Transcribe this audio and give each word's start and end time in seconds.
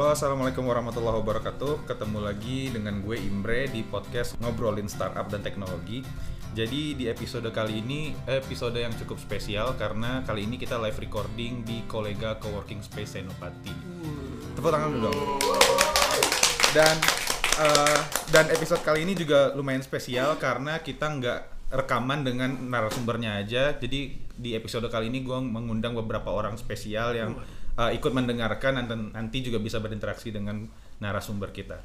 Halo, 0.00 0.16
assalamualaikum 0.16 0.64
warahmatullahi 0.64 1.20
wabarakatuh. 1.20 1.84
Ketemu 1.84 2.24
lagi 2.24 2.72
dengan 2.72 3.04
gue 3.04 3.20
Imre 3.20 3.68
di 3.68 3.84
podcast 3.84 4.32
ngobrolin 4.40 4.88
startup 4.88 5.28
dan 5.28 5.44
teknologi. 5.44 6.00
Jadi 6.56 6.96
di 6.96 7.04
episode 7.04 7.44
kali 7.52 7.84
ini 7.84 8.16
episode 8.24 8.80
yang 8.80 8.96
cukup 8.96 9.20
spesial 9.20 9.76
karena 9.76 10.24
kali 10.24 10.48
ini 10.48 10.56
kita 10.56 10.80
live 10.80 10.96
recording 10.96 11.68
di 11.68 11.84
kolega 11.84 12.40
coworking 12.40 12.80
space 12.80 13.20
Senopati. 13.20 13.76
Tepuk 14.56 14.72
tangan 14.72 14.88
dulu 14.88 15.12
dong. 15.12 15.20
Dan 16.72 16.96
eh, 17.60 18.00
dan 18.32 18.48
episode 18.56 18.80
kali 18.80 19.04
ini 19.04 19.12
juga 19.12 19.52
lumayan 19.52 19.84
spesial 19.84 20.40
karena 20.40 20.80
kita 20.80 21.12
nggak 21.12 21.40
rekaman 21.76 22.24
dengan 22.24 22.56
narasumbernya 22.72 23.36
aja. 23.36 23.76
Jadi 23.76 24.16
di 24.16 24.56
episode 24.56 24.88
kali 24.88 25.12
ini 25.12 25.20
gue 25.20 25.36
mengundang 25.44 25.92
beberapa 25.92 26.32
orang 26.32 26.56
spesial 26.56 27.12
yang 27.12 27.36
eh, 27.78 27.90
ikut 27.98 28.12
mendengarkan 28.14 28.86
dan 28.86 29.12
nanti 29.14 29.44
juga 29.44 29.62
bisa 29.62 29.78
berinteraksi 29.78 30.32
dengan 30.34 30.66
narasumber 30.98 31.50
kita. 31.54 31.78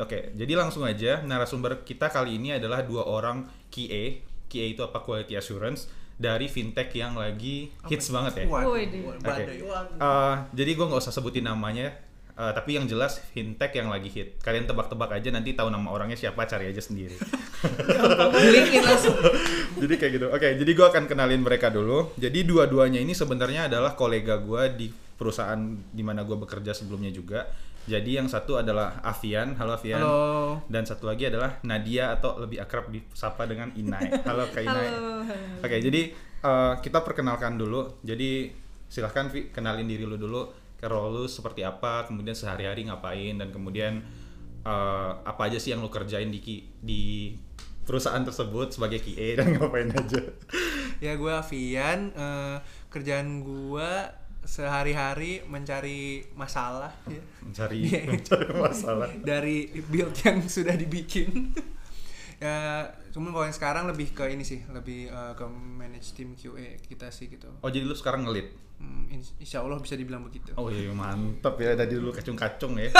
Oke, 0.00 0.32
jadi 0.32 0.56
langsung 0.56 0.88
aja 0.88 1.20
narasumber 1.20 1.84
kita 1.84 2.08
kali 2.08 2.40
ini 2.40 2.56
adalah 2.56 2.80
dua 2.80 3.04
orang 3.04 3.44
QA. 3.68 4.24
QA 4.48 4.66
itu 4.72 4.80
apa? 4.80 5.04
Quality 5.04 5.36
Assurance 5.36 5.88
dari 6.16 6.46
fintech 6.48 6.92
yang 6.96 7.16
lagi 7.16 7.72
hits 7.88 8.08
banget 8.08 8.44
ya. 8.44 8.46
Oke. 8.48 8.56
Waduh. 9.68 10.00
Eh, 10.00 10.34
jadi 10.54 10.70
gue 10.76 10.86
nggak 10.86 11.02
usah 11.02 11.12
sebutin 11.12 11.44
namanya, 11.44 11.92
eh, 12.36 12.52
tapi 12.54 12.78
yang 12.80 12.88
jelas 12.88 13.20
fintech 13.36 13.74
yang 13.76 13.92
lagi 13.92 14.08
hit. 14.08 14.40
Kalian 14.40 14.64
tebak-tebak 14.64 15.12
aja 15.12 15.28
nanti 15.28 15.52
tahu 15.52 15.68
nama 15.68 15.90
orangnya 15.92 16.16
siapa, 16.16 16.48
cari 16.48 16.72
aja 16.72 16.80
sendiri. 16.80 17.16
Linkin 18.54 18.82
langsung. 18.86 19.18
jadi 19.82 19.94
kayak 19.98 20.12
gitu. 20.16 20.26
Oke, 20.32 20.48
jadi 20.56 20.70
gue 20.72 20.86
akan 20.88 21.04
kenalin 21.04 21.42
mereka 21.42 21.68
dulu. 21.68 22.14
Jadi 22.16 22.48
dua-duanya 22.48 23.02
ini 23.02 23.12
sebenarnya 23.12 23.68
adalah 23.68 23.92
kolega 23.98 24.40
gue 24.40 24.62
di 24.72 24.86
perusahaan 25.22 25.78
di 25.94 26.02
mana 26.02 26.26
gue 26.26 26.34
bekerja 26.34 26.74
sebelumnya 26.74 27.14
juga. 27.14 27.46
Jadi 27.86 28.18
yang 28.18 28.26
satu 28.26 28.58
adalah 28.58 28.98
Avian, 29.06 29.54
halo 29.54 29.78
Avian. 29.78 30.02
Halo. 30.02 30.58
Dan 30.66 30.82
satu 30.82 31.06
lagi 31.06 31.30
adalah 31.30 31.62
Nadia 31.62 32.14
atau 32.18 32.42
lebih 32.42 32.58
akrab 32.58 32.90
disapa 32.90 33.46
dengan 33.46 33.70
Inai. 33.74 34.06
Halo 34.26 34.46
Kak 34.54 34.62
Inai. 34.62 34.86
Halo. 34.86 35.26
Oke, 35.66 35.82
jadi 35.82 36.14
eh, 36.46 36.74
kita 36.78 37.02
perkenalkan 37.02 37.58
dulu. 37.58 38.02
Jadi 38.06 38.54
silahkan 38.86 39.26
Vi, 39.34 39.50
kenalin 39.50 39.86
diri 39.86 40.06
lu 40.06 40.14
dulu. 40.14 40.54
Ke 40.78 40.86
role 40.86 41.14
lu 41.14 41.24
seperti 41.26 41.66
apa, 41.66 42.06
kemudian 42.06 42.34
sehari-hari 42.34 42.86
ngapain, 42.86 43.34
dan 43.34 43.50
kemudian 43.50 43.98
eh, 44.62 45.10
apa 45.26 45.50
aja 45.50 45.58
sih 45.58 45.74
yang 45.74 45.82
lu 45.82 45.90
kerjain 45.90 46.30
di 46.30 46.38
di 46.78 47.34
perusahaan 47.82 48.22
tersebut 48.22 48.78
sebagai 48.78 49.02
QA 49.02 49.42
dan 49.42 49.46
ngapain 49.58 49.90
aja. 49.90 50.22
Ya 51.02 51.18
gue 51.18 51.32
Avian, 51.34 52.14
eh, 52.14 52.56
kerjaan 52.94 53.42
gue 53.42 53.90
sehari-hari 54.42 55.42
mencari 55.44 56.00
masalah 56.32 56.90
ya. 57.04 57.22
Mencari, 57.40 57.78
Iya. 57.86 58.00
mencari 58.08 58.46
masalah. 58.52 59.08
dari 59.18 59.56
build 59.82 60.12
yang 60.18 60.42
sudah 60.44 60.74
dibikin. 60.74 61.54
ya, 62.36 62.82
cuman 63.10 63.30
kalau 63.30 63.44
yang 63.44 63.54
sekarang 63.54 63.84
lebih 63.86 64.10
ke 64.10 64.26
ini 64.26 64.42
sih, 64.42 64.66
lebih 64.68 65.06
eh, 65.06 65.32
ke 65.32 65.44
manage 65.46 66.10
tim 66.12 66.34
QA 66.34 66.74
kita 66.80 67.06
sih 67.08 67.26
gitu. 67.26 67.46
Oh, 67.58 67.68
jadi 67.68 67.82
lu 67.82 67.94
sekarang 67.94 68.26
ngelit. 68.26 68.50
Hmm, 68.76 69.06
ins- 69.08 69.30
insya 69.38 69.62
Allah 69.62 69.78
bisa 69.78 69.94
dibilang 69.94 70.26
begitu. 70.26 70.50
Oh 70.54 70.66
iya, 70.66 70.90
mantap 70.90 71.54
ya. 71.56 71.72
Tadi 71.72 71.94
dulu 71.94 72.10
kacung-kacung 72.10 72.74
ya. 72.76 72.90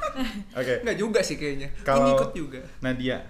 Oke. 0.58 0.82
Enggak 0.82 0.98
juga 0.98 1.20
sih 1.22 1.38
kayaknya. 1.38 1.70
Kalau- 1.80 2.02
Ini 2.02 2.10
ikut 2.12 2.32
juga. 2.34 2.60
Nadia. 2.82 3.22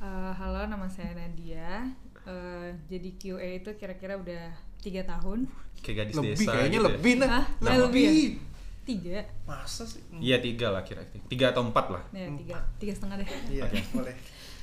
Eh, 0.00 0.32
halo, 0.34 0.66
nama 0.66 0.90
saya 0.90 1.14
Nadia. 1.14 1.86
Eh, 2.30 2.68
jadi 2.86 3.08
QA 3.12 3.48
itu 3.58 3.70
kira-kira 3.74 4.14
udah 4.14 4.44
tiga 4.78 5.02
tahun. 5.02 5.50
Kayak 5.80 5.96
gadis 6.06 6.14
Lebih 6.14 6.30
desa 6.30 6.50
kayaknya 6.50 6.70
gitu 6.70 6.80
ya. 6.80 6.90
lebih 6.92 7.12
nah. 7.16 7.28
Hah? 7.28 7.44
Lebih. 7.58 7.78
Lebih 7.82 8.04
ya? 8.04 8.48
Tiga. 8.80 9.18
Masa 9.44 9.82
sih? 9.84 10.02
Hmm. 10.08 10.20
Iya 10.20 10.36
tiga 10.38 10.66
lah 10.68 10.82
kira-kira. 10.82 11.22
Tiga 11.26 11.46
atau 11.50 11.62
empat 11.62 11.86
lah. 11.88 12.02
Ya, 12.10 12.26
tiga, 12.32 12.56
tiga 12.78 12.92
setengah 12.92 13.16
deh. 13.18 13.28
Iya, 13.48 13.62
Oke. 13.64 13.78
boleh. 13.92 14.14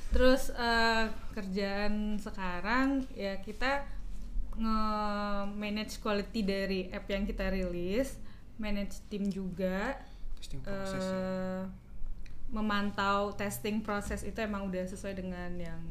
Terus 0.08 0.42
eh, 0.50 1.04
kerjaan 1.32 1.94
sekarang 2.16 2.88
ya 3.12 3.36
kita 3.38 3.84
nge-manage 4.58 5.98
quality 5.98 6.40
dari 6.42 6.80
app 6.88 7.06
yang 7.06 7.22
kita 7.22 7.46
rilis, 7.48 8.18
manage 8.56 8.98
tim 9.06 9.28
juga, 9.28 9.94
Testing 10.36 10.60
proses. 10.60 10.98
ya. 10.98 11.14
eh, 11.14 11.62
memantau 12.48 13.30
testing 13.34 13.84
proses 13.84 14.24
itu 14.24 14.40
emang 14.40 14.66
udah 14.66 14.82
sesuai 14.82 15.14
dengan 15.14 15.52
yang 15.54 15.82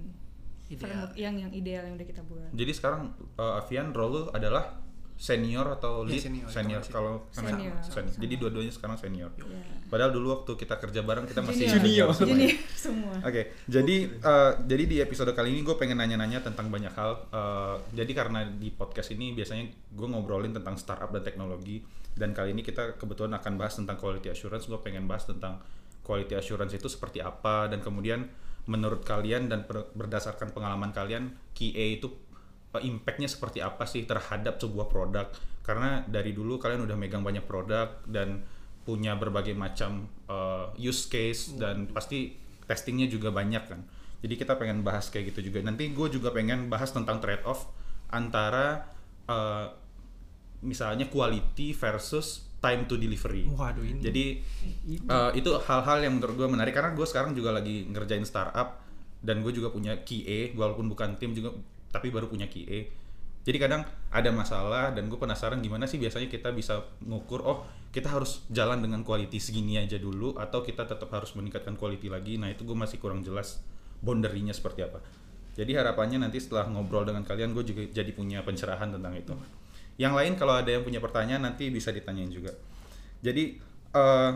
Ideal. 0.68 0.80
framework 0.82 1.14
yang 1.16 1.36
yang 1.38 1.52
ideal 1.52 1.82
yang 1.82 1.96
udah 1.96 2.08
kita 2.08 2.22
buat. 2.22 2.50
Jadi 2.52 2.72
sekarang 2.72 3.02
uh, 3.36 3.60
Avian 3.60 3.92
role 3.92 4.12
lu 4.12 4.22
adalah 4.30 4.84
senior 5.18 5.66
atau 5.74 6.06
Iya, 6.06 6.14
lead? 6.14 6.22
senior, 6.22 6.46
senior. 6.48 6.78
masih- 6.78 6.94
Kalau 6.94 7.14
Senior. 7.34 7.74
senior. 7.82 8.14
Jadi 8.20 8.34
dua-duanya 8.38 8.70
sekarang 8.70 8.96
senior. 8.96 9.34
Ya. 9.34 9.58
Padahal 9.88 10.14
dulu 10.14 10.30
waktu 10.32 10.54
kita 10.54 10.78
kerja 10.78 11.02
bareng 11.02 11.26
kita 11.26 11.42
masih 11.42 11.66
Junior. 11.68 12.14
semua. 12.14 12.30
Junior 12.38 12.54
semua. 12.70 13.14
Oke, 13.26 13.42
jadi 13.66 13.96
uh, 14.22 14.54
jadi 14.62 14.84
di 14.86 14.98
episode 15.02 15.34
kali 15.34 15.58
ini 15.58 15.66
gue 15.66 15.74
pengen 15.74 15.98
nanya-nanya 15.98 16.46
tentang 16.46 16.70
banyak 16.70 16.94
hal. 16.94 17.26
Uh, 17.34 17.82
jadi 17.92 18.14
karena 18.14 18.46
di 18.46 18.70
podcast 18.70 19.10
ini 19.10 19.34
biasanya 19.34 19.66
gue 19.90 20.06
ngobrolin 20.06 20.54
tentang 20.54 20.78
startup 20.78 21.10
dan 21.10 21.26
teknologi, 21.26 21.82
dan 22.14 22.30
kali 22.30 22.54
ini 22.54 22.62
kita 22.62 22.94
kebetulan 22.94 23.34
akan 23.34 23.58
bahas 23.58 23.74
tentang 23.74 23.98
quality 23.98 24.30
assurance. 24.30 24.70
Gue 24.70 24.78
pengen 24.78 25.10
bahas 25.10 25.26
tentang 25.26 25.58
quality 26.06 26.38
assurance 26.38 26.78
itu 26.78 26.86
seperti 26.86 27.26
apa, 27.26 27.66
dan 27.66 27.82
kemudian 27.82 28.30
menurut 28.68 29.02
kalian 29.08 29.48
dan 29.48 29.64
berdasarkan 29.96 30.52
pengalaman 30.52 30.92
kalian, 30.92 31.34
QA 31.56 31.98
itu 31.98 32.12
uh, 32.76 32.84
impactnya 32.84 33.32
seperti 33.32 33.64
apa 33.64 33.88
sih 33.88 34.04
terhadap 34.04 34.60
sebuah 34.60 34.92
produk? 34.92 35.32
Karena 35.64 36.04
dari 36.04 36.36
dulu 36.36 36.60
kalian 36.60 36.84
udah 36.84 36.96
megang 37.00 37.24
banyak 37.24 37.44
produk 37.48 38.04
dan 38.08 38.44
punya 38.88 39.20
berbagai 39.20 39.52
macam 39.52 40.08
uh, 40.32 40.72
use 40.80 41.12
case 41.12 41.60
dan 41.60 41.92
pasti 41.92 42.40
testingnya 42.64 43.12
juga 43.12 43.36
banyak 43.36 43.64
kan. 43.68 43.84
Jadi 44.24 44.34
kita 44.40 44.56
pengen 44.56 44.84
bahas 44.84 45.12
kayak 45.12 45.36
gitu 45.36 45.52
juga. 45.52 45.64
Nanti 45.64 45.92
gue 45.92 46.08
juga 46.08 46.32
pengen 46.32 46.72
bahas 46.72 46.96
tentang 46.96 47.20
trade 47.20 47.44
off 47.44 47.68
antara 48.12 48.96
uh, 49.28 49.68
misalnya 50.64 51.12
quality 51.12 51.76
versus 51.76 52.47
time 52.68 52.84
to 52.84 53.00
delivery. 53.00 53.48
Waduh 53.48 53.86
ini. 53.88 54.00
Jadi 54.04 54.24
uh, 55.08 55.32
itu 55.32 55.48
hal-hal 55.56 55.98
yang 56.04 56.20
menurut 56.20 56.36
gue 56.36 56.48
menarik 56.52 56.76
karena 56.76 56.92
gue 56.92 57.08
sekarang 57.08 57.32
juga 57.32 57.56
lagi 57.56 57.88
ngerjain 57.88 58.28
startup 58.28 58.84
dan 59.24 59.40
gue 59.40 59.56
juga 59.56 59.72
punya 59.72 59.96
QA 60.04 60.52
walaupun 60.52 60.92
bukan 60.92 61.16
tim 61.16 61.32
juga 61.32 61.56
tapi 61.88 62.12
baru 62.12 62.28
punya 62.28 62.52
QA. 62.52 63.08
Jadi 63.48 63.58
kadang 63.64 63.88
ada 64.12 64.28
masalah 64.36 64.92
dan 64.92 65.08
gue 65.08 65.16
penasaran 65.16 65.64
gimana 65.64 65.88
sih 65.88 65.96
biasanya 65.96 66.28
kita 66.28 66.52
bisa 66.52 66.84
ngukur 67.08 67.40
oh 67.48 67.64
kita 67.96 68.12
harus 68.12 68.44
jalan 68.52 68.84
dengan 68.84 69.08
quality 69.08 69.40
segini 69.40 69.80
aja 69.80 69.96
dulu 69.96 70.36
atau 70.36 70.60
kita 70.60 70.84
tetap 70.84 71.08
harus 71.16 71.32
meningkatkan 71.40 71.80
quality 71.80 72.12
lagi. 72.12 72.36
Nah 72.36 72.52
itu 72.52 72.68
gue 72.68 72.76
masih 72.76 73.00
kurang 73.00 73.24
jelas 73.24 73.64
boundary-nya 74.04 74.52
seperti 74.52 74.84
apa. 74.84 75.00
Jadi 75.58 75.74
harapannya 75.74 76.22
nanti 76.22 76.38
setelah 76.38 76.70
ngobrol 76.70 77.08
dengan 77.08 77.24
kalian 77.24 77.56
gue 77.56 77.64
juga 77.66 77.82
jadi 77.90 78.12
punya 78.14 78.44
pencerahan 78.44 78.94
tentang 78.94 79.16
itu. 79.16 79.34
Yang 79.98 80.14
lain 80.14 80.34
kalau 80.38 80.54
ada 80.58 80.70
yang 80.70 80.86
punya 80.86 81.02
pertanyaan 81.02 81.42
nanti 81.42 81.70
bisa 81.74 81.90
ditanyain 81.90 82.30
juga. 82.30 82.54
Jadi 83.22 83.58
eh, 83.94 84.32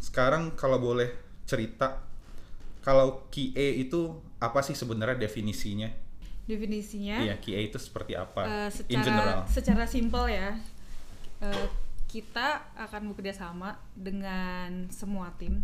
sekarang 0.00 0.56
kalau 0.56 0.80
boleh 0.80 1.12
cerita 1.44 2.00
kalau 2.80 3.26
QA 3.28 3.82
itu 3.82 4.14
apa 4.38 4.60
sih 4.62 4.72
sebenarnya 4.72 5.18
definisinya? 5.18 5.90
Definisinya 6.46 7.18
Iya, 7.26 7.34
QA 7.42 7.66
itu 7.66 7.78
seperti 7.82 8.14
apa 8.14 8.70
eh, 8.70 8.70
in 8.88 9.02
general? 9.02 9.44
secara 9.50 9.84
secara 9.84 9.84
simpel 9.86 10.24
ya. 10.30 10.56
eh, 11.42 11.66
kita 12.06 12.64
akan 12.78 13.12
bekerja 13.12 13.34
sama 13.36 13.76
dengan 13.92 14.88
semua 14.88 15.34
tim. 15.36 15.60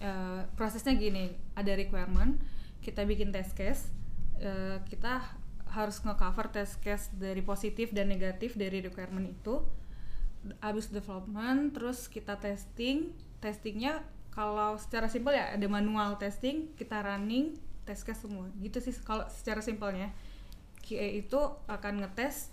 Eh, 0.00 0.40
prosesnya 0.56 0.96
gini, 0.96 1.28
ada 1.52 1.76
requirement, 1.76 2.40
kita 2.80 3.04
bikin 3.04 3.34
test 3.34 3.52
case, 3.52 3.92
eh, 4.40 4.80
kita 4.88 5.20
harus 5.70 6.02
nge-cover 6.02 6.50
test 6.50 6.82
case 6.82 7.10
dari 7.14 7.40
positif 7.40 7.94
dan 7.94 8.10
negatif 8.10 8.58
dari 8.58 8.82
requirement 8.82 9.26
itu. 9.30 9.62
Abis 10.58 10.90
development, 10.90 11.76
terus 11.76 12.08
kita 12.10 12.40
testing, 12.40 13.14
testingnya 13.38 14.02
kalau 14.30 14.78
secara 14.78 15.10
simpel 15.10 15.34
ya 15.34 15.52
ada 15.54 15.66
manual 15.66 16.16
testing, 16.16 16.70
kita 16.78 17.02
running 17.02 17.58
test 17.86 18.06
case 18.06 18.22
semua. 18.22 18.46
Gitu 18.58 18.78
sih 18.82 18.94
kalau 19.02 19.26
secara 19.30 19.62
simpelnya. 19.62 20.10
QA 20.80 21.22
itu 21.22 21.36
akan 21.68 22.02
ngetes 22.02 22.50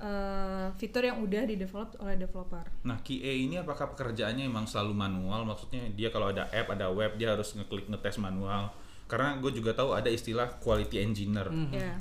eh, 0.00 0.68
fitur 0.80 1.04
yang 1.04 1.20
udah 1.20 1.44
di 1.44 1.60
develop 1.60 1.92
oleh 2.00 2.16
developer. 2.16 2.64
Nah, 2.88 2.98
QA 3.04 3.36
ini 3.36 3.60
apakah 3.60 3.92
pekerjaannya 3.92 4.48
emang 4.48 4.64
selalu 4.64 4.96
manual? 4.96 5.44
Maksudnya 5.44 5.92
dia 5.92 6.08
kalau 6.08 6.32
ada 6.32 6.48
app, 6.50 6.72
ada 6.72 6.88
web, 6.88 7.20
dia 7.20 7.36
harus 7.36 7.52
ngeklik 7.52 7.92
ngetes 7.92 8.16
manual. 8.16 8.72
Karena 9.06 9.38
gue 9.38 9.52
juga 9.54 9.76
tahu 9.76 9.92
ada 9.92 10.08
istilah 10.08 10.56
quality 10.58 11.04
engineer. 11.04 11.52
Mhm. 11.52 11.70
Ya. 11.70 11.94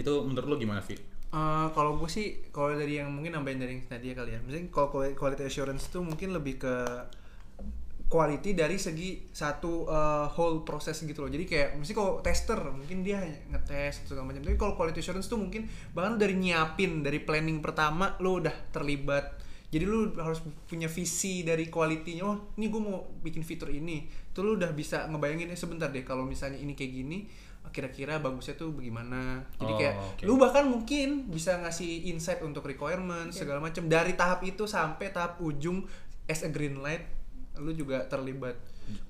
Itu 0.00 0.12
menurut 0.26 0.48
lo 0.50 0.56
gimana, 0.62 0.80
Vi? 0.88 0.96
Eh, 1.26 1.66
kalau 1.76 1.98
gue 2.00 2.08
sih 2.16 2.26
kalau 2.54 2.72
dari 2.78 3.02
yang 3.02 3.10
mungkin 3.12 3.32
nambahin 3.36 3.58
dari 3.62 3.74
tadi 3.92 4.06
ya 4.10 4.14
kali 4.18 4.30
ya. 4.36 4.40
Misalnya 4.46 4.70
kalau 4.74 4.88
quali- 4.94 5.16
quality 5.18 5.42
assurance 5.50 5.84
itu 5.90 5.98
mungkin 6.00 6.28
lebih 6.36 6.54
ke 6.62 6.74
quality 8.06 8.54
dari 8.54 8.78
segi 8.78 9.26
satu 9.34 9.90
eh, 9.90 10.26
whole 10.38 10.62
proses 10.62 10.94
gitu 11.02 11.26
loh. 11.26 11.30
Jadi 11.30 11.44
kayak 11.44 11.68
mesti 11.74 11.92
kalau 11.92 12.22
tester 12.22 12.58
mungkin 12.70 13.02
dia 13.02 13.18
ngetes 13.50 14.06
segala 14.06 14.30
macam. 14.30 14.42
Tapi 14.46 14.54
kalau 14.54 14.78
quality 14.78 15.02
assurance 15.02 15.26
tuh 15.26 15.40
mungkin 15.42 15.66
bahkan 15.90 16.14
dari 16.14 16.38
nyiapin 16.38 17.02
dari 17.02 17.18
planning 17.18 17.58
pertama 17.58 18.14
lu 18.22 18.38
udah 18.42 18.54
terlibat. 18.70 19.42
jadi 19.66 19.82
lu 19.82 20.14
harus 20.22 20.46
punya 20.70 20.86
visi 20.86 21.42
dari 21.42 21.66
kualitinya 21.66 22.22
oh 22.30 22.54
ini 22.54 22.70
gue 22.70 22.78
mau 22.78 23.02
bikin 23.18 23.42
fitur 23.42 23.66
ini 23.66 24.06
tuh 24.30 24.46
lu 24.46 24.54
udah 24.54 24.70
bisa 24.70 25.10
ngebayangin 25.10 25.50
eh 25.50 25.58
sebentar 25.58 25.90
deh 25.90 26.06
kalau 26.06 26.22
misalnya 26.22 26.54
ini 26.56 26.78
kayak 26.78 26.94
gini 26.94 27.26
kira-kira 27.76 28.16
bagusnya 28.16 28.56
tuh 28.56 28.72
bagaimana 28.72 29.44
jadi 29.54 29.68
Oh, 29.68 29.76
kayak 29.76 29.94
oke. 30.10 30.22
lu 30.22 30.34
bahkan 30.36 30.64
mungkin 30.64 31.28
bisa 31.28 31.58
ngasih 31.58 32.08
insight 32.08 32.40
untuk 32.40 32.64
requirement 32.64 33.28
segala 33.30 33.60
macam 33.60 33.84
dari 33.84 34.12
tahap 34.12 34.40
itu 34.42 34.64
sampai 34.64 35.12
tahap 35.12 35.36
ujung 35.38 35.84
as 36.24 36.40
a 36.40 36.48
green 36.48 36.80
light 36.80 37.04
lu 37.54 37.70
juga 37.70 38.00
terlibat 38.02 38.56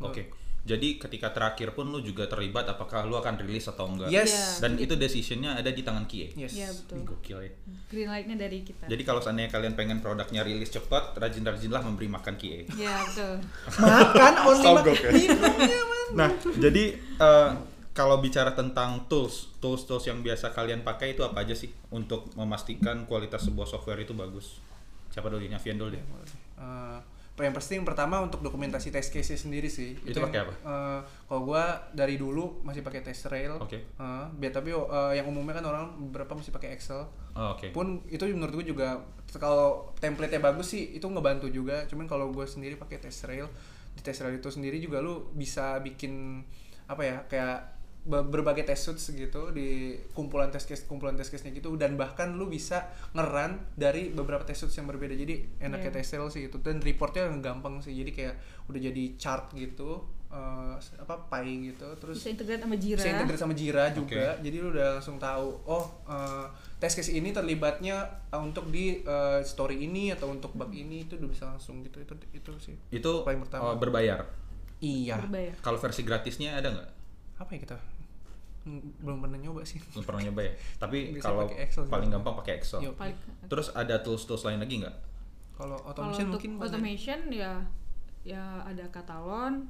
Oke. 0.00 0.32
Jadi 0.64 0.98
ketika 0.98 1.30
terakhir 1.30 1.70
pun 1.70 1.86
lu 1.86 2.00
juga 2.00 2.26
terlibat 2.26 2.66
apakah 2.66 3.04
lu 3.04 3.14
akan 3.14 3.38
rilis 3.38 3.68
atau 3.68 3.86
enggak. 3.86 4.08
yes 4.08 4.26
Iya. 4.26 4.46
Dan 4.58 4.72
itu 4.76 4.94
decisionnya 4.96 5.54
ada 5.54 5.68
di 5.68 5.78
tangan 5.80 6.02
QA. 6.04 6.34
yes 6.34 6.52
Iya, 6.52 6.68
betul. 6.74 7.06
Gokil 7.06 7.38
ya. 7.40 7.52
green 7.86 8.08
light-nya 8.08 8.34
dari 8.36 8.58
kita 8.60 8.82
Jadi 8.84 9.02
kalau 9.02 9.20
seandainya 9.20 9.46
kalian 9.48 9.74
pengen 9.74 10.00
produknya 10.00 10.42
rilis 10.42 10.66
cepat, 10.68 11.14
rajin-rajinlah 11.14 11.82
memberi 11.82 12.08
makan 12.08 12.34
QA. 12.34 12.66
ya 12.74 12.98
betul 13.00 13.34
makan 13.78 14.32
only 14.42 14.64
Sogok 14.64 14.96
makan 14.96 15.12
ya. 15.14 15.30
Nah, 16.08 16.28
jadi 16.56 16.84
eh, 16.98 17.50
kalau 17.96 18.20
bicara 18.20 18.52
tentang 18.52 19.08
tools, 19.08 19.56
tools-tools 19.56 20.04
yang 20.04 20.20
biasa 20.20 20.52
kalian 20.52 20.84
pakai 20.84 21.16
itu 21.16 21.25
apa 21.25 21.40
aja 21.40 21.56
sih 21.56 21.72
untuk 21.88 22.28
memastikan 22.37 23.08
kualitas 23.08 23.48
sebuah 23.48 23.64
software 23.64 24.04
itu 24.04 24.12
bagus? 24.12 24.60
Siapa 25.08 25.32
dulu? 25.32 25.40
Navian 25.48 25.81
dulu 25.81 25.96
deh. 25.96 26.04
Eh, 26.60 26.98
yang 27.40 27.56
pasti 27.56 27.81
yang 27.81 27.88
pertama 27.88 28.20
untuk 28.20 28.44
dokumentasi 28.44 28.93
test 28.93 29.08
case 29.08 29.40
sendiri 29.40 29.72
sih. 29.72 29.96
Itu 30.04 30.20
pakai 30.20 30.44
yang, 30.44 30.48
apa? 30.52 30.54
eh, 30.60 31.00
kalau 31.25 31.40
gua 31.48 31.88
dari 31.96 32.20
dulu 32.20 32.60
masih 32.60 32.84
pakai 32.84 33.00
test 33.00 33.32
rail. 33.32 33.56
Oke. 33.56 33.81
Eh, 33.81 34.25
biar 34.37 34.52
tapi 34.52 34.76
eh, 34.76 35.12
yang 35.16 35.32
umumnya 35.32 35.56
kan 35.56 35.64
orang 35.64 35.84
beberapa 36.12 36.37
masih 36.37 36.52
pakai 36.52 36.76
Excel. 36.76 37.00
Oh, 37.32 37.56
Oke. 37.56 37.72
Pun 37.72 38.04
itu 38.12 38.28
menurut 38.28 38.60
gue 38.60 38.76
juga 38.76 39.00
kalau 39.40 39.88
template-nya 39.96 40.44
bagus 40.44 40.76
sih 40.76 41.00
itu 41.00 41.08
ngebantu 41.08 41.49
juga. 41.49 41.88
Cuman 41.88 42.04
kalau 42.04 42.28
gue 42.28 42.44
sendiri 42.44 42.76
pakai 42.76 43.00
test 43.00 43.25
rail 43.25 43.49
di 43.96 44.04
test 44.04 44.20
rail 44.20 44.37
itu 44.37 44.52
sendiri 44.52 44.76
juga 44.76 45.00
lu 45.00 45.32
bisa 45.32 45.81
bikin 45.81 46.44
apa 46.87 47.02
ya 47.02 47.16
kayak 47.26 47.75
berbagai 48.06 48.62
test 48.62 48.87
suits 48.87 49.11
gitu 49.11 49.50
di 49.50 49.99
kumpulan 50.14 50.47
test 50.47 50.70
case 50.70 50.87
kumpulan 50.87 51.19
test 51.19 51.35
case-nya 51.35 51.50
gitu 51.50 51.75
dan 51.75 51.99
bahkan 51.99 52.38
lu 52.38 52.47
bisa 52.47 52.87
ngeran 53.19 53.58
dari 53.75 54.14
beberapa 54.14 54.47
test 54.47 54.62
suits 54.62 54.79
yang 54.79 54.87
berbeda. 54.87 55.11
Jadi 55.19 55.58
enaknya 55.58 55.91
test 55.91 56.14
rail 56.14 56.31
sih 56.31 56.47
gitu. 56.47 56.62
Dan 56.62 56.79
reportnya 56.79 57.26
gampang 57.43 57.82
sih. 57.82 57.91
Jadi 57.99 58.14
kayak 58.14 58.35
udah 58.70 58.81
jadi 58.81 59.05
chart 59.19 59.50
gitu 59.58 60.06
eh, 60.31 60.75
apa 61.03 61.14
pie 61.26 61.75
gitu. 61.75 61.87
Terus 61.99 62.17
bisa 62.23 62.31
integrate 62.31 62.62
sama 62.62 62.76
Jira. 62.79 62.99
bisa 63.03 63.11
integrate 63.11 63.43
sama 63.43 63.55
Jira 63.58 63.85
juga. 63.91 64.38
Jadi 64.38 64.56
lu 64.62 64.69
udah 64.70 64.88
langsung 65.02 65.19
tahu 65.19 65.67
oh 65.67 65.85
eh, 66.06 66.47
test 66.79 67.02
case 67.02 67.11
ini 67.11 67.35
terlibatnya 67.35 68.06
eh, 68.31 68.38
untuk 68.38 68.70
di 68.70 69.02
eh, 69.02 69.43
story 69.43 69.82
ini 69.82 70.14
atau 70.14 70.31
untuk 70.31 70.55
bug 70.55 70.70
ini 70.70 71.11
itu 71.11 71.19
udah 71.19 71.26
bisa 71.26 71.44
langsung 71.50 71.82
gitu. 71.82 71.99
Itu 72.06 72.14
itu 72.31 72.50
sih 72.62 72.79
Itu 72.94 73.26
Paling 73.26 73.43
pertama. 73.43 73.75
oh, 73.75 73.82
berbayar. 73.82 74.23
iya. 74.79 75.19
Berbayar. 75.19 75.59
Kalau 75.59 75.82
versi 75.82 76.06
gratisnya 76.06 76.55
ada 76.55 76.70
nggak? 76.70 76.91
apa 77.37 77.52
ya 77.52 77.61
kita? 77.69 77.76
Hmm, 77.76 77.95
belum 78.98 79.22
pernah 79.22 79.38
nyoba 79.38 79.62
sih 79.62 79.78
Belum 79.94 80.02
pernah 80.02 80.22
nyoba 80.26 80.40
ya. 80.42 80.52
Tapi 80.82 80.98
Bisa 81.14 81.30
kalau 81.30 81.46
Excel 81.48 81.86
paling 81.86 82.10
gampang 82.10 82.34
pakai 82.36 82.58
Excel. 82.58 82.82
Yuk. 82.82 82.94
paling 82.94 83.14
Terus 83.46 83.70
ada 83.72 84.02
tools-tools 84.02 84.42
lain 84.44 84.58
lagi 84.58 84.82
nggak? 84.82 84.96
kalau 85.56 85.80
automation 85.88 86.28
mungkin 86.28 86.60
automation 86.60 87.32
ya 87.32 87.64
ya 88.20 88.60
ada 88.60 88.84
Katalon 88.92 89.64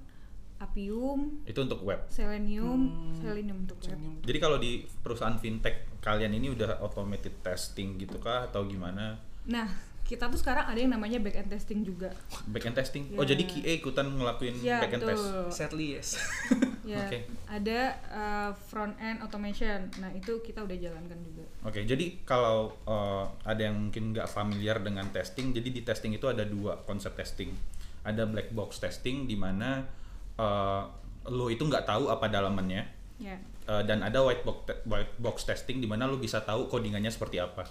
Appium 0.57 1.45
Itu 1.45 1.63
untuk 1.63 1.85
web. 1.85 2.09
Selenium 2.09 2.81
Hmm. 2.91 3.15
Selenium 3.15 3.63
untuk 3.63 3.77
web 3.79 3.93
Selenium. 3.93 4.15
Jadi 4.25 4.39
kalau 4.41 4.57
di 4.57 4.83
perusahaan 4.83 5.37
fintech 5.37 6.01
kalian 6.01 6.33
ini 6.33 6.51
udah 6.51 6.81
automated 6.81 7.39
testing 7.41 8.01
gitu 8.01 8.17
kah 8.19 8.49
atau 8.49 8.65
gimana? 8.65 9.21
nah 9.47 9.71
kita 10.07 10.27
tuh 10.27 10.39
sekarang 10.39 10.65
ada 10.65 10.79
yang 10.79 10.89
namanya 10.89 11.19
back 11.19 11.35
end 11.37 11.51
testing 11.51 11.83
juga 11.83 12.15
Backend 12.47 12.75
testing. 12.75 13.11
Oh 13.13 13.21
Ya. 13.21 13.35
jadi 13.35 13.43
QA 13.43 13.73
ikutan 13.77 14.07
ngelakuin 14.07 14.55
ya 14.63 14.79
backend 14.79 15.03
test. 15.03 15.19
betul 15.19 15.51
sadly 15.51 15.87
yes 15.93 16.15
ya 16.87 17.03
Oke. 17.03 17.27
ada 17.45 17.81
uh, 18.07 18.51
front 18.55 18.95
end 18.97 19.19
automation 19.19 19.91
nah 19.99 20.07
itu 20.09 20.39
kita 20.41 20.63
udah 20.63 20.77
jalankan 20.77 21.19
juga 21.21 21.43
Oke, 21.63 21.83
jadi 21.83 22.23
kalau 22.23 22.71
uh, 22.85 23.27
ada 23.43 23.67
yang 23.67 23.91
mungkin 23.91 24.15
nggak 24.15 24.27
familiar 24.27 24.79
dengan 24.79 25.11
testing, 25.11 25.51
jadi 25.51 25.67
di 25.67 25.83
testing 25.83 26.15
itu 26.15 26.31
ada 26.31 26.47
dua 26.47 26.79
konsep 26.81 27.11
testing. 27.13 27.51
Ada 28.01 28.23
black 28.23 28.55
box 28.55 28.79
testing 28.79 29.27
di 29.27 29.35
mana 29.35 29.83
uh, 30.37 30.83
lo 31.27 31.51
itu 31.51 31.61
nggak 31.61 31.83
tahu 31.85 32.07
apa 32.07 32.27
dalamannya, 32.27 32.83
ya 33.19 33.35
Uh, 33.67 33.83
dan 33.83 33.99
ada 33.99 34.23
white 34.23 34.47
box 34.47 34.63
te- 34.63 34.79
white 34.87 35.19
box 35.19 35.43
testing 35.43 35.83
di 35.83 35.91
mana 35.91 36.07
lo 36.07 36.15
bisa 36.17 36.39
tahu 36.39 36.71
codingannya 36.71 37.11
seperti 37.11 37.43
apa. 37.43 37.67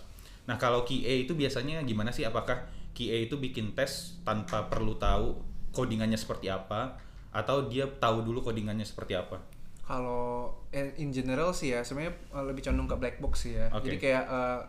Nah 0.45 0.55
kalau 0.61 0.85
QA 0.85 1.25
itu 1.25 1.33
biasanya 1.33 1.81
gimana 1.81 2.13
sih? 2.13 2.25
Apakah 2.25 2.69
QA 2.93 3.25
itu 3.27 3.35
bikin 3.37 3.73
tes 3.73 4.21
tanpa 4.21 4.69
perlu 4.71 4.95
tahu 4.95 5.41
codingannya 5.75 6.15
seperti 6.15 6.47
apa, 6.47 6.95
atau 7.35 7.67
dia 7.67 7.83
tahu 7.85 8.23
dulu 8.23 8.45
codingannya 8.45 8.87
seperti 8.87 9.17
apa? 9.17 9.55
kalau 9.85 10.49
eh, 10.73 10.97
in 10.97 11.13
general 11.13 11.53
sih 11.53 11.71
ya 11.77 11.85
sebenarnya 11.85 12.17
eh, 12.17 12.43
lebih 12.49 12.61
condong 12.65 12.89
ke 12.89 12.95
black 12.97 13.17
box 13.21 13.45
sih 13.45 13.53
ya 13.53 13.69
Oke. 13.69 13.85
jadi 13.87 13.97
kayak 14.01 14.25
eh, 14.25 14.59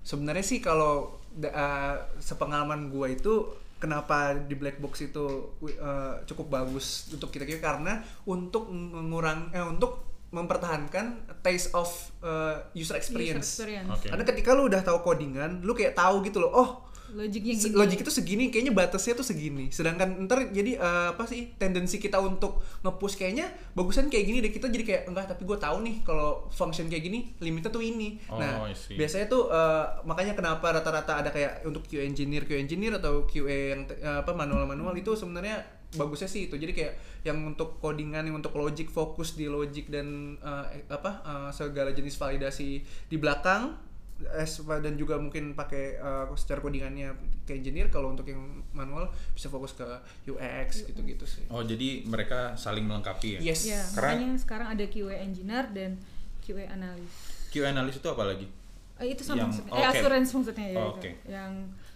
sebenarnya 0.00 0.44
sih 0.44 0.58
kalau 0.64 1.20
eh, 1.38 1.96
sepengalaman 2.16 2.88
gua 2.88 3.12
itu 3.12 3.52
kenapa 3.76 4.32
di 4.32 4.56
black 4.56 4.80
box 4.80 5.04
itu 5.04 5.52
eh, 5.68 6.14
cukup 6.24 6.48
bagus 6.48 7.12
untuk 7.12 7.28
kita 7.28 7.44
kita 7.44 7.60
karena 7.60 8.00
untuk 8.24 8.72
mengurang 8.72 9.52
eh 9.52 9.60
untuk 9.60 10.13
mempertahankan 10.34 11.38
taste 11.46 11.70
of 11.70 11.86
eh, 12.26 12.58
user 12.74 12.98
experience. 12.98 13.46
User 13.46 13.70
experience. 13.70 13.90
Oke. 13.94 14.10
Karena 14.10 14.24
ketika 14.26 14.50
lu 14.58 14.66
udah 14.66 14.82
tahu 14.82 14.98
codingan, 15.06 15.62
lu 15.62 15.70
kayak 15.78 15.94
tahu 15.94 16.26
gitu 16.26 16.42
loh, 16.42 16.50
oh 16.50 16.70
logiknya 17.14 17.54
gini 17.54 17.72
logik 17.78 17.98
itu 18.02 18.12
segini 18.12 18.44
kayaknya 18.50 18.74
batasnya 18.74 19.14
tuh 19.14 19.26
segini 19.26 19.70
sedangkan 19.70 20.26
ntar 20.26 20.50
jadi 20.50 20.76
eh, 20.76 21.06
apa 21.14 21.24
sih 21.30 21.54
tendensi 21.54 22.02
kita 22.02 22.18
untuk 22.18 22.58
nge-push 22.82 23.14
kayaknya 23.14 23.54
bagusan 23.78 24.10
kayak 24.10 24.24
gini 24.26 24.38
deh 24.42 24.50
kita 24.50 24.66
jadi 24.66 24.84
kayak 24.84 25.02
enggak 25.06 25.30
tapi 25.30 25.46
gue 25.46 25.58
tahu 25.58 25.76
nih 25.86 25.96
kalau 26.02 26.50
function 26.50 26.90
kayak 26.90 27.06
gini 27.06 27.30
limitnya 27.38 27.70
tuh 27.70 27.80
ini 27.80 28.16
Oh, 28.30 28.40
nah 28.40 28.66
biasanya 28.72 29.30
tuh 29.30 29.46
eh, 29.52 29.84
makanya 30.02 30.34
kenapa 30.34 30.74
rata-rata 30.74 31.22
ada 31.22 31.30
kayak 31.30 31.62
untuk 31.62 31.86
QA 31.86 32.02
engineer 32.02 32.42
QA 32.48 32.58
engineer 32.58 32.98
atau 32.98 33.28
QA 33.30 33.78
yang 33.78 33.86
eh, 33.86 34.18
apa 34.26 34.34
manual-manual 34.34 34.96
itu 34.98 35.14
sebenarnya 35.14 35.62
bagusnya 35.94 36.26
sih 36.26 36.46
itu 36.46 36.54
jadi 36.54 36.70
kayak 36.70 36.94
yang 37.22 37.38
untuk 37.44 37.78
codingan 37.78 38.22
yang 38.22 38.36
untuk 38.36 38.54
logic 38.54 38.86
fokus 38.88 39.32
di 39.32 39.46
logic 39.46 39.88
dan 39.88 40.36
eh, 40.36 40.84
apa 40.86 41.10
eh, 41.22 41.50
segala 41.50 41.90
jenis 41.90 42.14
validasi 42.14 42.70
di 42.82 43.16
belakang 43.16 43.74
eh, 44.20 44.46
dan 44.78 44.94
juga 44.94 45.16
mungkin 45.16 45.52
pakai 45.52 45.84
eh, 45.96 46.24
secara 46.34 46.60
codingannya 46.60 47.10
ke 47.42 47.54
engineer 47.54 47.88
kalau 47.88 48.10
untuk 48.10 48.24
yang 48.24 48.40
manual 48.70 49.06
bisa 49.30 49.48
fokus 49.48 49.72
ke 49.72 49.84
UX 50.26 50.84
gitu-gitu 50.84 51.24
sih. 51.24 51.44
Oh 51.48 51.60
jadi 51.60 52.02
mereka 52.04 52.54
saling 52.54 52.82
melengkapi 52.82 53.36
ya? 53.36 53.40
Yes. 53.44 53.64
ya 53.64 53.80
Karena- 53.92 54.16
makanya 54.16 54.38
sekarang 54.38 54.68
ada 54.70 54.84
QA 54.86 55.16
engineer 55.18 55.64
dan 55.70 55.98
QA 56.40 56.68
analis 56.68 57.10
QA 57.50 57.70
analis 57.70 57.96
itu 57.96 58.06
apa 58.06 58.24
lagi? 58.24 58.46
Eh, 58.94 59.10
itu 59.10 59.22
sama 59.22 59.42
Yang- 59.42 59.48
maksudnya. 59.58 59.72
oh, 59.74 59.78
eh, 59.78 59.90
assurance 59.90 60.28
maksudnya 60.30 60.66
ya 60.70 60.78
Oh, 60.78 60.86
itu. 60.86 60.94
oke. 60.98 61.10
yang 61.26 61.52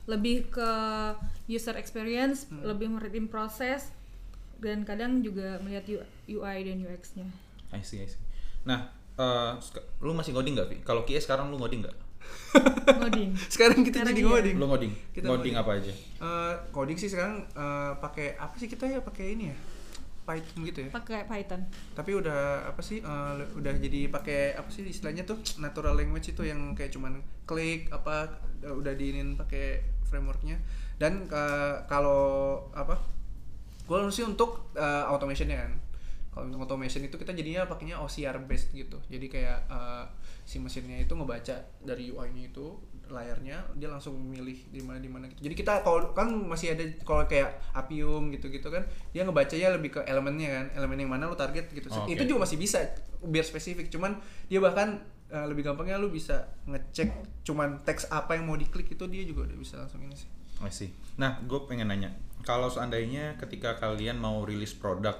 lebih 0.08 0.48
ke 0.48 0.70
user 1.46 1.76
experience 1.76 2.48
Hmm. 2.48 2.64
lebih 2.64 2.88
merhatiin 2.88 3.28
proses 3.28 3.92
dan 4.58 4.82
kadang 4.82 5.20
juga 5.20 5.58
melihat 5.58 5.84
UI 6.26 6.56
dan 6.62 6.76
UX-nya 6.80 7.26
I 7.68 7.80
see, 7.80 8.00
I 8.00 8.06
see. 8.06 8.20
Nah, 8.62 8.88
eh, 9.14 9.52
sek- 9.58 10.00
lu 10.00 10.10
masih 10.10 10.32
ngoding 10.32 10.54
nggak, 10.54 10.68
Vi? 10.68 10.76
Kalau 10.80 11.02
QA 11.02 11.18
sekarang 11.18 11.48
lu 11.48 11.56
ngoding 11.56 11.84
nggak? 11.84 11.96
ngoding 12.98 13.30
Sekarang 13.52 13.80
kita 13.80 14.00
Sekarang 14.00 14.12
jadi 14.12 14.20
iya. 14.20 14.30
ngoding. 14.30 14.54
Lu 14.56 14.66
ngoding? 14.66 14.92
Kita 15.10 15.24
ngoding 15.24 15.52
ngoding. 15.52 15.54
apa 15.56 15.70
aja? 15.78 15.92
Eh, 16.18 16.54
coding 16.70 16.96
sih 16.96 17.06
sekarang 17.06 17.44
eh, 17.46 17.92
pakai 17.96 18.36
apa 18.36 18.54
sih 18.54 18.66
kita 18.66 18.84
ya 18.84 19.00
pakai 19.00 19.34
ini 19.34 19.44
ya 19.48 19.56
Python 20.24 20.60
gitu 20.62 20.78
ya. 20.84 20.90
pakai 20.90 21.24
Python 21.24 21.60
Tapi 21.94 22.10
udah 22.12 22.40
apa 22.66 22.80
sih 22.80 23.00
eh, 23.00 23.32
le- 23.34 23.52
udah 23.54 23.72
jadi 23.74 24.00
pakai 24.08 24.40
apa 24.54 24.68
sih 24.68 24.82
istilahnya 24.82 25.24
tuh 25.24 25.40
natural 25.58 25.92
language 25.92 26.32
itu 26.32 26.42
yang 26.42 26.72
kayak 26.72 26.90
cuman 26.90 27.16
klik 27.44 27.88
apa 27.88 28.32
udah 28.60 28.92
diinin 28.92 29.36
pakai 29.36 29.80
frameworknya 30.04 30.56
dan 30.96 31.24
eh, 31.26 31.74
kalau 31.84 32.20
apa 32.72 32.96
gue 33.88 33.98
sih 34.12 34.24
untuk 34.28 34.76
eh, 34.76 35.04
automationnya 35.08 35.56
kan. 35.64 35.72
Kalau 36.28 36.44
untuk 36.52 36.60
automation 36.68 37.02
itu 37.02 37.16
kita 37.16 37.32
jadinya 37.32 37.64
pakainya 37.64 37.96
OCR 37.98 38.36
based 38.44 38.76
gitu. 38.76 39.00
Jadi 39.08 39.26
kayak 39.32 39.64
eh, 39.66 40.04
si 40.44 40.60
mesinnya 40.60 41.00
itu 41.00 41.16
ngebaca 41.16 41.56
dari 41.80 42.12
UI-nya 42.12 42.52
itu 42.52 42.76
layarnya 43.08 43.64
dia 43.80 43.88
langsung 43.88 44.20
milih 44.20 44.68
di 44.68 44.84
mana 44.84 45.00
di 45.00 45.08
mana 45.08 45.24
gitu. 45.32 45.48
Jadi 45.48 45.54
kita 45.56 45.80
kalau 45.80 46.12
kan 46.12 46.28
masih 46.28 46.76
ada 46.76 46.84
kalau 47.08 47.24
kayak 47.24 47.56
Appium 47.72 48.28
gitu-gitu 48.36 48.68
kan 48.68 48.84
dia 49.16 49.24
ngebacanya 49.24 49.80
lebih 49.80 49.96
ke 49.96 50.00
elemennya 50.04 50.48
kan. 50.52 50.66
Elemen 50.76 51.08
yang 51.08 51.10
mana 51.16 51.24
lu 51.24 51.34
target 51.34 51.72
gitu. 51.72 51.88
Oh, 51.88 52.04
oke. 52.04 52.12
itu 52.12 52.28
juga 52.28 52.44
masih 52.44 52.60
bisa 52.60 52.84
biar 53.24 53.48
spesifik. 53.48 53.88
Cuman 53.88 54.20
dia 54.52 54.60
bahkan 54.60 55.00
eh, 55.32 55.46
lebih 55.48 55.64
gampangnya 55.64 55.96
lu 55.96 56.12
bisa 56.12 56.52
ngecek 56.68 57.40
cuman 57.48 57.80
teks 57.88 58.12
apa 58.12 58.36
yang 58.36 58.44
mau 58.44 58.60
diklik 58.60 58.92
itu 58.92 59.04
dia 59.08 59.24
juga 59.24 59.48
udah 59.48 59.56
bisa 59.56 59.80
langsung 59.80 60.04
ini 60.04 60.12
sih 60.12 60.37
I 60.60 60.68
see. 60.68 60.90
Nah, 61.14 61.38
gue 61.40 61.60
pengen 61.64 61.86
nanya, 61.86 62.10
kalau 62.42 62.66
seandainya 62.66 63.34
ketika 63.36 63.74
kalian 63.74 64.16
mau 64.16 64.42
rilis 64.42 64.72
produk, 64.72 65.14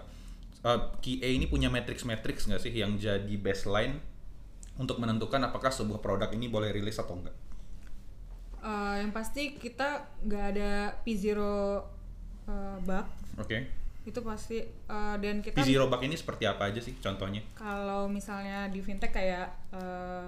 eh, 0.61 0.81
QA 0.99 1.29
ini 1.31 1.47
punya 1.47 1.69
matrix-matrix 1.69 2.47
nggak 2.47 2.59
sih 2.59 2.73
yang 2.73 2.95
jadi 2.95 3.35
baseline 3.35 3.99
untuk 4.75 4.99
menentukan 4.99 5.43
apakah 5.43 5.71
sebuah 5.71 5.99
produk 5.99 6.31
ini 6.31 6.47
boleh 6.47 6.71
rilis 6.71 6.97
atau 6.97 7.15
enggak? 7.15 7.35
Eh, 8.59 8.95
yang 8.99 9.11
pasti 9.11 9.55
kita 9.55 10.03
nggak 10.21 10.45
ada 10.53 10.71
P0 11.01 11.39
eh, 12.45 12.77
bug 12.81 13.07
Oke. 13.39 13.59
itu 14.03 14.19
pasti 14.19 14.59
eh, 14.59 15.15
dan 15.17 15.39
kita 15.39 15.55
P0 15.57 15.87
bug 15.87 16.03
ini 16.03 16.15
seperti 16.15 16.43
apa 16.43 16.67
aja 16.67 16.79
sih 16.79 16.99
contohnya? 16.99 17.39
kalau 17.55 18.07
misalnya 18.09 18.67
di 18.67 18.79
fintech 18.79 19.13
kayak 19.13 19.47
eh, 19.71 20.27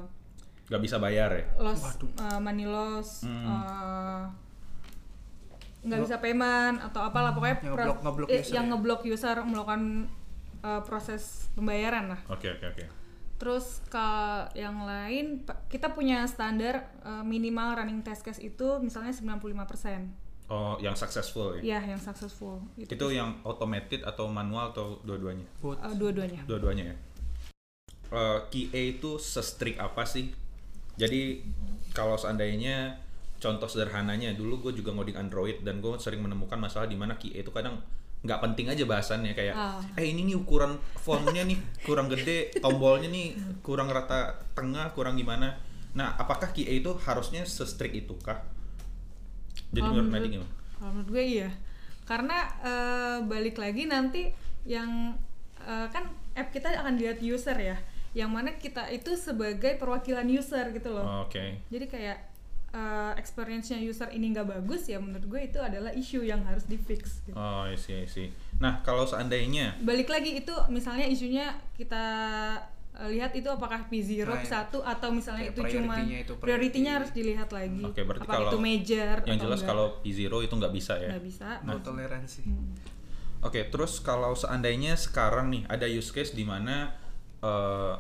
Gak 0.67 0.79
bisa 0.79 1.02
bayar 1.02 1.35
ya? 1.35 1.43
loss 1.59 1.83
Waduh. 1.83 2.11
eh, 2.14 2.38
money 2.38 2.67
loss 2.67 3.26
Hmm. 3.26 3.47
eh, 3.50 4.23
nggak 5.81 6.01
bisa 6.03 6.17
payment 6.19 6.77
atau 6.79 7.01
apalah 7.01 7.33
pokoknya 7.33 7.57
Yang 7.57 7.73
pro- 7.73 7.81
ngeblok- 7.81 8.03
ngeblok 8.03 8.29
eh, 8.29 8.39
user 8.39 8.53
yang 8.53 8.65
ya? 8.65 8.71
ngeblok 8.71 9.01
user 9.03 9.37
melakukan 9.41 9.83
eh, 10.61 10.81
proses 10.85 11.23
pembayaran 11.53 12.05
lah 12.13 12.21
Oke 12.29 12.49
oke 12.51 12.67
oke. 12.69 12.85
Terus 13.41 13.81
kalau 13.89 14.45
yang 14.53 14.85
lain 14.85 15.41
kita 15.67 15.91
punya 15.91 16.29
standar 16.29 16.93
eh, 17.01 17.25
minimal 17.25 17.73
running 17.75 18.05
test 18.05 18.21
case 18.21 18.37
itu 18.39 18.77
misalnya 18.79 19.17
95%. 19.17 20.53
Oh, 20.53 20.75
yang 20.77 20.93
successful 20.93 21.57
ya? 21.57 21.79
Ya, 21.79 21.95
yang 21.95 21.97
successful. 21.97 22.59
Itu, 22.75 22.99
Itu 22.99 23.07
yang 23.09 23.39
automated 23.41 24.03
atau 24.03 24.27
manual 24.27 24.75
atau 24.75 24.99
dua-duanya? 25.01 25.47
Eh, 25.63 25.95
dua-duanya. 25.97 26.43
Dua-duanya 26.45 26.85
ya. 26.91 26.97
Eh, 28.11 28.39
QA 28.51 28.99
itu 28.99 29.17
se-strict 29.17 29.79
apa 29.79 30.03
sih? 30.03 30.35
Jadi 30.99 31.47
kalau 31.95 32.19
seandainya 32.19 32.99
contoh 33.41 33.67
sederhananya 33.67 34.37
dulu 34.37 34.69
gue 34.69 34.85
juga 34.85 34.93
ngoding 34.93 35.17
Android 35.17 35.65
dan 35.65 35.81
gue 35.81 35.97
sering 35.97 36.21
menemukan 36.21 36.61
masalah 36.61 36.85
di 36.85 36.95
mana 36.95 37.17
QA 37.17 37.41
itu 37.41 37.51
kadang 37.51 37.81
nggak 38.21 38.37
penting 38.45 38.69
aja 38.69 38.85
bahasannya 38.85 39.33
kayak 39.33 39.57
Ah. 39.57 39.81
eh 39.97 40.13
ini 40.13 40.29
nih 40.29 40.37
ukuran 40.37 40.77
fontnya 41.01 41.41
nih 41.41 41.57
kurang 41.81 42.13
gede 42.13 42.53
tombolnya 42.61 43.09
nih 43.09 43.33
kurang 43.65 43.89
rata 43.89 44.37
tengah 44.53 44.93
kurang 44.93 45.17
gimana 45.17 45.57
nah 45.97 46.13
apakah 46.21 46.53
QA 46.53 46.85
itu 46.85 46.93
harusnya 47.01 47.49
se-strict 47.49 47.97
itu 47.97 48.13
kah 48.21 48.45
jadi 49.71 49.87
Kalau 49.87 49.93
menurut 49.97 50.11
Nadi 50.13 50.29
gimana 50.37 50.51
Kalau 50.77 50.91
menurut 50.97 51.11
gue 51.11 51.25
iya. 51.25 51.51
Karena 52.05 52.39
eh, 52.61 53.19
balik 53.23 53.57
lagi 53.57 53.87
nanti 53.87 54.35
yang 54.67 55.15
eh, 55.63 55.87
kan 55.89 56.11
app 56.35 56.51
kita 56.51 56.75
akan 56.75 56.99
dilihat 56.99 57.23
user 57.23 57.55
ya. 57.55 57.79
Yang 58.11 58.31
mana 58.35 58.51
kita 58.59 58.91
itu 58.91 59.15
sebagai 59.15 59.79
perwakilan 59.79 60.27
user 60.27 60.75
gitu 60.75 60.91
loh. 60.91 61.23
oke 61.23 61.63
Jadi 61.71 61.87
kayak 61.87 62.30
eh, 62.71 63.12
experience-nya 63.19 63.83
user 63.83 64.09
ini 64.11 64.31
nggak 64.31 64.47
bagus 64.47 64.87
ya 64.87 65.03
menurut 65.03 65.27
gue 65.27 65.41
itu 65.43 65.59
adalah 65.59 65.91
isu 65.91 66.23
yang 66.23 66.43
harus 66.47 66.65
di 66.65 66.79
fix. 66.79 67.23
Gitu. 67.27 67.35
oh 67.35 67.67
I 67.67 67.75
see, 67.75 67.99
I 67.99 68.07
see. 68.07 68.31
nah 68.62 68.79
kalau 68.81 69.03
seandainya 69.05 69.75
balik 69.83 70.07
lagi 70.07 70.39
itu 70.39 70.55
misalnya 70.71 71.05
isunya 71.05 71.50
kita 71.75 72.05
uh, 72.95 73.09
lihat 73.11 73.33
itu 73.35 73.49
apakah 73.50 73.87
P0 73.89 74.27
Nah, 74.27 74.39
P1 74.39 74.71
atau 74.71 75.09
misalnya 75.11 75.50
itu 75.50 75.61
cuma 75.67 75.95
priority-nya 75.99 76.19
itu, 76.23 76.33
priority-nya 76.39 76.93
priority. 76.93 76.99
harus 77.00 77.11
dilihat 77.11 77.49
lagi 77.50 77.83
Oke, 77.87 78.00
berarti 78.07 78.25
apakah 78.27 78.39
kalau 78.39 78.50
itu 78.50 78.59
major 78.61 79.17
yang 79.25 79.39
atau 79.39 79.45
jelas 79.49 79.61
enggak. 79.61 79.71
kalau 79.73 79.87
P0 80.03 80.33
itu 80.47 80.55
nggak 80.55 80.73
bisa 80.75 80.93
ya 80.99 81.11
nggak 81.15 81.25
bisa 81.25 81.49
no 81.65 81.73
toleransi. 81.81 82.43
Hmm. 82.47 82.75
Oke, 83.41 83.65
terus 83.73 84.05
kalau 84.05 84.37
seandainya 84.37 85.00
sekarang 85.00 85.49
nih 85.49 85.65
ada 85.65 85.89
use 85.89 86.12
case 86.12 86.37
di 86.37 86.45
mana 86.45 86.93
eh, 87.41 87.95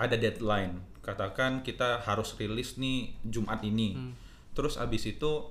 ada 0.00 0.16
deadline, 0.16 0.80
katakan 1.00 1.60
kita 1.60 2.00
harus 2.00 2.34
rilis 2.34 2.76
nih 2.76 3.14
Jumat 3.22 3.62
ini, 3.62 3.94
Hmm. 3.94 4.12
terus 4.52 4.76
abis 4.76 5.08
itu 5.08 5.50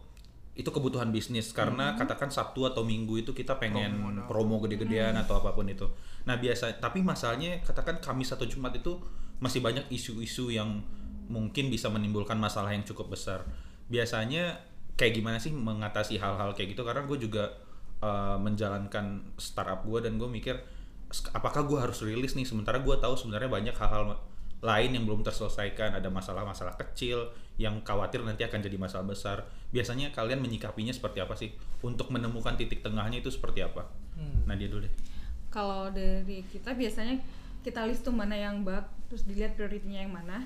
itu 0.54 0.66
kebutuhan 0.68 1.14
bisnis 1.14 1.54
karena 1.54 1.94
katakan 1.94 2.34
Sabtu 2.34 2.66
atau 2.66 2.82
Minggu 2.82 3.22
itu 3.22 3.30
kita 3.32 3.56
pengen 3.56 3.94
Hmm. 3.94 4.26
Promo 4.26 4.58
promo 4.58 4.66
gede-gedean 4.66 5.14
atau 5.14 5.38
apa 5.38 5.54
pun 5.54 5.70
itu. 5.70 5.86
Nah 6.26 6.34
biasa, 6.36 6.82
tapi 6.82 7.00
masalahnya 7.02 7.62
katakan 7.62 8.02
Kamis 8.02 8.34
atau 8.34 8.44
Jumat 8.44 8.74
itu 8.74 8.98
masih 9.38 9.62
banyak 9.62 9.86
isu-isu 9.88 10.50
yang 10.50 10.82
mungkin 11.30 11.70
bisa 11.70 11.88
menimbulkan 11.88 12.36
masalah 12.36 12.74
yang 12.74 12.82
cukup 12.82 13.14
besar. 13.14 13.46
Biasanya 13.86 14.58
kayak 14.98 15.14
gimana 15.14 15.38
sih 15.38 15.54
mengatasi 15.54 16.18
hal-hal 16.18 16.58
kayak 16.58 16.74
gitu? 16.74 16.82
Karena 16.82 17.06
gue 17.06 17.18
juga 17.22 17.54
uh, 18.02 18.42
menjalankan 18.42 19.38
startup 19.38 19.86
gue 19.86 20.02
dan 20.02 20.18
gue 20.18 20.26
mikir 20.26 20.58
"Sk- 21.08 21.32
apakah 21.32 21.64
gue 21.64 21.78
harus 21.78 22.02
rilis 22.02 22.34
nih? 22.34 22.44
Sementara 22.44 22.82
gue 22.82 22.96
tahu 22.98 23.14
sebenarnya 23.14 23.48
banyak 23.48 23.76
hal-hal 23.78 24.18
lain 24.62 24.90
yang 24.98 25.04
belum 25.06 25.22
terselesaikan, 25.22 25.94
ada 25.94 26.10
masalah-masalah 26.10 26.76
kecil 26.82 27.30
yang 27.58 27.82
khawatir 27.86 28.22
nanti 28.26 28.46
akan 28.46 28.62
jadi 28.62 28.78
masalah 28.78 29.06
besar. 29.06 29.46
Biasanya 29.70 30.14
kalian 30.14 30.42
menyikapinya 30.42 30.94
seperti 30.94 31.22
apa 31.22 31.38
sih? 31.38 31.54
Untuk 31.86 32.10
menemukan 32.10 32.58
titik 32.58 32.82
tengahnya 32.82 33.22
itu 33.22 33.30
seperti 33.30 33.62
apa? 33.62 33.86
Hmm. 34.18 34.50
Nadia 34.50 34.66
dulu 34.70 34.86
deh. 34.86 34.94
kalau 35.48 35.90
dari 35.90 36.44
kita 36.52 36.76
biasanya 36.76 37.24
kita 37.64 37.88
list 37.88 38.04
tuh 38.04 38.14
mana 38.14 38.36
yang 38.36 38.62
bug 38.68 38.84
terus 39.08 39.24
dilihat 39.24 39.56
prioritinya 39.56 40.04
yang 40.04 40.14
mana 40.14 40.44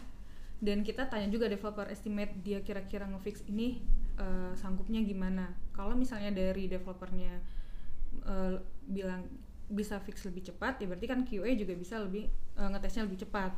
dan 0.61 0.85
kita 0.85 1.09
tanya 1.09 1.27
juga 1.27 1.49
developer 1.49 1.89
estimate 1.89 2.37
dia 2.45 2.61
kira-kira 2.61 3.09
ngefix 3.09 3.41
ini 3.49 3.81
eh, 4.21 4.53
sanggupnya 4.53 5.01
gimana 5.01 5.57
kalau 5.73 5.97
misalnya 5.97 6.29
dari 6.29 6.69
developernya 6.69 7.33
eh, 8.23 8.55
bilang 8.85 9.25
bisa 9.71 9.97
fix 10.03 10.27
lebih 10.27 10.51
cepat 10.51 10.77
ya 10.77 10.85
berarti 10.85 11.07
kan 11.07 11.23
QA 11.23 11.55
juga 11.55 11.73
bisa 11.73 11.97
lebih 11.97 12.27
eh, 12.29 12.69
ngetesnya 12.69 13.07
lebih 13.07 13.23
cepat 13.23 13.55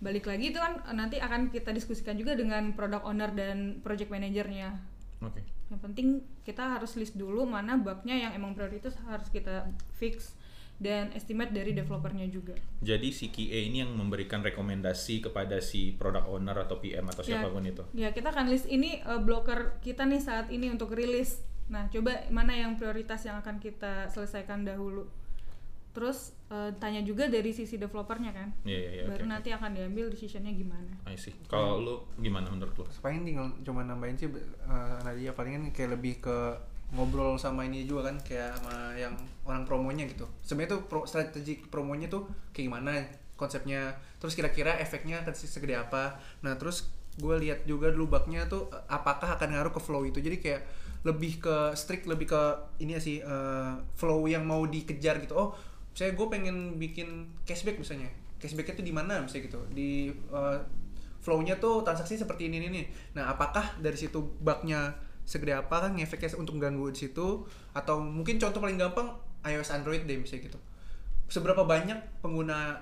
balik 0.00 0.26
lagi 0.26 0.50
itu 0.50 0.58
kan 0.58 0.80
eh, 0.82 0.96
nanti 0.96 1.16
akan 1.20 1.52
kita 1.52 1.70
diskusikan 1.70 2.16
juga 2.16 2.34
dengan 2.34 2.72
product 2.72 3.04
owner 3.04 3.30
dan 3.30 3.78
project 3.80 4.08
manajernya 4.10 4.74
Oke. 5.22 5.40
yang 5.68 5.80
penting 5.80 6.06
kita 6.42 6.76
harus 6.76 6.96
list 6.96 7.14
dulu 7.14 7.44
mana 7.44 7.76
bugnya 7.76 8.16
yang 8.16 8.32
emang 8.32 8.52
prioritas 8.52 8.96
harus 9.06 9.28
kita 9.28 9.68
fix 9.94 10.34
dan 10.74 11.14
estimate 11.14 11.54
dari 11.54 11.70
developernya 11.70 12.26
juga. 12.26 12.58
Jadi 12.82 13.14
si 13.14 13.30
QA 13.30 13.70
ini 13.70 13.86
yang 13.86 13.94
memberikan 13.94 14.42
rekomendasi 14.42 15.22
kepada 15.22 15.62
si 15.62 15.94
product 15.94 16.26
owner 16.26 16.66
atau 16.66 16.82
PM 16.82 17.06
atau 17.06 17.22
Ya. 17.22 17.38
siapa 17.38 17.46
pun 17.54 17.62
itu. 17.62 17.82
Ya 17.94 18.10
kita 18.10 18.34
akan 18.34 18.50
list 18.50 18.66
ini 18.66 18.98
uh, 19.06 19.22
blocker 19.22 19.78
kita 19.86 20.02
nih 20.02 20.18
saat 20.18 20.50
ini 20.50 20.74
untuk 20.74 20.90
rilis. 20.90 21.46
Nah 21.70 21.86
coba 21.88 22.26
mana 22.28 22.58
yang 22.58 22.74
prioritas 22.74 23.22
yang 23.22 23.38
akan 23.38 23.62
kita 23.62 24.10
selesaikan 24.10 24.66
dahulu. 24.66 25.06
Terus 25.94 26.34
uh, 26.50 26.74
tanya 26.82 27.00
juga 27.06 27.30
dari 27.30 27.54
sisi 27.54 27.78
developernya 27.78 28.34
kan. 28.34 28.50
Iya 28.66 28.78
iya 28.78 28.90
iya. 28.90 29.02
oke, 29.06 29.10
Baru 29.14 29.24
oke. 29.24 29.30
nanti 29.30 29.48
akan 29.54 29.70
diambil 29.78 30.10
decisionnya 30.10 30.50
gimana. 30.50 30.90
I 31.06 31.14
see. 31.14 31.32
Kalau 31.46 31.78
lu 31.78 31.94
gimana 32.18 32.50
menurut 32.50 32.74
lu? 32.74 32.84
paling 32.98 33.22
tinggal 33.22 33.46
cuma 33.62 33.86
nambahin 33.86 34.18
sih 34.18 34.26
eh, 34.26 34.96
Nadia 35.06 35.30
palingan 35.32 35.70
kayak 35.70 35.96
lebih 35.96 36.18
ke 36.18 36.38
ngobrol 36.94 37.34
sama 37.40 37.66
ini 37.66 37.88
juga 37.88 38.12
kan 38.12 38.16
kayak 38.22 38.54
sama 38.60 38.94
yang 38.94 39.14
orang 39.42 39.66
promonya 39.66 40.06
gitu 40.06 40.28
sebenarnya 40.46 40.78
tuh 40.78 40.80
pro, 40.86 41.00
strategi 41.08 41.58
promonya 41.58 42.06
tuh 42.06 42.28
kayak 42.54 42.70
gimana 42.70 42.92
konsepnya 43.34 43.98
terus 44.22 44.38
kira-kira 44.38 44.78
efeknya 44.78 45.26
akan 45.26 45.34
se- 45.34 45.50
segede 45.50 45.74
apa 45.74 46.22
nah 46.46 46.54
terus 46.54 46.86
gue 47.18 47.34
lihat 47.42 47.66
juga 47.66 47.90
dulu 47.90 48.14
bugnya 48.14 48.46
tuh 48.46 48.70
eh, 48.70 48.84
apakah 48.90 49.34
akan 49.34 49.48
ngaruh 49.58 49.72
ke 49.74 49.80
flow 49.82 50.06
itu 50.06 50.22
jadi 50.22 50.38
kayak 50.38 50.62
lebih 51.04 51.42
ke 51.42 51.56
strict 51.76 52.06
lebih 52.08 52.30
ke 52.30 52.42
ini 52.80 52.94
ya 52.96 53.00
sih 53.02 53.18
eh, 53.20 53.72
flow 53.98 54.24
yang 54.30 54.46
mau 54.46 54.62
dikejar 54.62 55.18
gitu 55.18 55.34
oh 55.34 55.50
saya 55.94 56.12
gue 56.12 56.26
pengen 56.26 56.76
bikin 56.76 57.30
cashback 57.46 57.78
misalnya 57.78 58.10
cashbacknya 58.42 58.74
tuh 58.76 58.84
di 58.84 58.92
mana 58.92 59.22
misalnya 59.22 59.48
gitu 59.48 59.60
di 59.72 60.10
eh, 60.12 60.58
flow-nya 61.24 61.56
tuh 61.56 61.80
transaksi 61.80 62.20
seperti 62.20 62.52
ini 62.52 62.68
nih. 62.68 62.84
Nah, 63.16 63.32
apakah 63.32 63.80
dari 63.80 63.96
situ 63.96 64.20
bugnya 64.44 64.92
segede 65.24 65.56
apa 65.56 65.88
kan 65.88 65.96
ngefeknya 65.96 66.36
untuk 66.36 66.60
ganggu 66.60 66.92
di 66.92 67.08
situ 67.08 67.48
atau 67.72 67.96
mungkin 67.96 68.36
contoh 68.36 68.60
paling 68.60 68.76
gampang 68.76 69.08
iOS 69.40 69.72
Android 69.72 70.04
deh 70.04 70.20
misalnya 70.20 70.52
gitu. 70.52 70.60
Seberapa 71.32 71.64
banyak 71.64 72.20
pengguna 72.20 72.76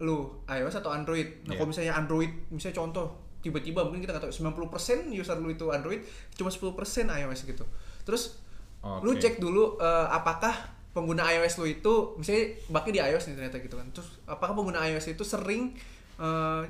lu 0.00 0.40
iOS 0.48 0.80
atau 0.80 0.96
Android? 0.96 1.44
Nah, 1.44 1.52
Iya. 1.52 1.60
kalau 1.60 1.68
misalnya 1.68 1.94
Android 2.00 2.32
misalnya 2.48 2.80
contoh 2.80 3.06
tiba-tiba 3.44 3.84
mungkin 3.84 4.00
kita 4.00 4.16
nggak 4.16 4.32
tahu 4.32 4.32
90% 4.32 5.12
user 5.12 5.36
lu 5.36 5.52
itu 5.52 5.68
Android, 5.68 6.00
cuma 6.40 6.48
10% 6.48 7.12
iOS 7.12 7.44
gitu. 7.44 7.68
Terus 8.08 8.40
lu 9.04 9.12
Oke. 9.12 9.20
cek 9.20 9.44
dulu 9.44 9.76
eh, 9.76 10.08
apakah 10.08 10.73
pengguna 10.94 11.26
iOS 11.34 11.58
lu 11.58 11.66
itu 11.66 12.14
misalnya 12.16 12.54
bugnya 12.70 12.92
di 12.94 13.00
iOS 13.12 13.24
nih 13.28 13.34
ternyata 13.36 13.58
gitu 13.58 13.76
kan. 13.76 13.86
Terus 13.90 14.08
apakah 14.24 14.54
pengguna 14.54 14.86
iOS 14.88 15.10
itu 15.10 15.26
sering 15.26 15.74
eh, 16.22 16.62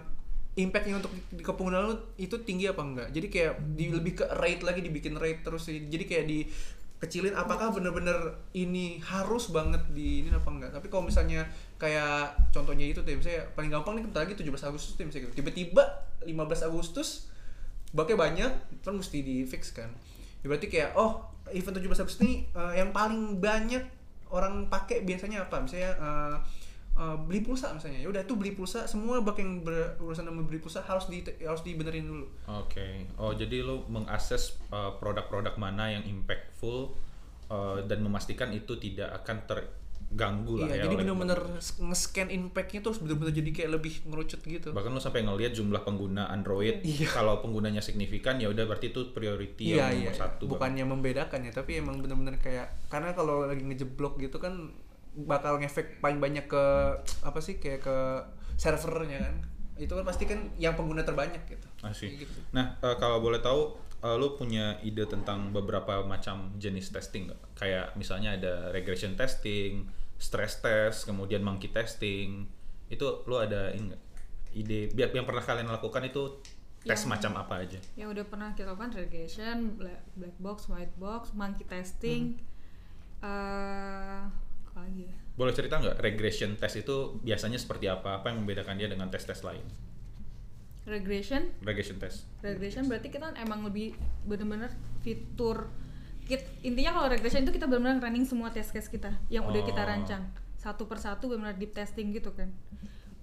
impactnya 0.54 0.98
untuk 0.98 1.12
ke 1.36 1.52
pengguna 1.52 1.84
lu 1.84 1.94
itu 2.16 2.40
tinggi 2.42 2.66
apa 2.72 2.82
enggak? 2.82 3.08
Jadi 3.12 3.26
kayak 3.28 3.52
di 3.76 3.92
lebih 3.92 4.12
ke 4.18 4.24
rate 4.40 4.64
lagi 4.64 4.80
dibikin 4.80 5.20
rate 5.20 5.44
terus 5.44 5.68
sih. 5.68 5.86
Jadi 5.86 6.04
kayak 6.08 6.24
di 6.24 6.48
kecilin 7.04 7.36
apakah 7.36 7.68
bener-bener 7.68 8.16
ini 8.56 8.96
harus 9.04 9.52
banget 9.52 9.84
di 9.92 10.24
ini 10.24 10.32
apa 10.32 10.48
enggak 10.48 10.72
tapi 10.72 10.88
kalau 10.88 11.04
misalnya 11.04 11.44
kayak 11.76 12.32
contohnya 12.48 12.88
itu 12.88 13.04
tuh 13.04 13.12
misalnya 13.12 13.44
paling 13.52 13.68
gampang 13.68 14.00
nih 14.00 14.08
bentar 14.08 14.24
lagi 14.24 14.32
17 14.32 14.48
Agustus 14.72 14.96
tuh 14.96 15.04
misalnya 15.04 15.28
gitu 15.28 15.44
tiba-tiba 15.44 15.84
15 16.24 16.32
Agustus 16.64 17.28
baknya 17.92 18.16
banyak 18.16 18.52
kan 18.80 18.94
mesti 18.96 19.20
di 19.20 19.44
fix 19.44 19.76
kan 19.76 19.92
Ya 20.44 20.52
berarti 20.52 20.68
kayak 20.68 20.92
oh 21.00 21.24
event 21.56 21.80
17 21.80 22.04
Agustus 22.04 22.20
ini 22.20 22.44
eh, 22.52 22.72
yang 22.76 22.92
paling 22.92 23.40
banyak 23.40 23.80
orang 24.34 24.66
pakai 24.66 25.06
biasanya 25.06 25.46
apa? 25.46 25.62
Misalnya 25.62 25.94
eh, 25.94 26.36
eh, 26.98 27.16
beli 27.22 27.40
pulsa 27.46 27.70
misalnya. 27.70 28.02
Ya 28.02 28.08
udah 28.10 28.22
tuh 28.26 28.34
beli 28.34 28.52
pulsa 28.58 28.90
semua 28.90 29.22
bak 29.22 29.38
yang 29.38 29.62
berurusan 29.62 30.26
sama 30.26 30.42
beli 30.42 30.58
pulsa 30.58 30.82
harus 30.82 31.06
di 31.06 31.22
harus 31.46 31.62
dibenerin 31.62 32.10
dulu. 32.10 32.26
Oke. 32.50 33.06
Oh, 33.14 33.30
jadi 33.30 33.62
lu 33.62 33.86
mengakses 33.86 34.58
uh, 34.74 34.98
produk-produk 34.98 35.54
mana 35.54 35.94
yang 35.94 36.04
impactful 36.04 36.98
uh, 37.48 37.78
dan 37.86 38.02
memastikan 38.02 38.50
itu 38.50 38.74
tidak 38.82 39.22
akan 39.22 39.36
ter 39.46 39.58
ganggu 40.14 40.62
lah 40.62 40.70
Iya, 40.70 40.74
ya. 40.78 40.82
jadi 40.86 40.94
bener-bener 40.94 41.40
nge-scan 41.58 42.30
impact-nya 42.30 42.80
tuh 42.80 42.94
bener-bener 43.02 43.34
jadi 43.34 43.50
kayak 43.50 43.70
lebih 43.74 43.94
ngerucut 44.06 44.40
gitu. 44.40 44.70
bahkan 44.70 44.94
lo 44.94 45.02
sampai 45.02 45.26
ngelihat 45.26 45.52
jumlah 45.52 45.82
pengguna 45.82 46.30
Android 46.30 46.80
Iya. 46.86 47.10
kalau 47.10 47.42
penggunanya 47.42 47.82
signifikan 47.82 48.38
ya 48.38 48.46
udah 48.48 48.64
berarti 48.64 48.94
itu 48.94 49.10
priority 49.10 49.74
Iya, 49.74 49.90
yang 49.90 49.90
iya. 49.90 50.00
nomor 50.08 50.14
satu 50.16 50.42
Bang. 50.46 50.52
Bukannya 50.56 50.84
membedakan 50.86 51.40
ya, 51.44 51.52
tapi 51.52 51.82
emang 51.82 51.98
bener-bener 51.98 52.38
kayak 52.38 52.70
karena 52.86 53.10
kalau 53.12 53.44
lagi 53.44 53.60
ngejeblok 53.60 54.16
gitu 54.18 54.38
kan 54.38 54.70
bakal 55.14 55.58
ngefek 55.58 55.98
paling 55.98 56.18
banyak 56.18 56.46
ke 56.46 56.64
apa 57.22 57.38
sih 57.38 57.58
kayak 57.58 57.82
ke 57.82 57.96
servernya 58.54 59.18
kan. 59.18 59.34
Itu 59.74 59.98
kan 59.98 60.06
pasti 60.06 60.26
kan 60.26 60.54
yang 60.54 60.78
pengguna 60.78 61.02
terbanyak 61.02 61.42
gitu. 61.50 61.66
Asik. 61.82 62.14
Kayak 62.14 62.18
gitu. 62.30 62.38
Nah, 62.54 62.78
eh, 62.78 62.94
kalau 62.98 63.18
boleh 63.18 63.42
tahu, 63.42 63.74
eh, 64.00 64.14
lu 64.14 64.34
punya 64.34 64.78
ide 64.82 65.02
tentang 65.06 65.50
beberapa 65.50 66.02
macam 66.02 66.54
jenis 66.54 66.90
testing 66.90 67.26
nggak? 67.26 67.40
Kayak 67.58 67.86
misalnya 67.94 68.38
ada 68.38 68.54
regression 68.70 69.18
testing, 69.18 69.86
stress 70.16 70.58
test, 70.58 71.04
kemudian 71.04 71.40
monkey 71.40 71.68
testing. 71.68 72.46
Itu 72.86 73.22
lu 73.24 73.36
ada 73.36 73.70
ini 73.70 73.92
ide 74.54 74.86
biar 74.88 75.10
yang 75.10 75.24
pernah 75.24 75.42
kalian 75.42 75.66
lakukan 75.66 76.04
itu 76.04 76.38
tes 76.80 76.94
Yang- 76.94 77.10
macam 77.10 77.32
apa 77.36 77.64
aja? 77.64 77.80
yang 77.96 78.12
udah 78.12 78.22
pernah 78.22 78.52
kita 78.52 78.70
lakukan 78.70 78.92
regression, 78.94 79.74
black, 79.74 80.04
black 80.14 80.36
box, 80.38 80.68
white 80.68 80.94
box, 80.94 81.32
monkey 81.32 81.64
testing, 81.64 82.38
eh 83.20 84.22
apa 84.24 84.78
lagi 84.80 85.06
ya? 85.06 85.14
Boleh 85.34 85.50
cerita 85.50 85.78
nggak 85.78 85.98
regression 85.98 86.54
test 86.54 86.78
itu 86.78 87.18
biasanya 87.18 87.56
seperti 87.56 87.88
apa? 87.88 88.20
Apa 88.20 88.30
yang 88.30 88.44
membedakan 88.44 88.76
dia 88.76 88.86
dengan 88.86 89.08
tes-tes 89.08 89.42
lain? 89.42 89.64
Regression, 90.84 91.48
Regression 91.64 91.96
test. 91.96 92.28
regression 92.44 92.84
berarti 92.84 93.08
kita 93.08 93.32
emang 93.40 93.64
lebih 93.64 93.96
bener-bener 94.22 94.68
fitur 95.00 95.72
kit, 96.24 96.42
intinya 96.64 96.96
kalau 96.96 97.08
regression 97.12 97.44
itu 97.44 97.52
kita 97.52 97.68
benar-benar 97.68 98.00
running 98.00 98.24
semua 98.24 98.48
test 98.50 98.72
case 98.72 98.88
kita 98.88 99.12
yang 99.28 99.44
udah 99.44 99.62
kita 99.64 99.80
Oh. 99.84 99.88
rancang. 99.88 100.24
Satu 100.56 100.88
persatu 100.88 101.28
benar-benar 101.28 101.60
deep 101.60 101.76
testing 101.76 102.10
gitu 102.12 102.32
kan. 102.32 102.48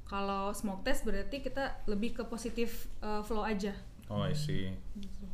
Kalau 0.05 0.51
smoke 0.51 0.83
test 0.85 1.07
berarti 1.07 1.41
kita 1.41 1.81
lebih 1.87 2.13
ke 2.19 2.23
positif 2.27 2.91
uh, 3.01 3.23
flow 3.23 3.41
aja 3.47 3.71
Oh, 4.11 4.21
I 4.21 4.35
see. 4.35 4.67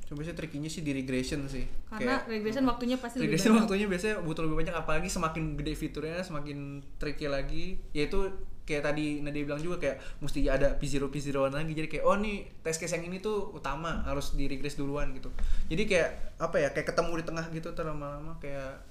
Coba 0.06 0.22
sih 0.22 0.32
trikinya 0.32 0.70
sih 0.70 0.82
di 0.82 0.94
regression 0.94 1.44
sih. 1.46 1.66
karena 1.90 2.22
Kayak- 2.22 2.30
regression 2.30 2.64
waktunya 2.64 2.96
pasti 2.96 3.18
lebih 3.18 3.26
regression 3.28 3.52
banyak. 3.52 3.64
waktunya 3.66 3.86
biasanya 3.88 4.16
butuh 4.22 4.42
lebih 4.44 4.58
banyak 4.58 4.76
apalagi 4.76 5.10
semakin 5.10 5.44
gede 5.56 5.74
fiturnya 5.74 6.22
semakin 6.22 6.58
tricky 6.96 7.26
lagi 7.26 7.66
yaitu 7.92 8.30
kayak 8.64 8.84
tadi 8.86 9.20
Nadia 9.20 9.44
bilang 9.44 9.58
juga 9.58 9.80
kayak 9.80 9.98
mesti 10.20 10.44
ada 10.46 10.76
P0 10.76 11.08
P0 11.08 11.32
lagi 11.50 11.72
jadi 11.72 11.88
kayak 11.90 12.04
oh 12.04 12.16
nih 12.16 12.36
test 12.62 12.78
case 12.78 12.94
yang 12.94 13.08
ini 13.08 13.18
tuh 13.18 13.50
utama 13.50 14.04
harus 14.04 14.32
di 14.34 14.44
regress 14.46 14.76
duluan 14.76 15.12
gitu 15.12 15.32
jadi 15.66 15.84
kayak 15.84 16.10
apa 16.38 16.56
ya 16.58 16.70
kayak 16.70 16.84
ketemu 16.86 17.12
di 17.16 17.26
tengah 17.26 17.46
gitu 17.50 17.72
terus 17.72 17.88
lama-lama 17.88 18.36
kayak 18.38 18.84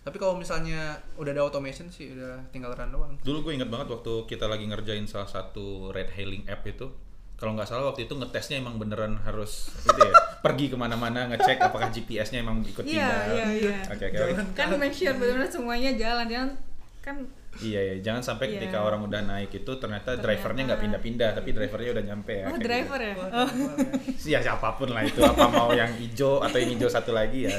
tapi 0.00 0.16
kalau 0.16 0.36
misalnya 0.36 0.94
udah 1.16 1.32
ada 1.32 1.42
automation 1.42 1.88
sih 1.88 2.12
udah 2.12 2.46
tinggal 2.50 2.70
run 2.70 2.90
doang 2.90 3.12
Dulu 3.20 3.42
gue 3.42 3.52
inget 3.54 3.66
banget 3.66 3.90
waktu 3.90 4.12
kita 4.24 4.46
lagi 4.46 4.64
ngerjain 4.64 5.02
salah 5.04 5.26
satu 5.26 5.90
ride 5.90 6.12
hailing 6.12 6.44
app 6.44 6.62
itu. 6.62 6.86
Kalau 7.44 7.60
nggak 7.60 7.68
salah 7.68 7.92
waktu 7.92 8.08
itu 8.08 8.16
ngetesnya 8.16 8.56
emang 8.56 8.80
beneran 8.80 9.20
harus 9.20 9.68
itu 9.76 10.00
ya, 10.00 10.16
pergi 10.40 10.72
ke 10.72 10.80
mana-mana 10.80 11.28
ngecek 11.28 11.60
apakah 11.60 11.92
GPS-nya 11.92 12.40
emang 12.40 12.64
ikut 12.64 12.80
Iya, 12.80 13.04
pindah. 13.04 13.20
iya, 13.28 13.46
iya. 13.52 13.76
Oke, 13.84 14.04
oke, 14.08 14.16
oke. 14.32 14.56
kan 14.56 14.72
make 14.80 14.96
sure 14.96 15.12
benar-benar 15.12 15.52
semuanya 15.52 15.92
jalan 15.92 16.24
jangan 16.24 16.50
kan 17.04 17.16
Iya, 17.54 17.80
iya. 17.84 17.94
Jangan 18.00 18.22
sampai 18.24 18.48
Iya. 18.48 18.54
ketika 18.58 18.80
orang 18.80 19.04
udah 19.04 19.20
naik 19.22 19.52
itu 19.52 19.72
ternyata, 19.76 20.16
Ternyata. 20.16 20.24
drivernya 20.24 20.62
nggak 20.72 20.80
pindah-pindah, 20.82 21.30
tapi 21.36 21.48
drivernya 21.52 21.90
udah 21.94 22.04
nyampe 22.08 22.32
ya. 22.34 22.44
oh 22.44 22.50
kayak 22.50 22.64
driver 22.64 22.98
gitu. 22.98 23.20
ya 23.22 23.28
oh. 23.30 23.48
Ya 24.26 24.38
siapa 24.40 24.68
pun 24.74 24.88
lah 24.88 25.02
itu, 25.04 25.20
apa 25.22 25.46
mau 25.46 25.70
yang 25.70 25.92
hijau 25.94 26.40
atau 26.40 26.56
yang 26.56 26.70
hijau 26.74 26.88
satu 26.88 27.12
lagi 27.12 27.44
ya. 27.44 27.54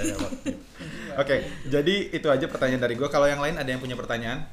Oke, 1.15 1.35
jadi 1.63 1.95
itu 2.09 2.27
aja 2.27 2.43
pertanyaan 2.43 2.83
dari 2.83 2.97
gue. 2.97 3.07
Kalau 3.07 3.23
yang 3.23 3.39
lain 3.39 3.55
ada 3.55 3.69
yang 3.69 3.79
punya 3.79 3.95
pertanyaan? 3.95 4.49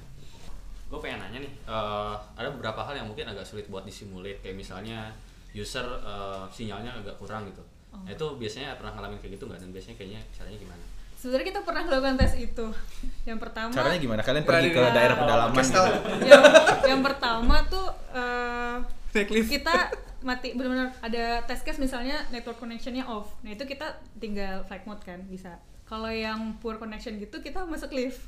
Gue 0.92 1.00
pengen 1.00 1.24
nanya 1.24 1.40
nih 1.40 1.52
eh, 1.64 2.14
ada 2.36 2.48
beberapa 2.52 2.84
hal 2.84 3.00
yang 3.00 3.08
mungkin 3.08 3.24
agak 3.24 3.48
sulit 3.48 3.64
buat 3.72 3.88
disimulate 3.88 4.44
kayak 4.44 4.60
misalnya 4.60 5.08
user 5.56 5.88
eh, 6.04 6.44
sinyalnya 6.52 7.00
agak 7.00 7.16
kurang 7.16 7.48
gitu. 7.48 7.64
Oh. 7.92 8.00
nah, 8.04 8.12
itu 8.12 8.26
biasanya 8.36 8.76
pernah 8.76 8.92
ngalamin 8.96 9.20
kayak 9.20 9.40
gitu 9.40 9.44
nggak? 9.48 9.60
Dan 9.60 9.68
biasanya 9.72 9.96
kayaknya 9.96 10.20
caranya 10.36 10.58
gimana? 10.60 10.84
Sebenarnya 11.16 11.46
kita 11.54 11.60
pernah 11.62 11.82
melakukan 11.86 12.16
tes 12.18 12.34
itu. 12.34 12.66
Yang 13.28 13.38
pertama 13.38 13.70
Caranya 13.70 13.98
gimana? 14.00 14.20
Kalian 14.26 14.44
pergi 14.44 14.68
ke 14.74 14.82
daerah 14.90 15.16
pedalaman 15.16 15.54
gitu? 15.62 15.82
yang 16.28 16.42
yang 16.82 17.00
pertama 17.00 17.56
tuh 17.68 17.86
eh, 18.12 18.76
lift. 19.32 19.48
kita 19.48 19.76
mati 20.22 20.54
benar-benar 20.54 20.94
ada 21.02 21.24
test 21.46 21.62
case 21.64 21.80
misalnya 21.80 22.20
network 22.28 22.60
connectionnya 22.60 23.08
off. 23.08 23.32
Nah 23.40 23.56
itu 23.56 23.64
kita 23.64 24.02
tinggal 24.20 24.64
flight 24.68 24.84
mode 24.84 25.00
kan 25.04 25.24
bisa. 25.28 25.56
Kalau 25.88 26.08
yang 26.08 26.56
poor 26.60 26.80
connection 26.80 27.16
gitu 27.20 27.40
kita 27.40 27.64
masuk 27.68 27.92
lift 27.92 28.20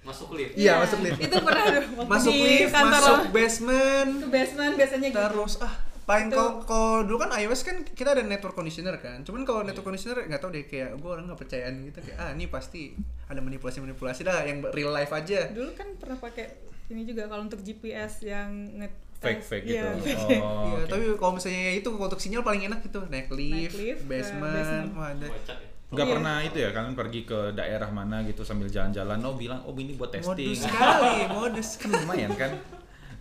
masuk 0.00 0.28
lift. 0.32 0.52
Iya, 0.54 0.72
masuk 0.78 0.98
lift. 1.00 1.18
itu 1.18 1.36
pernah 1.38 1.62
tuh 1.62 1.74
waktu 1.94 2.10
masuk 2.14 2.32
di 2.32 2.40
lift 2.40 2.70
kantor 2.70 2.90
masuk 2.94 3.18
basement. 3.30 4.10
Ke 4.16 4.28
basement 4.28 4.72
biasanya 4.74 5.08
gitu. 5.08 5.20
Terus 5.20 5.54
ah 5.58 5.74
paling 6.04 6.26
Itu- 6.26 6.36
kalau 6.36 6.50
kalau 6.62 6.92
dulu 7.02 7.18
kan 7.18 7.30
iOS 7.34 7.60
kan 7.62 7.76
kita 7.84 8.10
ada 8.10 8.22
network 8.22 8.54
conditioner 8.54 8.96
kan. 8.96 9.20
Cuman 9.22 9.42
kalau 9.42 9.60
network 9.60 9.86
conditioner 9.86 10.24
nggak 10.24 10.38
tahu 10.38 10.50
deh 10.50 10.64
kayak 10.64 10.94
gue 10.94 11.10
orang 11.10 11.24
nggak 11.26 11.36
percayaan 11.38 11.74
gitu 11.84 11.98
kayak 12.00 12.16
ah 12.16 12.30
ini 12.30 12.46
pasti 12.46 12.96
ada 13.24 13.38
manipulasi 13.38 13.78
manipulasi 13.78 14.20
dah 14.22 14.40
yang 14.42 14.64
real 14.68 14.88
life 14.88 15.10
aja. 15.10 15.48
Dulu 15.48 15.70
kan 15.72 15.92
pernah 15.94 16.16
pakai 16.16 16.46
ini 16.88 17.04
juga 17.04 17.26
kalau 17.26 17.44
untuk 17.44 17.60
GPS 17.60 18.22
yang 18.22 18.48
nge 18.74 18.88
Fake 19.18 19.42
fake 19.42 19.66
gitu. 19.66 19.74
Iya, 19.74 19.98
Oh, 20.38 20.70
Iya, 20.70 20.78
oke. 20.78 20.82
tapi 20.86 21.04
kalau 21.12 21.32
misalnya 21.34 21.74
itu 21.74 21.90
untuk 21.90 22.16
sinyal 22.16 22.40
paling 22.40 22.62
enak 22.64 22.80
gitu 22.80 23.02
naik 23.04 23.26
lift, 23.28 23.74
basement, 24.06 24.46
basement. 24.54 24.88
wah, 24.94 25.10
ada 25.10 25.26
kocak 25.26 25.58
ya 25.58 25.68
Nggak 25.88 26.04
Iya. 26.04 26.12
pernah 26.12 26.36
itu 26.40 26.56
ya, 26.58 26.68
kalian 26.70 26.92
pergi 26.92 27.20
ke 27.22 27.38
daerah 27.52 27.88
mana 27.88 28.20
gitu 28.22 28.44
sambil 28.44 28.68
jalan-jalan, 28.68 29.16
oh 29.22 29.34
bilang, 29.34 29.64
oh 29.64 29.72
ini 29.72 29.96
buat 29.96 30.10
testing. 30.10 30.52
modus 30.52 30.58
sekali, 30.62 31.14
modus. 31.32 31.68
kan 31.76 31.88
lumayan 31.90 32.32
kan? 32.34 32.52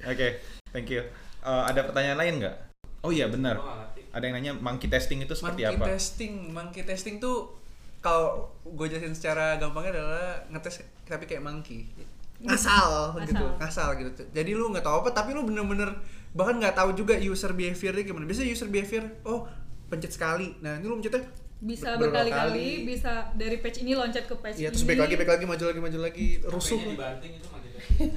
Oke, 0.04 0.44
thank 0.70 0.88
you. 0.88 1.00
Eh, 1.40 1.64
ada 1.64 1.82
pertanyaan 1.82 2.18
lain 2.18 2.34
nggak? 2.38 2.56
Oh 3.02 3.10
iya 3.10 3.26
benar. 3.26 3.56
Ngerti. 3.56 4.02
Ada 4.10 4.24
yang 4.24 4.36
nanya 4.36 4.54
monkey 4.54 4.88
testing 4.88 5.20
itu 5.20 5.32
seperti 5.32 5.64
monkey 5.64 5.78
apa? 5.78 5.86
testing, 5.88 6.34
monkey 6.52 6.84
testing 6.84 7.16
tuh 7.18 7.56
kalau 7.98 8.46
gue 8.64 8.88
jelasin 8.88 9.12
secara 9.12 9.56
gampangnya 9.56 9.96
adalah 9.96 10.28
ngetes 10.50 10.80
tapi 11.04 11.26
kayak 11.26 11.42
monkey 11.42 11.88
ngasal, 12.38 13.18
Ngasal. 13.18 13.26
gitu 13.26 13.46
ngasal 13.58 13.90
gitu 13.98 14.10
jadi 14.30 14.52
lu 14.54 14.70
nggak 14.70 14.86
tahu 14.86 15.02
apa 15.02 15.10
tapi 15.12 15.34
lu 15.34 15.42
bener-bener 15.42 15.98
bahkan 16.32 16.56
nggak 16.56 16.78
tahu 16.78 16.94
juga 16.94 17.18
user 17.18 17.52
behaviornya 17.52 18.06
gimana 18.06 18.24
biasanya 18.24 18.48
user 18.48 18.70
behavior 18.70 19.02
oh 19.24 19.50
pencet 19.88 20.14
sekali 20.14 20.54
nah 20.62 20.78
ini 20.78 20.86
lu 20.86 20.94
mencetnya 20.94 21.26
bisa 21.60 21.96
berkali-kali 21.96 22.54
kali. 22.54 22.86
bisa 22.86 23.14
dari 23.34 23.58
patch 23.58 23.82
ini 23.82 23.92
loncat 23.92 24.24
ke 24.24 24.36
patch 24.36 24.58
Iya 24.58 24.70
ini 24.70 24.74
terus 24.74 24.86
back 24.86 25.00
lagi, 25.00 25.16
back 25.16 25.30
lagi, 25.32 25.46
maju 25.46 25.64
lagi, 25.66 25.80
maju 25.80 25.98
lagi, 26.00 26.28
rusuh. 26.44 26.78
Dibanting 26.78 27.34
itu 27.34 27.48
makin 27.48 27.66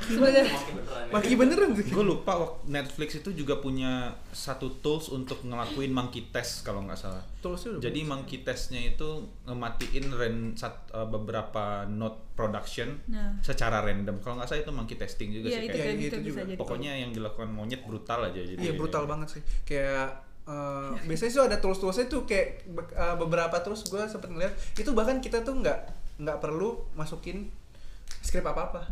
Sebenarnya- 0.00 0.46
makin 0.48 0.74
beneran 0.74 1.06
ya. 1.30 1.36
Beneran 1.38 1.68
tuh. 1.72 1.84
Gue 1.88 2.04
lupa 2.06 2.32
waktu 2.34 2.58
Netflix 2.66 3.08
itu 3.16 3.30
juga 3.32 3.54
punya 3.56 3.92
satu 4.28 4.78
tools 4.78 5.08
untuk 5.08 5.42
ngelakuin 5.42 5.90
monkey 5.90 6.28
test 6.28 6.62
kalau 6.62 6.82
nggak 6.82 6.96
salah. 6.96 7.22
Toolsnya 7.38 7.76
udah 7.76 7.82
Jadi 7.82 8.00
bagus. 8.00 8.10
monkey 8.10 8.38
testnya 8.40 8.80
itu 8.84 9.08
ngematiin 9.44 10.06
ren, 10.10 10.36
sat- 10.54 10.90
eh, 10.90 11.06
beberapa 11.06 11.64
node 11.86 12.18
production 12.32 12.98
Nah. 13.06 13.38
secara 13.40 13.78
random. 13.80 14.18
Kalau 14.18 14.36
nggak 14.36 14.48
salah 14.48 14.60
itu 14.60 14.72
monkey 14.72 14.96
testing 14.96 15.30
juga 15.32 15.46
Iya 15.48 15.58
sih 15.58 15.64
itu 15.64 15.76
kayak. 15.76 15.94
itu 15.94 16.02
bisa 16.18 16.18
juga. 16.20 16.40
jadi. 16.44 16.58
Pokoknya 16.58 16.92
yang 16.96 17.10
dilakukan 17.10 17.48
monyet 17.48 17.82
brutal 17.82 18.20
aja 18.24 18.38
jadi. 18.38 18.58
Iya 18.60 18.72
brutal 18.74 19.04
banget 19.04 19.28
sih. 19.30 19.42
Kayak 19.64 20.27
eh, 20.48 20.90
biasanya 21.04 21.30
tuh 21.30 21.44
ada 21.44 21.56
tools-toolsnya 21.58 22.06
tuh 22.06 22.24
kayak 22.24 22.64
eh, 22.90 23.16
beberapa 23.16 23.56
terus 23.58 23.84
gue 23.84 24.00
sempet 24.02 24.28
ngeliat 24.28 24.50
itu 24.74 24.90
bahkan 24.90 25.18
kita 25.18 25.40
tuh 25.40 25.54
nggak 25.54 25.78
nggak 26.18 26.38
perlu 26.38 26.88
masukin 26.92 27.52
script 28.20 28.44
apa 28.44 28.62
apa. 28.66 28.82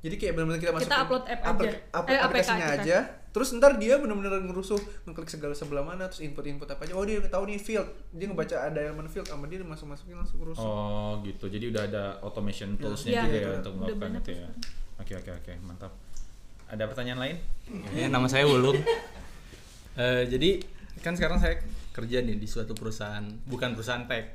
Jadi 0.00 0.14
kayak 0.16 0.32
benar-benar 0.34 0.60
kita 0.60 0.72
masukin 0.74 0.92
upload 0.98 1.24
app 1.24 1.40
aja. 1.40 1.48
aplik- 1.48 1.80
ap- 1.90 2.06
Eh, 2.06 2.18
aplikasinya 2.20 2.66
kita. 2.68 2.82
aja. 2.82 2.98
Terus 3.30 3.48
ntar 3.52 3.72
dia 3.74 3.96
benar-benar 3.96 4.36
ngerusuh 4.42 4.76
ngeklik 5.02 5.26
segala 5.28 5.50
sebelah 5.52 5.80
mana 5.80 6.06
terus 6.06 6.20
input-input 6.20 6.68
apa 6.68 6.84
aja. 6.84 6.92
Oh 6.92 7.02
dia 7.02 7.18
tahu 7.24 7.48
nih 7.48 7.56
field. 7.56 7.88
Dia 8.12 8.28
ngebaca 8.28 8.56
ada 8.64 8.78
elemen 8.80 9.08
field 9.08 9.24
sama 9.24 9.46
dia 9.46 9.58
masuk 9.60 9.88
masukin 9.88 10.14
langsung 10.14 10.38
ngerusuh. 10.38 10.60
Oh 10.60 11.18
gitu. 11.20 11.48
Jadi 11.48 11.72
udah 11.72 11.82
ada 11.84 12.02
automation 12.20 12.76
toolsnya 12.76 13.10
Iya, 13.10 13.22
juga 13.22 13.32
iya, 13.32 13.40
ya 13.40 13.48
udah 13.48 13.58
untuk 13.58 13.74
melakukan 13.76 14.10
itu 14.18 14.30
ya. 14.34 14.48
Oke 14.96 15.12
oke 15.16 15.30
oke 15.32 15.52
mantap. 15.62 15.92
Ada 16.66 16.84
pertanyaan 16.84 17.20
lain? 17.20 17.36
Ya, 17.90 18.06
nama 18.06 18.26
saya 18.26 18.44
Wulung. 18.44 18.76
Eh, 19.94 20.26
jadi 20.26 20.58
kan 21.00 21.18
sekarang 21.18 21.38
saya 21.42 21.58
kerja 21.94 22.22
nih 22.22 22.36
di 22.38 22.46
suatu 22.46 22.74
perusahaan, 22.74 23.24
bukan 23.46 23.74
perusahaan 23.74 24.04
tech. 24.06 24.34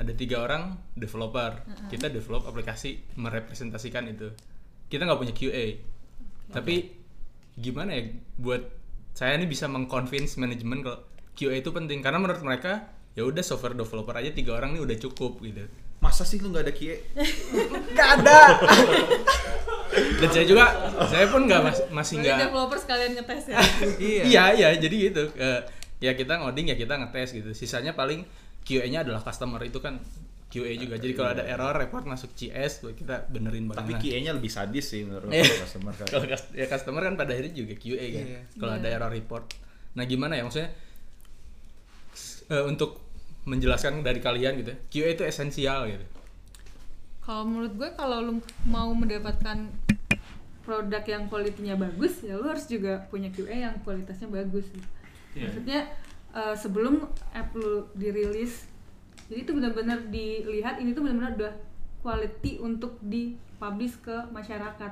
Ada 0.00 0.12
tiga 0.16 0.40
orang 0.42 0.76
developer. 0.96 1.60
Kita 1.92 2.08
develop 2.08 2.48
aplikasi 2.48 3.16
merepresentasikan 3.20 4.08
itu. 4.08 4.32
Kita 4.88 5.04
nggak 5.04 5.20
punya 5.20 5.34
QA. 5.36 5.66
Tapi 6.50 6.74
gimana 7.60 7.94
ya 7.94 8.02
buat 8.40 8.62
saya 9.12 9.36
ini 9.36 9.44
bisa 9.44 9.68
mengconvince 9.68 10.40
manajemen 10.40 10.80
kalau 10.80 11.04
QA 11.36 11.60
itu 11.60 11.70
penting 11.74 12.00
karena 12.00 12.16
menurut 12.22 12.40
mereka 12.40 12.88
ya 13.12 13.26
udah 13.26 13.44
software 13.44 13.76
developer 13.76 14.14
aja 14.16 14.32
tiga 14.32 14.56
orang 14.56 14.78
ini 14.78 14.80
udah 14.80 14.96
cukup 14.96 15.42
gitu. 15.44 15.68
Masa 16.00 16.24
sih 16.24 16.40
lu 16.40 16.48
nggak 16.48 16.64
ada 16.64 16.72
QA? 16.72 16.96
Gak 17.98 18.08
ada. 18.20 18.38
Dan 20.20 20.28
saya 20.28 20.44
juga 20.44 20.64
saya 21.06 21.26
pun 21.26 21.42
nggak 21.42 21.60
mas- 21.62 21.84
masih 21.90 22.14
nggak 22.18 22.38
developer 22.44 22.76
sekalian 22.76 23.10
ngetes 23.14 23.44
ya. 23.46 23.56
iya. 24.02 24.22
iya 24.22 24.44
iya 24.52 24.68
jadi 24.76 24.96
gitu 25.08 25.22
Eh, 25.34 25.60
ya 25.98 26.12
kita 26.12 26.36
ngoding 26.36 26.68
ya 26.68 26.76
kita 26.76 26.94
ngetes 26.94 27.32
gitu 27.32 27.50
sisanya 27.50 27.92
paling 27.92 28.24
QA-nya 28.60 29.00
adalah 29.00 29.20
customer 29.20 29.58
itu 29.60 29.78
kan 29.78 29.96
QA 30.46 30.74
juga. 30.74 30.94
Jadi 30.94 31.12
kalau 31.12 31.30
ada 31.30 31.42
error 31.42 31.72
report 31.72 32.04
masuk 32.04 32.32
CS 32.32 32.82
kita 32.92 33.24
benerin 33.26 33.64
Tapi 33.64 33.86
barangnya. 33.88 33.98
QA-nya 33.98 34.32
lebih 34.34 34.50
sadis 34.50 34.84
sih 34.84 35.02
menurut 35.02 35.30
Iya. 35.30 35.46
customer 35.58 35.94
kan. 35.94 36.06
kalau 36.12 36.26
ya 36.52 36.66
customer 36.66 37.02
kan 37.02 37.14
pada 37.14 37.32
akhirnya 37.32 37.54
juga 37.54 37.74
QA 37.74 38.06
kan. 38.10 38.24
Iya. 38.26 38.40
Kalau 38.54 38.72
ada 38.74 38.88
error 38.88 39.08
report. 39.08 39.44
Nah, 39.90 40.04
gimana 40.04 40.34
ya 40.34 40.42
maksudnya 40.42 40.70
eh, 42.48 42.64
untuk 42.64 42.98
menjelaskan 43.42 44.02
dari 44.02 44.20
kalian 44.20 44.52
gitu. 44.58 44.70
ya, 44.70 44.78
QA 44.86 45.08
itu 45.12 45.22
esensial 45.24 45.88
gitu. 45.88 46.04
Kalau 47.20 47.42
menurut 47.44 47.72
gue 47.72 47.90
kalau 47.94 48.18
lu 48.20 48.32
mau 48.64 48.90
mendapatkan 48.92 49.70
produk 50.70 51.02
yang 51.02 51.26
kualitinya 51.26 51.74
bagus 51.74 52.22
ya 52.22 52.38
lu 52.38 52.46
harus 52.46 52.70
juga 52.70 53.02
punya 53.10 53.26
QA 53.34 53.66
yang 53.66 53.74
kualitasnya 53.82 54.30
bagus. 54.30 54.70
gitu. 54.70 54.86
Iya. 55.34 55.50
Maksudnya 55.50 55.80
eh, 56.30 56.54
sebelum 56.54 57.10
app 57.34 57.50
lu 57.58 57.90
dirilis 57.98 58.70
jadi 59.26 59.46
itu 59.46 59.50
benar-benar 59.54 59.98
dilihat 60.10 60.78
ini 60.78 60.94
tuh 60.94 61.06
benar-benar 61.06 61.34
udah 61.38 61.54
quality 62.02 62.58
untuk 62.58 62.98
dipublish 63.02 64.02
ke 64.02 64.14
masyarakat. 64.34 64.90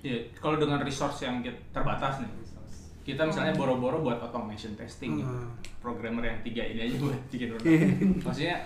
Ya, 0.00 0.16
kalau 0.40 0.56
dengan 0.56 0.80
resource 0.80 1.28
yang 1.28 1.44
kita- 1.44 1.60
terbatas 1.76 2.24
nih, 2.24 2.30
kita 3.04 3.20
misalnya 3.28 3.52
boro-boro 3.52 4.00
buat 4.00 4.16
automation 4.24 4.72
testing 4.80 5.20
gitu. 5.20 5.28
Hmm. 5.28 5.52
Programmer 5.84 6.24
yang 6.24 6.40
tiga 6.40 6.64
ini 6.64 6.88
aja 6.88 6.96
buat 6.96 7.20
bikin 7.28 7.46
produk. 7.52 7.68
Iya. 7.68 7.86
Maksudnya 8.24 8.56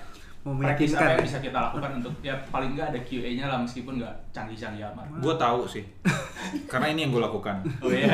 meyakinkan 0.45 1.01
apa 1.01 1.11
yang 1.11 1.19
ya? 1.19 1.27
bisa 1.27 1.39
kita 1.41 1.59
lakukan 1.59 1.91
untuk 2.05 2.15
ya 2.21 2.35
paling 2.53 2.77
nggak 2.77 2.89
ada 2.93 3.01
QA-nya 3.01 3.49
lah 3.49 3.59
meskipun 3.65 3.99
nggak 3.99 4.15
canggih-canggih 4.31 4.85
amat. 4.95 5.07
Gue 5.19 5.35
tahu 5.35 5.67
sih. 5.67 5.83
Karena 6.65 6.87
ini 6.89 7.01
yang 7.03 7.11
gue 7.11 7.23
lakukan. 7.23 7.57
Oh 7.79 7.89
iya. 7.89 8.11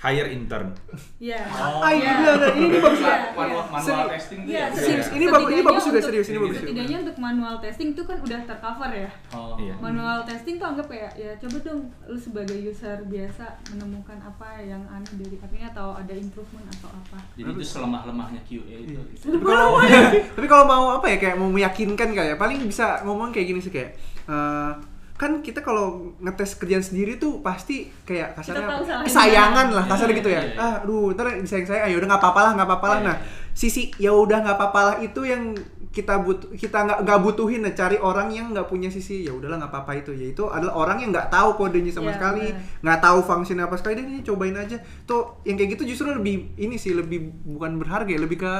Hire 0.00 0.32
intern. 0.32 0.72
Iya. 1.20 1.44
Oh, 1.44 1.84
Ah, 1.84 1.92
ini 1.92 2.00
benar, 2.00 2.40
ini, 2.50 2.72
ini 2.72 2.78
bagus 2.80 2.98
Iya, 2.98 3.12
lah. 3.12 3.20
manual, 3.36 3.64
manual 3.68 3.84
Seri- 4.00 4.08
testing 4.10 4.40
Iya, 4.42 4.56
ya. 4.56 4.64
Serius, 4.72 4.80
setidaknya- 5.04 5.12
ini 5.12 5.24
bagus- 5.28 5.50
ini 5.50 5.60
bagus 5.62 5.84
juga, 5.84 6.00
serius, 6.00 6.26
ini 6.26 6.38
bagus. 6.40 6.56
Setidaknya 6.56 6.96
untuk 7.04 7.16
manual 7.20 7.54
testing 7.60 7.88
itu 7.92 8.02
kan 8.02 8.16
udah 8.18 8.40
tercover 8.42 8.90
ya. 8.96 9.10
Oh. 9.30 9.60
Iya. 9.60 9.74
Manual 9.76 10.18
testing 10.24 10.56
tuh 10.56 10.66
anggap 10.66 10.86
kayak 10.88 11.12
ya 11.14 11.30
coba 11.36 11.56
dong 11.60 11.80
lu 12.06 12.16
sebagai 12.16 12.56
user 12.56 12.96
biasa 13.04 13.44
menemukan 13.68 14.18
apa 14.18 14.48
yang 14.58 14.80
aneh 14.88 15.12
dari 15.14 15.36
apinya 15.36 15.68
atau 15.68 15.88
ada 15.92 16.14
improvement 16.14 16.64
atau 16.72 16.88
apa. 16.90 17.18
Jadi 17.34 17.48
itu 17.50 17.60
selemah-lemahnya 17.62 18.40
QA 18.42 18.76
itu. 18.80 19.00
Tapi 19.20 19.36
kalau 19.38 19.68
tapi 20.34 20.46
kalau 20.48 20.64
mau 20.64 20.84
apa 20.94 21.06
ya 21.08 21.16
kayak 21.18 21.36
mau 21.36 21.52
meyakinkan 21.52 22.08
kayak 22.10 22.36
paling 22.36 22.56
bisa 22.64 23.04
ngomong 23.04 23.28
kayak 23.28 23.52
gini 23.52 23.60
sih 23.60 23.68
kayak 23.68 24.00
eh, 24.24 24.72
kan 25.20 25.44
kita 25.44 25.60
kalau 25.60 26.16
ngetes 26.16 26.56
kerjaan 26.56 26.80
sendiri 26.80 27.20
tuh 27.20 27.44
pasti 27.44 27.92
kayak 28.02 28.32
kasarnya 28.32 28.64
kesayangan 29.04 29.68
lah 29.68 29.84
kasar 29.84 30.08
Iya, 30.08 30.16
gitu 30.16 30.28
ya. 30.32 30.40
iya, 30.40 30.48
iya. 30.48 30.56
Ah, 30.56 30.74
aduh, 30.80 31.12
ntar 31.12 31.36
disayang 31.36 31.68
saya, 31.68 31.80
ayo 31.84 32.00
udah 32.00 32.08
nggak 32.08 32.22
apa-apa 32.24 32.40
lah, 32.40 32.52
nggak 32.56 32.68
apa-apa 32.72 32.86
lah. 32.88 32.98
Iya, 32.98 33.06
Nah, 33.06 33.16
sisi 33.52 33.92
ya 34.00 34.10
udah 34.10 34.40
nggak 34.40 34.56
apa-apa 34.56 34.80
lah 34.80 34.96
itu 34.98 35.20
yang 35.22 35.52
kita 35.90 36.22
but 36.22 36.46
kita 36.54 36.86
nggak 36.86 36.98
nggak 37.02 37.18
butuhin 37.20 37.60
nah, 37.60 37.74
cari 37.74 37.98
orang 37.98 38.30
yang 38.30 38.54
nggak 38.54 38.64
punya 38.64 38.86
sisi 38.88 39.26
ya 39.26 39.34
udahlah 39.34 39.58
nggak 39.58 39.74
apa-apa 39.74 39.92
itu 39.98 40.14
yaitu 40.14 40.46
adalah 40.46 40.78
orang 40.78 41.02
yang 41.02 41.10
nggak 41.10 41.28
tahu 41.28 41.58
kodenya 41.58 41.90
sama 41.90 42.14
Iya, 42.14 42.16
sekali 42.16 42.46
nggak 42.80 42.98
tahu 43.02 43.18
fungsinya 43.20 43.66
apa 43.66 43.74
sekali 43.74 43.98
deh 43.98 44.06
nih 44.06 44.22
cobain 44.22 44.54
aja 44.54 44.78
tuh 45.02 45.42
yang 45.42 45.58
kayak 45.58 45.74
gitu 45.74 45.90
justru 45.90 46.14
lebih 46.14 46.54
ini 46.56 46.78
sih 46.78 46.94
lebih 46.94 47.18
bukan 47.44 47.76
berharga 47.76 48.06
ya 48.06 48.22
lebih 48.22 48.38
ke 48.38 48.52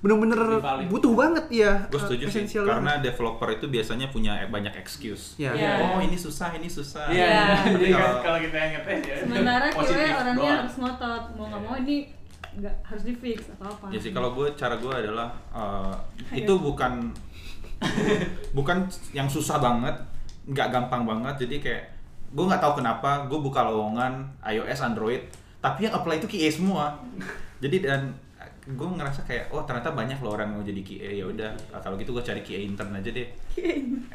bener-bener 0.00 0.40
butuh 0.86 1.12
banget 1.12 1.44
ya 1.50 1.72
Gue 1.86 2.00
setuju 2.00 2.24
sih. 2.24 2.40
esensial 2.40 2.64
Karena 2.64 2.96
banget. 2.96 3.12
developer 3.12 3.48
itu 3.50 3.66
biasanya 3.66 4.08
punya 4.08 4.32
banyak 4.46 4.72
excuse. 4.74 5.36
ya 5.36 5.52
Iya. 5.52 5.92
Oh 5.92 6.00
ini 6.00 6.16
susah, 6.16 6.52
ini 6.52 6.64
susah. 6.66 7.04
Iya, 7.06 7.20
Iya. 7.20 7.44
jadi 7.70 7.86
kan 7.86 8.00
Kalau- 8.00 8.20
kalau 8.22 8.38
kita 8.40 8.56
yang 8.56 8.72
ngetes 8.74 9.00
ya. 9.02 9.14
Sementara 9.20 9.66
QA 9.68 9.84
orangnya 10.10 10.34
doang. 10.34 10.58
harus 10.58 10.74
ngotot 10.74 11.22
mau 11.34 11.44
nggak 11.46 11.62
mau 11.62 11.74
ini 11.76 11.96
nggak 12.50 12.74
harus 12.82 13.02
di 13.04 13.14
fix 13.14 13.38
atau 13.50 13.68
apa. 13.68 13.86
Ya 13.88 13.98
sih 13.98 14.10
kalau 14.10 14.32
gue 14.32 14.48
cara 14.54 14.74
gue 14.74 14.90
adalah 14.90 15.28
uh, 15.50 15.94
itu 16.30 16.50
bukan 16.50 17.12
bukan 18.52 18.84
yang 19.10 19.26
susah 19.26 19.56
banget, 19.56 19.96
nggak 20.46 20.68
gampang 20.70 21.04
banget. 21.04 21.44
Jadi 21.44 21.56
kayak 21.60 21.84
gue 22.30 22.44
nggak 22.46 22.58
tahu 22.58 22.78
kenapa 22.78 23.26
gue 23.26 23.38
buka 23.38 23.62
lowongan 23.62 24.32
iOS, 24.42 24.80
Android, 24.82 25.22
tapi 25.58 25.86
yang 25.86 25.94
apply 25.94 26.16
itu 26.16 26.26
QA 26.26 26.48
semua. 26.48 26.96
Jadi 27.58 27.82
dan 27.82 28.16
gue 28.76 28.88
ngerasa 28.98 29.26
kayak 29.26 29.54
oh 29.54 29.62
ternyata 29.66 29.94
banyak 29.94 30.18
loh 30.20 30.34
orang 30.34 30.50
yang 30.52 30.56
mau 30.60 30.64
jadi 30.66 30.82
QA 30.82 31.10
ya 31.22 31.24
udah. 31.26 31.50
Kalau 31.80 31.94
gitu 31.96 32.10
gue 32.14 32.24
cari 32.24 32.40
QA 32.42 32.60
intern 32.66 32.92
aja 32.94 33.10
deh. 33.10 33.28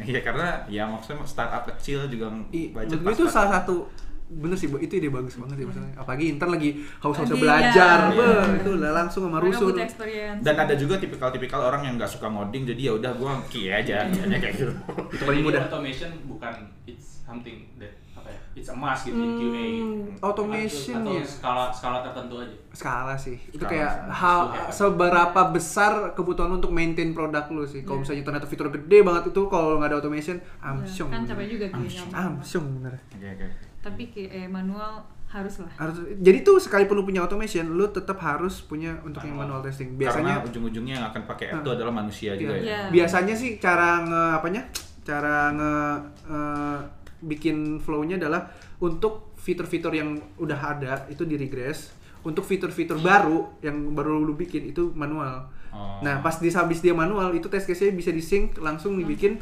Iya 0.06 0.20
karena 0.22 0.64
ya 0.70 0.84
maksudnya 0.86 1.24
startup 1.26 1.64
kecil 1.66 2.06
juga 2.12 2.30
I, 2.54 2.70
budget 2.76 3.00
menurut 3.02 3.18
gue 3.18 3.26
itu 3.26 3.26
salah 3.32 3.62
satu 3.62 3.88
bener 4.28 4.54
sih 4.54 4.66
Bu. 4.66 4.78
itu 4.78 4.94
ide 4.96 5.08
bagus 5.08 5.36
banget 5.36 5.56
sih 5.56 5.66
maksudnya 5.66 5.94
apalagi 5.96 6.26
intern 6.28 6.52
lagi 6.52 6.70
haus-hausnya 6.98 7.36
Lagi, 7.36 7.44
belajar 7.44 7.98
iya. 8.02 8.10
beuh, 8.12 8.26
Iya. 8.26 8.58
itu 8.58 8.72
lah 8.76 8.92
langsung 8.96 9.22
sama 9.24 9.38
experience. 9.40 10.42
dan 10.42 10.56
ada 10.58 10.74
juga 10.74 10.96
tipikal-tipikal 10.98 11.62
orang 11.64 11.82
yang 11.84 11.94
nggak 11.96 12.10
suka 12.10 12.26
ngoding 12.26 12.66
jadi 12.66 12.82
ya 12.84 12.94
udah 12.96 13.12
gue 13.14 13.32
QA 13.48 13.72
aja 13.80 13.96
hanya 14.04 14.38
kayak 14.40 14.54
gitu. 14.56 14.74
itu 15.12 15.24
paling 15.24 15.42
mudah 15.42 15.62
automation 15.64 16.10
bukan 16.26 16.54
it's 16.84 17.22
something 17.22 17.70
that 17.76 17.94
apa 18.16 18.28
ya? 18.28 18.40
It's 18.56 18.66
a 18.66 18.74
must 18.74 19.04
gitu 19.04 19.14
in 19.14 19.32
QA. 19.36 19.66
Hmm, 19.78 20.02
automation 20.24 20.98
atau 21.00 21.14
ya. 21.14 21.24
skala 21.24 21.64
skala 21.70 21.98
tertentu 22.02 22.36
aja. 22.40 22.56
skala 22.72 23.14
sih 23.16 23.38
itu 23.46 23.60
Skala 23.60 23.70
kayak 23.70 23.92
hal 24.10 24.40
Itu 24.42 24.50
hebat. 24.56 24.74
seberapa 24.74 25.42
besar 25.50 25.92
kebutuhan 26.12 26.52
untuk 26.52 26.72
maintain 26.72 27.12
produk 27.12 27.46
lu 27.48 27.62
sih 27.64 27.82
kalau 27.82 28.00
Iya. 28.00 28.10
misalnya 28.10 28.24
ternyata 28.26 28.48
fitur 28.48 28.68
gede 28.70 29.00
banget 29.00 29.30
itu 29.30 29.42
kalau 29.46 29.78
nggak 29.78 29.90
ada 29.90 29.98
automation 29.98 30.36
amsyong 30.60 31.10
kan 31.10 31.22
capek 31.24 31.46
juga 31.48 31.66
Amsyong. 31.72 32.66
bener 32.80 32.94
Oke 33.12 33.28
oke. 33.30 33.48
Tapi 33.86 34.04
QA 34.08 34.44
manual 34.48 35.06
harus 35.28 35.60
lah. 35.60 35.68
harus 35.78 36.00
jadi 36.18 36.42
tuh 36.42 36.58
sekalipun 36.58 36.96
lu 36.96 37.04
punya 37.04 37.20
automation 37.20 37.68
lu 37.70 37.84
tetap 37.88 38.16
harus 38.18 38.62
punya 38.62 38.96
untuk 39.02 39.20
yang 39.20 39.36
Manual. 39.36 39.60
manual 39.60 39.68
testing 39.68 39.92
Karena 39.92 40.00
biasanya 40.00 40.34
ujung-ujungnya 40.44 40.94
yang 40.96 41.06
akan 41.06 41.22
pakai 41.26 41.46
app 41.50 41.56
itu 41.56 41.68
Hmm. 41.68 41.76
adalah 41.76 41.94
manusia 41.94 42.32
juga 42.34 42.54
Iya. 42.54 42.58
ya. 42.58 42.64
Iya. 42.64 42.80
biasanya 42.90 43.36
sih 43.36 43.52
cara 43.58 43.90
nge 44.02 44.22
apanya 44.34 44.62
cara 45.04 45.36
nge 45.52 45.74
eh, 46.26 46.80
bikin 47.22 47.58
flow-nya 47.78 48.16
adalah 48.18 48.48
untuk 48.78 49.36
fitur-fitur 49.36 49.92
yang 49.92 50.10
udah 50.38 50.56
ada 50.72 51.04
itu 51.08 51.22
di 51.22 51.36
regress 51.36 51.92
untuk 52.22 52.42
fitur-fitur 52.42 52.98
baru 52.98 53.60
yang 53.60 53.92
baru 53.92 54.18
lu 54.18 54.34
bikin 54.34 54.66
itu 54.66 54.90
manual 54.92 55.52
Oh. 55.70 56.00
nah 56.00 56.24
pas 56.24 56.32
di 56.34 56.48
habis 56.48 56.80
dia 56.80 56.96
manual 56.96 57.36
itu 57.36 57.46
test 57.46 57.68
case-nya 57.68 57.92
bisa 57.92 58.08
di 58.10 58.24
sync 58.24 58.56
langsung 58.58 58.96
dibikin 58.96 59.36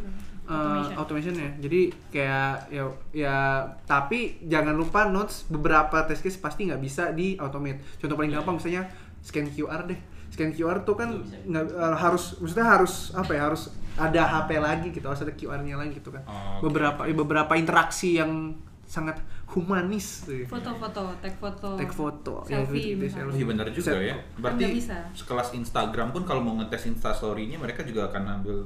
eh, 0.44 0.52
Automation. 0.52 0.96
automationnya 0.98 1.50
jadi 1.58 1.82
kayak 2.10 2.52
ya 2.68 2.84
ya 3.12 3.36
tapi 3.84 4.44
jangan 4.44 4.74
lupa 4.74 5.08
notes 5.08 5.48
beberapa 5.48 6.04
test 6.04 6.20
case 6.20 6.36
pasti 6.36 6.68
nggak 6.68 6.80
bisa 6.80 7.12
di 7.12 7.36
automate 7.36 7.80
contoh 7.98 8.14
paling 8.14 8.32
gampang 8.32 8.58
misalnya 8.58 8.84
scan 9.20 9.48
QR 9.48 9.84
deh 9.84 10.00
scan 10.30 10.52
QR 10.52 10.82
tuh 10.82 10.96
kan 10.96 11.10
nggak 11.24 11.64
eh, 11.70 11.96
harus 11.96 12.36
maksudnya 12.38 12.68
harus 12.68 12.94
apa 13.14 13.32
ya 13.32 13.42
harus 13.48 13.72
ada 13.94 14.22
HP 14.26 14.50
lagi 14.58 14.88
gitu 14.90 15.06
harus 15.06 15.22
ada 15.22 15.32
QR-nya 15.32 15.78
lagi 15.78 15.96
gitu 15.96 16.10
kan 16.10 16.26
Oh, 16.26 16.34
oke, 16.60 16.68
beberapa 16.68 17.02
oke. 17.06 17.14
beberapa 17.16 17.54
interaksi 17.54 18.18
yang 18.18 18.58
sangat 18.84 19.18
humanis. 19.48 20.26
Foto-foto, 20.46 21.14
tag 21.18 21.34
foto. 21.34 21.78
Take 21.78 21.90
foto 21.90 22.42
ya, 22.46 22.62
Selfie 22.62 22.94
gitu, 22.94 23.06
misalnya. 23.06 23.34
Iya 23.34 23.46
benar 23.48 23.66
juga 23.70 23.90
Bisa. 23.90 24.02
ya. 24.04 24.16
Berarti 24.36 24.60
nggak 24.60 24.76
bisa. 24.76 24.98
sekelas 25.14 25.50
Instagram 25.56 26.08
pun 26.10 26.24
kalau 26.26 26.42
mau 26.42 26.54
ngetes 26.58 26.90
Instastory-nya 26.90 27.58
mereka 27.58 27.82
juga 27.82 28.10
akan 28.12 28.24
ambil 28.36 28.66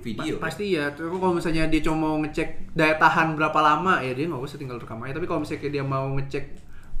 video. 0.00 0.34
Pa- 0.36 0.48
pasti 0.48 0.74
ya 0.74 0.88
terus 0.90 1.12
kalau 1.12 1.32
misalnya 1.32 1.68
dia 1.68 1.80
cuma 1.80 1.96
mau 2.08 2.16
ngecek 2.20 2.72
daya 2.72 2.96
tahan 2.96 3.36
berapa 3.36 3.58
lama 3.60 4.00
ya 4.00 4.12
dia 4.12 4.26
nggak 4.26 4.40
usah 4.40 4.56
tinggal 4.56 4.80
rekam 4.80 4.98
aja 5.00 5.14
tapi 5.14 5.24
kalau 5.24 5.40
misalnya 5.40 5.70
dia 5.70 5.84
mau 5.84 6.06
ngecek 6.16 6.44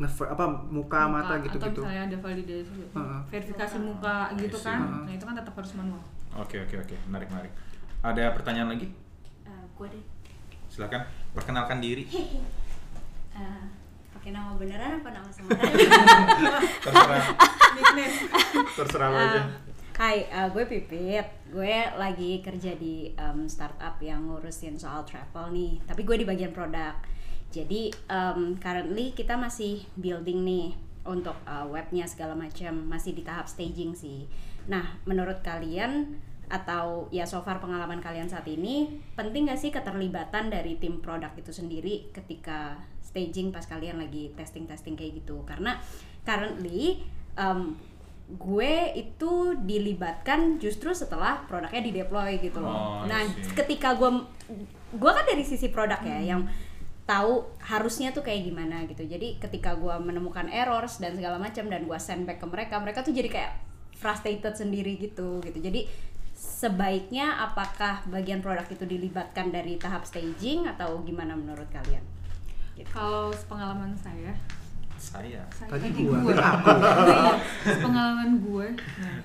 nge 0.00 0.08
apa 0.24 0.44
muka, 0.72 1.00
mata 1.04 1.36
gitu 1.40 1.60
atau 1.60 1.68
gitu 1.68 1.80
misalnya 1.84 2.02
ada 2.08 2.16
validasi 2.18 2.72
Heeh. 2.88 3.20
verifikasi 3.28 3.76
muka 3.78 4.16
gitu 4.34 4.56
kan 4.56 4.78
Heeh. 4.80 5.00
nah 5.04 5.12
itu 5.12 5.24
kan 5.24 5.34
tetap 5.36 5.52
harus 5.54 5.72
manual 5.74 6.00
Oke 6.30 6.56
oke 6.56 6.78
oke, 6.78 6.94
menarik 7.10 7.26
menarik. 7.26 7.52
Ada 8.00 8.30
pertanyaan 8.32 8.70
lagi? 8.70 8.86
Eh, 9.42 9.64
gue 9.74 9.86
deh 9.90 10.04
Silakan 10.68 11.02
perkenalkan 11.32 11.82
diri. 11.82 12.06
Eh, 13.30 13.62
pakai 14.10 14.30
nama 14.30 14.52
beneran 14.54 14.98
apa 14.98 15.10
nama 15.10 15.30
samaran? 15.34 15.62
Terserah. 16.82 17.22
Terserah 18.76 19.08
lo 19.08 19.18
aja. 19.18 19.42
Hai, 20.00 20.24
eh, 20.32 20.48
gue 20.48 20.64
Pipit. 20.64 21.52
Gue 21.52 21.76
lagi 22.00 22.40
kerja 22.40 22.72
di 22.72 23.12
em, 23.20 23.44
startup 23.44 24.00
yang 24.00 24.32
ngurusin 24.32 24.80
soal 24.80 25.04
travel 25.04 25.52
nih. 25.52 25.76
Tapi 25.84 26.08
gue 26.08 26.16
di 26.16 26.24
bagian 26.24 26.56
produk. 26.56 26.96
Jadi 27.52 27.92
em, 28.08 28.56
currently 28.56 29.12
kita 29.12 29.36
masih 29.36 29.84
building 30.00 30.40
nih 30.40 30.72
untuk 31.04 31.36
eh, 31.44 31.68
webnya 31.68 32.08
segala 32.08 32.32
macam. 32.32 32.80
Masih 32.88 33.12
di 33.12 33.20
tahap 33.20 33.44
staging 33.44 33.92
sih. 33.92 34.24
Nah, 34.72 34.96
menurut 35.04 35.44
kalian 35.44 36.16
atau 36.48 37.04
ya 37.12 37.28
so 37.28 37.44
far 37.44 37.60
pengalaman 37.60 38.00
kalian 38.00 38.32
saat 38.32 38.48
ini 38.48 39.04
penting 39.20 39.52
gak 39.52 39.60
sih 39.60 39.68
keterlibatan 39.68 40.48
dari 40.48 40.80
tim 40.80 41.04
produk 41.04 41.30
itu 41.36 41.52
sendiri 41.52 42.08
ketika 42.16 42.80
staging 43.04 43.52
pas 43.52 43.68
kalian 43.68 44.00
lagi 44.00 44.32
testing 44.32 44.64
testing 44.64 44.96
kayak 44.96 45.20
gitu 45.20 45.44
karena 45.44 45.76
currently 46.24 47.04
em, 47.36 47.76
gue 48.30 48.72
itu 48.94 49.58
dilibatkan 49.58 50.62
justru 50.62 50.94
setelah 50.94 51.42
produknya 51.50 51.82
di 51.82 51.92
deploy 51.94 52.38
gitu 52.38 52.62
Oh, 52.62 53.02
loh. 53.02 53.04
I 53.04 53.10
nah, 53.10 53.20
see. 53.26 53.54
ketika 53.58 53.98
gue 53.98 54.10
gue 54.90 55.10
kan 55.10 55.24
dari 55.26 55.42
sisi 55.42 55.70
produk 55.70 55.98
ya 56.02 56.18
yang 56.22 56.46
tahu 57.06 57.42
harusnya 57.58 58.14
tuh 58.14 58.22
kayak 58.22 58.46
gimana 58.46 58.86
gitu. 58.86 59.02
Jadi 59.02 59.42
ketika 59.42 59.74
gue 59.74 59.94
menemukan 59.98 60.46
errors 60.46 61.02
dan 61.02 61.18
segala 61.18 61.42
macam 61.42 61.66
dan 61.66 61.82
gue 61.82 61.98
send 61.98 62.22
back 62.22 62.38
ke 62.38 62.46
mereka, 62.46 62.78
mereka 62.78 63.02
tuh 63.02 63.10
jadi 63.10 63.26
kayak 63.26 63.52
frustrated 63.98 64.54
sendiri 64.54 64.94
gitu 64.94 65.42
gitu. 65.42 65.58
Jadi 65.58 65.90
sebaiknya 66.34 67.42
apakah 67.44 68.06
bagian 68.08 68.40
produk 68.40 68.64
itu 68.70 68.86
dilibatkan 68.86 69.50
dari 69.50 69.76
tahap 69.76 70.06
staging 70.06 70.70
atau 70.70 71.02
gimana 71.02 71.34
menurut 71.34 71.66
kalian? 71.68 72.00
Gitu. 72.78 72.88
Kalau 72.94 73.34
pengalaman 73.44 73.92
saya, 73.98 74.32
Saya. 75.00 75.42
saya 75.48 75.68
Tadi 75.72 75.88
tadi 75.88 76.04
gua, 76.04 76.18
gue, 76.20 76.34
tadi 76.36 76.72
Iya, 77.08 77.32
pengalaman 77.88 78.30
gue. 78.44 78.66
Nah, 78.76 79.18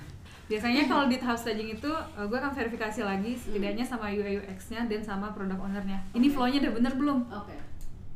biasanya 0.48 0.82
kalau 0.88 1.04
di 1.12 1.20
tahap 1.20 1.36
staging 1.36 1.76
itu 1.76 1.90
eh, 1.92 2.24
gue 2.24 2.38
akan 2.40 2.52
verifikasi 2.56 3.00
lagi 3.04 3.36
setidaknya 3.36 3.84
sama 3.84 4.08
UI 4.08 4.40
UX-nya 4.40 4.88
dan 4.88 5.04
sama 5.04 5.36
product 5.36 5.60
owner-nya. 5.60 6.00
Ini 6.16 6.26
flow-nya 6.32 6.64
udah 6.64 6.72
bener 6.80 6.92
belum? 6.96 7.18
Oke. 7.28 7.56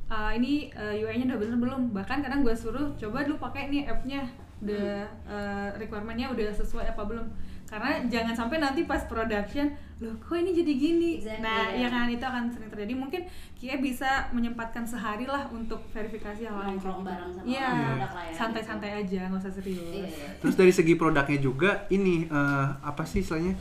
Ah, 0.09 0.33
ini 0.33 0.73
eh, 0.73 1.05
UI-nya 1.05 1.37
udah 1.37 1.38
bener 1.38 1.57
belum? 1.61 1.81
Bahkan 1.92 2.18
kadang 2.25 2.40
gue 2.40 2.57
suruh 2.57 2.96
coba 2.96 3.29
dulu 3.29 3.37
pakai 3.38 3.68
nih 3.68 3.87
app-nya, 3.87 4.25
udah 4.64 5.05
eh, 5.29 5.68
requirement-nya 5.77 6.33
udah 6.33 6.49
sesuai 6.57 6.96
apa 6.96 7.03
belum? 7.05 7.29
Karena 7.70 8.02
jangan 8.11 8.35
sampai 8.35 8.59
nanti 8.59 8.83
pas 8.83 9.06
production, 9.06 9.70
loh 10.02 10.18
kok 10.18 10.35
ini 10.35 10.50
jadi 10.50 10.72
gini? 10.74 11.11
Exactly, 11.22 11.38
nah, 11.38 11.70
ya. 11.70 11.87
ya 11.87 11.88
kan 11.88 12.11
itu 12.11 12.24
akan 12.26 12.50
sering 12.50 12.66
terjadi. 12.66 12.92
Mungkin 12.98 13.22
Kia 13.54 13.78
bisa 13.78 14.26
menyempatkan 14.35 14.83
sehari 14.83 15.30
lah 15.30 15.46
untuk 15.54 15.78
verifikasi 15.94 16.50
hal 16.50 16.66
yang 16.66 16.83
Nongkrong 16.83 17.06
gitu. 17.06 17.09
bareng 17.14 17.30
sama 17.30 17.44
Iya, 17.46 17.62
orang 17.62 17.87
produk 17.87 18.11
lah 18.11 18.24
ya, 18.26 18.35
santai-santai 18.35 18.90
aja, 19.06 19.20
nggak 19.30 19.40
usah 19.46 19.52
serius. 19.54 20.02
Iya. 20.11 20.28
Terus 20.42 20.54
dari 20.59 20.72
segi 20.74 20.94
produknya 20.98 21.38
juga 21.38 21.70
ini 21.94 22.26
eh, 22.26 22.66
apa 22.83 23.06
sih 23.06 23.22
istilahnya 23.22 23.54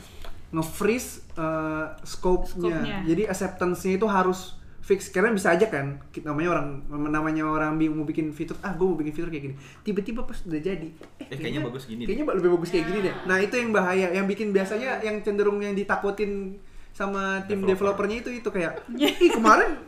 nge-freeze 0.50 1.30
eh, 1.38 1.86
scope-nya. 2.02 2.82
Scope-nya. 2.82 2.98
Jadi 3.06 3.22
acceptance-nya 3.30 3.94
itu 3.94 4.06
harus 4.10 4.58
fix 4.80 5.08
karena 5.08 5.30
bisa 5.30 5.52
aja 5.52 5.66
kan 5.66 6.00
namanya 6.20 6.50
orang 6.50 6.68
namanya 6.88 7.44
orang 7.44 7.76
bingung 7.76 8.00
mau 8.00 8.04
bikin 8.04 8.30
fitur 8.30 8.56
ah 8.60 8.72
gue 8.72 8.82
mau 8.82 8.96
bikin 8.96 9.12
fitur 9.12 9.28
kayak 9.28 9.44
gini 9.44 9.54
tiba-tiba 9.80 10.24
pas 10.24 10.40
udah 10.40 10.56
jadi 10.58 10.88
Eh, 11.22 11.36
kayaknya 11.36 11.62
bagus 11.62 11.84
gini 11.84 12.02
deh. 12.02 12.06
kayaknya 12.06 12.24
ba- 12.24 12.34
lebih 12.34 12.50
bagus 12.52 12.70
kayak 12.70 12.86
gini 12.86 12.98
deh 13.02 13.14
nah 13.24 13.36
itu 13.36 13.54
yang 13.54 13.70
bahaya 13.70 14.08
yang 14.10 14.24
bikin 14.24 14.50
biasanya 14.50 14.98
yang 15.00 15.20
cenderung 15.20 15.60
yang 15.60 15.72
ditakutin 15.72 16.56
sama 16.90 17.44
tim 17.44 17.60
Developer. 17.60 17.94
developernya 17.94 18.16
itu 18.18 18.30
itu 18.34 18.48
kayak 18.48 18.82
ih 18.96 19.30
kemarin 19.30 19.70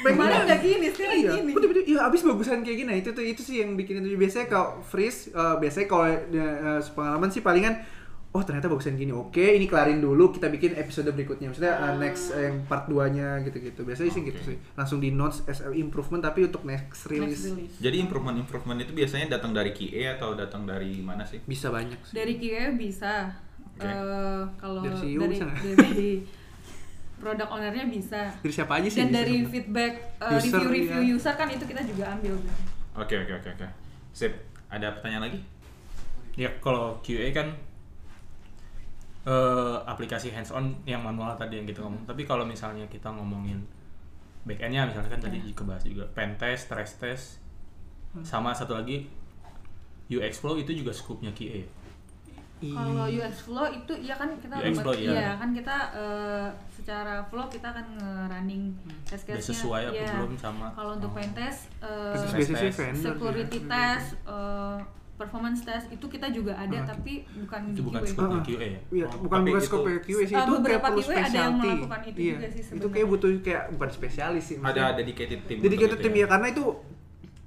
Kemarin 0.00 0.48
udah 0.48 0.58
gini, 0.58 0.88
sekarang 0.88 1.12
iya, 1.14 1.32
gini. 1.36 1.52
Betul. 1.52 1.76
Iya, 1.84 2.08
abis 2.08 2.24
bagusan 2.24 2.64
kayak 2.64 2.72
gini. 2.74 2.88
Nah, 2.88 2.96
itu 2.96 3.12
tuh 3.12 3.20
itu 3.20 3.44
sih 3.44 3.60
yang 3.60 3.76
bikin 3.76 4.00
itu 4.00 4.16
biasanya 4.16 4.48
kalau 4.48 4.80
freeze 4.80 5.28
eh, 5.28 5.56
biasanya 5.60 5.86
kalau 5.86 6.08
uh, 6.08 6.80
pengalaman 6.88 7.28
sih 7.28 7.44
palingan 7.44 7.84
oh 8.30 8.42
ternyata 8.46 8.70
bagusan 8.70 8.94
gini. 8.94 9.10
Oke, 9.10 9.42
ini 9.58 9.66
kelarin 9.66 9.98
dulu 9.98 10.30
kita 10.30 10.46
bikin 10.46 10.78
episode 10.78 11.10
berikutnya. 11.10 11.50
Maksudnya 11.50 11.74
eh, 11.74 11.94
next 11.98 12.30
yang 12.30 12.62
part 12.70 12.86
2-nya 12.86 13.42
gitu-gitu. 13.42 13.82
Biasanya 13.82 14.10
sih 14.14 14.22
gitu 14.22 14.40
sih. 14.54 14.56
Langsung 14.78 15.02
di 15.02 15.10
notes 15.10 15.42
as 15.50 15.66
improvement 15.74 16.22
tapi 16.22 16.46
untuk 16.46 16.62
next 16.62 17.10
release, 17.10 17.42
Next 17.42 17.46
release. 17.50 17.74
Jadi 17.82 17.96
improvement-improvement 18.06 18.78
itu 18.86 18.92
biasanya 18.94 19.26
datang 19.34 19.50
dari 19.50 19.74
QA 19.74 20.14
atau 20.14 20.38
datang 20.38 20.62
dari 20.62 21.02
mana 21.02 21.26
sih? 21.26 21.42
bisa 21.42 21.74
banyak 21.74 21.98
sih. 22.06 22.14
Dari 22.14 22.38
QA 22.38 22.70
bisa. 22.78 23.34
Oke. 23.74 23.90
Eh, 23.90 24.42
kalau 24.62 24.80
Dari 24.86 24.94
dari 24.94 25.02
CEO 25.02 25.20
bisa 25.26 25.46
dari 25.74 26.10
product 27.18 27.50
ownernya 27.50 27.84
bisa. 27.90 28.30
Dari 28.38 28.52
siapa 28.54 28.72
aja 28.78 28.88
sih? 28.88 28.98
Dan 29.02 29.10
bisa 29.10 29.18
dari 29.18 29.34
sebenarnya. 29.42 29.50
feedback 29.50 29.92
eh, 30.22 30.30
User, 30.30 30.42
review-review 30.46 31.02
iya. 31.02 31.14
user 31.18 31.34
kan 31.34 31.48
itu 31.50 31.64
kita 31.66 31.82
juga 31.82 32.04
ambil. 32.14 32.34
Oke 32.94 33.14
oke 33.18 33.32
oke 33.42 33.48
oke. 33.58 33.66
Sip. 34.14 34.32
Ada 34.70 34.94
pertanyaan 34.94 35.26
lagi? 35.26 35.38
Ya 36.38 36.46
kalau 36.62 37.02
QA 37.02 37.34
kan 37.34 37.58
eh, 39.22 39.76
aplikasi 39.84 40.30
hands 40.30 40.50
on 40.50 40.64
yang 40.84 41.00
manual 41.00 41.32
tadi 41.34 41.56
yang 41.56 41.66
kita 41.66 41.80
ngomong. 41.80 42.04
Tapi 42.04 42.22
kalau 42.22 42.42
misalnya 42.42 42.86
kita 42.86 43.08
ngomongin 43.08 43.60
back 44.40 44.56
end-nya 44.58 44.84
misalnya 44.84 45.10
kan 45.10 45.20
tadi 45.20 45.38
kebahas 45.50 45.84
juga 45.84 46.04
pen 46.10 46.32
test, 46.34 46.66
stress 46.66 46.96
test, 46.96 47.26
sama 48.22 48.50
satu 48.50 48.72
lagi 48.74 49.04
UX 50.08 50.40
flow 50.40 50.56
itu 50.56 50.72
juga 50.74 50.90
scope-nya 50.90 51.30
QA. 51.30 51.62
Kalau 52.60 53.08
UX 53.08 53.46
flow 53.46 53.64
itu 53.66 53.92
ya 53.98 54.12
kan 54.14 54.28
kita 54.36 54.52
UX 54.54 54.80
flow, 54.80 54.92
iya. 54.92 55.12
iya 55.12 55.30
kan 55.34 55.48
kita 55.50 55.76
eh, 55.92 56.48
secara 56.70 57.24
flow 57.24 57.46
kita 57.46 57.64
akan 57.66 57.86
nge-running 57.96 58.68
test 59.02 59.24
Udah 59.24 59.36
case-nya. 59.36 59.48
sesuai 59.48 59.82
apa 59.86 59.96
Iya. 59.96 60.12
belum 60.14 60.32
sama 60.36 60.66
Kalau 60.72 60.92
untuk 60.96 61.10
pen 61.12 61.32
test 61.32 61.72
Test 61.80 62.52
test. 62.52 62.76
vendor. 62.76 63.00
security 63.06 63.58
ya. 63.60 63.68
test, 63.70 64.08
eh, 64.26 64.76
performance 65.20 65.60
test 65.60 65.86
itu 65.88 66.06
kita 66.06 66.26
juga 66.28 66.56
ada 66.56 66.78
Ah, 66.78 66.84
tapi 66.88 67.12
bukan 67.36 67.60
itu 67.66 67.76
di 67.76 67.82
bukan 67.82 68.00
QA. 68.02 68.24
Ah, 68.24 68.40
QA 68.40 68.66
ya. 68.66 68.80
Iya, 68.90 69.06
Oh, 69.06 69.20
bukan 69.20 69.38
bukan 69.42 69.60
QA 69.60 69.92
sih, 70.00 70.24
Eh, 70.24 70.24
itu 70.24 70.32
kayak 70.32 70.48
beberapa 70.50 70.86
perlu 70.86 71.00
QA 71.00 71.12
ada 71.12 71.18
yang 71.18 71.28
specialty. 71.28 71.68
melakukan 71.68 72.00
itu 72.02 72.18
iya. 72.18 72.34
juga 72.34 72.48
sih 72.48 72.62
Itu 72.72 72.86
kayak 72.88 73.06
butuh 73.06 73.30
kayak 73.40 73.62
bukan 73.70 73.90
spesialis 73.90 74.44
sih. 74.46 74.56
Ada 74.56 74.64
maksudnya. 74.64 74.96
dedicated 74.96 75.40
team. 75.44 75.58
Jadi 75.58 75.74
untuk 75.74 75.82
kita 75.82 75.94
itu 75.94 76.02
tim 76.02 76.14
ya 76.14 76.26
karena 76.26 76.46
itu 76.48 76.64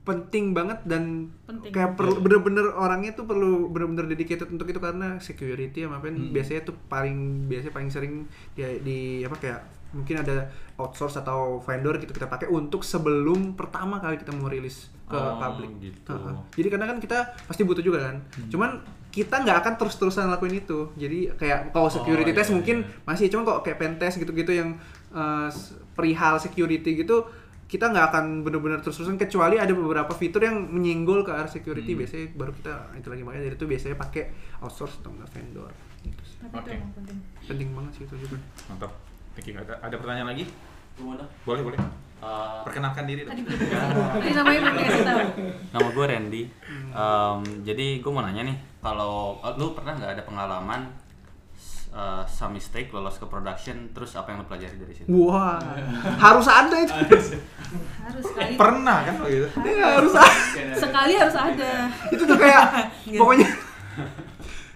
penting 0.04 0.46
banget 0.52 0.80
dan 0.84 1.04
Penting. 1.42 1.72
kayak 1.72 1.96
perlu 1.96 2.20
bener-bener 2.20 2.76
orangnya 2.76 3.12
tuh 3.14 3.24
perlu 3.24 3.72
bener-bener 3.72 4.06
dedicated 4.06 4.52
untuk 4.52 4.68
itu 4.68 4.76
karena 4.78 5.16
security 5.18 5.80
sama 5.80 5.98
apa 5.98 6.12
Hmm. 6.12 6.30
biasanya 6.30 6.62
tuh 6.62 6.76
paling 6.86 7.18
biasanya 7.48 7.72
paling 7.72 7.88
sering 7.88 8.14
di, 8.52 8.62
di 8.84 8.98
apa 9.24 9.40
kayak 9.40 9.60
mungkin 9.94 10.20
ada 10.20 10.52
outsource 10.76 11.16
atau 11.16 11.62
vendor 11.62 11.96
gitu 11.98 12.12
kita 12.12 12.28
pakai 12.28 12.50
untuk 12.50 12.84
sebelum 12.84 13.54
pertama 13.54 13.96
kali 13.98 14.18
kita 14.18 14.34
mau 14.34 14.46
rilis 14.46 14.92
ke 15.04 15.14
Oh, 15.14 15.36
publik. 15.36 15.72
gitu. 15.80 16.10
Heeh. 16.10 16.36
Jadi 16.54 16.68
karena 16.70 16.86
kan 16.86 16.98
kita 16.98 17.18
pasti 17.44 17.62
butuh 17.62 17.80
juga 17.80 18.00
kan. 18.04 18.16
Hmm. 18.20 18.50
Cuman 18.50 18.70
kita 19.10 19.36
nggak 19.38 19.58
akan 19.60 19.74
terus-terusan 19.78 20.26
lakuin 20.28 20.58
itu. 20.58 20.90
Jadi 20.96 21.30
kayak 21.34 21.70
kalau 21.70 21.86
security 21.88 22.30
iya, 22.30 22.38
test 22.38 22.50
mungkin 22.52 22.82
iya. 22.82 23.04
masih 23.04 23.28
cuman 23.28 23.44
kok 23.44 23.60
kayak 23.62 23.78
pen 23.78 23.94
test 23.96 24.18
gitu-gitu 24.18 24.50
yang 24.50 24.80
eh, 25.10 25.48
s- 25.48 25.74
perihal 25.94 26.36
security 26.38 26.98
gitu 26.98 27.30
kita 27.64 27.90
nggak 27.90 28.06
akan 28.08 28.26
bener-bener 28.42 28.78
terus-terusan 28.80 29.18
kecuali 29.18 29.58
ada 29.58 29.70
beberapa 29.72 30.10
fitur 30.12 30.42
yang 30.42 30.58
menyinggol 30.68 31.22
ke 31.22 31.30
arah 31.30 31.46
security 31.48 31.94
Hmm. 31.94 32.00
biasanya 32.00 32.26
baru 32.34 32.52
kita 32.54 32.74
itu 32.96 33.08
lagi 33.10 33.22
makanya 33.22 33.44
dari 33.44 33.56
itu 33.56 33.66
biasanya 33.66 33.96
pakai 33.96 34.24
outsource 34.60 35.02
atau 35.02 35.10
enggak 35.10 35.30
vendor 35.32 35.72
gitu 36.02 36.22
sih. 36.24 36.38
Tapi 36.40 36.50
itu 36.50 36.60
Oke. 36.60 36.72
emang 36.72 36.92
penting. 36.94 37.18
penting 37.44 37.70
banget 37.72 37.92
sih 37.94 38.04
itu 38.04 38.16
juga 38.20 38.38
Mantap. 38.68 38.92
Thank 39.34 39.48
you. 39.48 39.56
Ada, 39.56 39.74
ada 39.80 39.96
pertanyaan 39.98 40.30
lagi? 40.30 40.46
Boleh 41.46 41.62
boleh. 41.62 41.80
Eh, 42.24 42.58
Perkenalkan 42.64 43.04
diri. 43.04 43.22
dong. 43.22 43.36
Namanya 43.36 44.60
belum 44.62 44.76
dikasih 44.78 45.04
tahu. 45.04 45.20
nama 45.70 45.88
gue 45.90 46.06
Randy. 46.08 46.44
Em, 46.90 47.40
jadi 47.62 47.86
gue 48.00 48.12
mau 48.12 48.22
nanya 48.22 48.44
nih, 48.44 48.58
kalau 48.80 49.38
eh, 49.40 49.54
lu 49.54 49.74
pernah 49.74 49.94
nggak 49.94 50.12
ada 50.14 50.24
pengalaman 50.24 50.82
eh, 51.92 52.24
some 52.26 52.56
mistake 52.56 52.88
lolos 52.90 53.18
ke 53.18 53.26
production, 53.26 53.92
terus 53.92 54.16
apa 54.16 54.32
yang 54.32 54.40
lu 54.40 54.48
pelajari 54.48 54.78
dari 54.78 54.94
situ? 54.94 55.08
wah 55.10 55.60
harus 56.18 56.48
ada 56.48 56.76
itu 56.80 56.94
Harus 58.00 58.24
sekali. 58.26 58.54
Pernah 58.56 58.98
kan 59.04 59.14
kalau 59.16 59.30
gitu? 59.30 59.48
Iya, 59.60 59.88
harus 59.98 60.14
ada 60.14 60.38
Sekali 60.74 61.14
harus 61.14 61.36
ada. 61.36 61.72
itu 62.08 62.24
tuh 62.24 62.38
kayak 62.38 62.66
pokoknya 63.10 63.50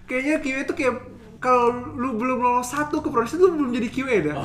kayaknya 0.03 0.35
QA 0.39 0.59
itu 0.61 0.73
kayak 0.73 0.93
kalau 1.37 1.69
lu 1.93 2.13
belum 2.13 2.37
lolos 2.37 2.65
satu 2.67 2.97
ke 2.97 3.07
proses 3.07 3.35
lu 3.35 3.53
belum 3.53 3.69
jadi 3.69 3.87
QA 3.87 4.15
dah. 4.23 4.35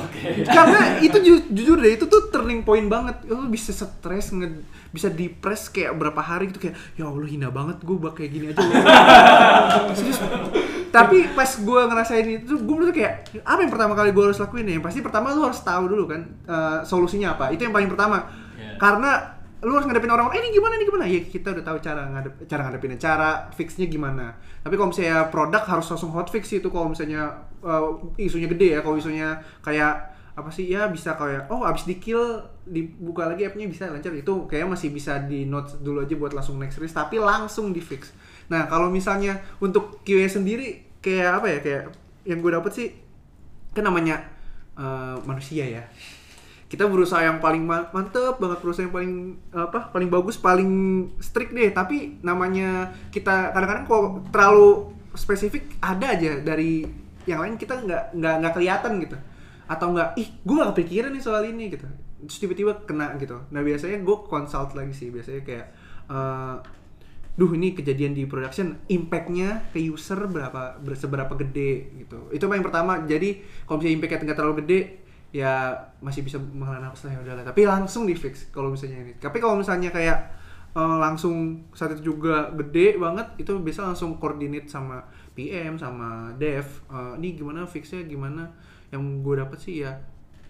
Karena 0.43 0.79
itu 0.99 1.17
ju- 1.17 1.47
jujur 1.49 1.77
deh 1.77 1.91
itu 1.91 2.05
tuh 2.05 2.29
turning 2.29 2.61
point 2.61 2.85
banget. 2.85 3.25
Lu 3.25 3.47
bisa 3.47 3.69
stres, 3.69 4.29
nge- 4.29 4.61
bisa 4.89 5.09
depres 5.09 5.67
kayak 5.67 5.93
berapa 5.93 6.17
hari 6.17 6.47
gitu 6.47 6.61
kayak 6.61 6.77
ya 6.93 7.05
Allah 7.05 7.25
hina 7.25 7.49
banget 7.49 7.81
gue 7.81 7.97
bak 7.97 8.13
kayak 8.13 8.31
gini 8.31 8.45
aja. 8.47 8.61
Serius. 9.97 10.21
Tapi 10.87 11.25
pas 11.29 11.49
gue 11.49 11.81
ngerasain 11.83 12.27
itu 12.39 12.53
gue 12.53 12.75
bener 12.77 12.93
kayak 12.93 13.13
apa 13.41 13.59
yang 13.59 13.71
pertama 13.73 13.93
kali 13.93 14.13
gue 14.13 14.23
harus 14.23 14.37
lakuin 14.37 14.69
ya? 14.69 14.77
Yang 14.77 14.85
pasti 14.85 14.99
pertama 15.01 15.33
lu 15.33 15.41
harus 15.41 15.57
tahu 15.59 15.89
dulu 15.89 16.05
kan 16.05 16.21
eh, 16.45 16.79
solusinya 16.85 17.33
apa. 17.33 17.49
Itu 17.49 17.65
yang 17.65 17.73
paling 17.73 17.89
pertama. 17.89 18.29
Iya. 18.53 18.77
Karena 18.77 19.32
lu 19.63 19.71
harus 19.75 19.87
ngadepin 19.87 20.11
orang, 20.11 20.29
eh 20.35 20.39
ini 20.43 20.51
gimana 20.51 20.73
ini 20.75 20.85
gimana? 20.85 21.05
Ya 21.07 21.21
kita 21.23 21.55
udah 21.55 21.63
tahu 21.63 21.77
cara 21.79 22.01
ngadep, 22.11 22.33
cara 22.45 22.61
ngadepinnya, 22.67 22.99
cara 22.99 23.29
fixnya 23.55 23.87
gimana. 23.87 24.35
Tapi 24.61 24.75
kalau 24.75 24.91
misalnya 24.91 25.31
produk 25.31 25.63
harus 25.63 25.87
langsung 25.87 26.11
hot 26.11 26.27
fix 26.27 26.51
itu 26.51 26.67
kalau 26.67 26.91
misalnya 26.91 27.47
uh, 27.63 27.95
isunya 28.19 28.51
gede 28.51 28.75
ya, 28.75 28.79
kalau 28.83 28.99
isunya 28.99 29.39
kayak 29.63 30.13
apa 30.33 30.49
sih 30.49 30.65
ya 30.65 30.89
bisa 30.89 31.13
kayak 31.13 31.45
oh 31.53 31.61
abis 31.61 31.85
di 31.85 32.01
kill 32.01 32.41
dibuka 32.65 33.29
lagi 33.29 33.45
appnya 33.45 33.69
bisa 33.69 33.85
lancar 33.85 34.09
itu 34.17 34.49
kayak 34.49 34.65
masih 34.65 34.89
bisa 34.89 35.21
di 35.21 35.45
notes 35.45 35.77
dulu 35.77 36.01
aja 36.01 36.17
buat 36.17 36.33
langsung 36.33 36.57
next 36.57 36.81
release 36.81 36.97
tapi 36.97 37.21
langsung 37.21 37.69
di 37.69 37.77
fix 37.77 38.09
nah 38.49 38.65
kalau 38.65 38.89
misalnya 38.89 39.45
untuk 39.61 40.01
QA 40.01 40.25
sendiri 40.25 40.97
kayak 41.05 41.37
apa 41.37 41.47
ya 41.53 41.59
kayak 41.61 41.83
yang 42.25 42.41
gue 42.41 42.49
dapet 42.49 42.71
sih 42.73 42.87
kan 43.77 43.85
namanya 43.85 44.25
uh, 44.73 45.21
manusia 45.21 45.69
ya 45.69 45.85
kita 46.73 46.89
berusaha 46.89 47.21
yang 47.21 47.37
paling 47.37 47.61
ma- 47.61 47.85
mantep 47.93 48.41
banget 48.41 48.57
berusaha 48.65 48.89
yang 48.89 48.95
paling 48.97 49.37
apa 49.53 49.93
paling 49.93 50.09
bagus 50.09 50.41
paling 50.41 50.71
strict 51.21 51.53
deh. 51.53 51.69
Tapi 51.69 52.17
namanya 52.25 52.89
kita 53.13 53.53
kadang-kadang 53.53 53.85
kok 53.85 54.33
terlalu 54.33 54.89
spesifik 55.13 55.77
ada 55.77 56.17
aja 56.17 56.41
dari 56.41 56.81
yang 57.29 57.45
lain 57.45 57.61
kita 57.61 57.77
nggak 57.77 58.17
nggak 58.17 58.35
nggak 58.41 58.53
kelihatan 58.57 58.91
gitu. 59.05 59.17
Atau 59.69 59.93
nggak 59.93 60.17
ih 60.17 60.33
gue 60.41 60.55
nggak 60.57 60.71
kepikiran 60.73 61.13
nih 61.13 61.21
soal 61.21 61.45
ini 61.45 61.69
gitu. 61.69 61.85
Terus 62.25 62.39
tiba-tiba 62.41 62.73
kena 62.89 63.13
gitu. 63.21 63.37
Nah 63.53 63.61
biasanya 63.61 64.01
gue 64.01 64.17
consult 64.25 64.73
lagi 64.73 64.97
sih. 64.97 65.13
Biasanya 65.13 65.45
kayak 65.45 65.67
eh, 66.09 66.55
duh 67.37 67.53
ini 67.53 67.77
kejadian 67.77 68.17
di 68.17 68.25
production 68.25 68.81
impactnya 68.89 69.69
ke 69.69 69.77
user 69.77 70.25
berapa 70.25 70.81
ber- 70.81 70.97
seberapa 70.97 71.37
gede 71.37 72.01
gitu. 72.01 72.33
Itu 72.33 72.49
paling 72.49 72.65
pertama. 72.65 72.97
Jadi 73.05 73.45
kalau 73.69 73.77
misalnya 73.77 73.95
impactnya 74.01 74.25
nggak 74.25 74.39
terlalu 74.41 74.57
gede 74.65 74.79
ya 75.33 75.73
masih 75.97 76.21
bisa 76.21 76.37
menghela 76.37 76.77
nafas 76.77 77.09
lah 77.09 77.17
ya 77.17 77.19
udahlah. 77.25 77.43
Tapi 77.43 77.65
langsung 77.65 78.05
di 78.05 78.13
fix 78.13 78.53
kalau 78.53 78.69
misalnya 78.69 79.01
ini. 79.01 79.13
Tapi 79.17 79.41
kalau 79.41 79.57
misalnya 79.57 79.89
kayak 79.89 80.29
eh, 80.77 80.97
langsung 81.01 81.65
saat 81.73 81.97
itu 81.97 82.13
juga 82.13 82.53
gede 82.53 83.01
banget 83.01 83.41
itu 83.41 83.57
bisa 83.57 83.81
langsung 83.81 84.21
coordinate 84.21 84.69
sama 84.69 85.01
PM 85.33 85.81
sama 85.81 86.37
dev 86.37 86.63
eh, 86.93 87.13
ini 87.17 87.33
gimana 87.33 87.65
fixnya? 87.65 88.05
Gimana? 88.05 88.53
Yang 88.93 89.03
gue 89.25 89.35
dapet 89.41 89.57
sih 89.59 89.75
ya 89.81 89.97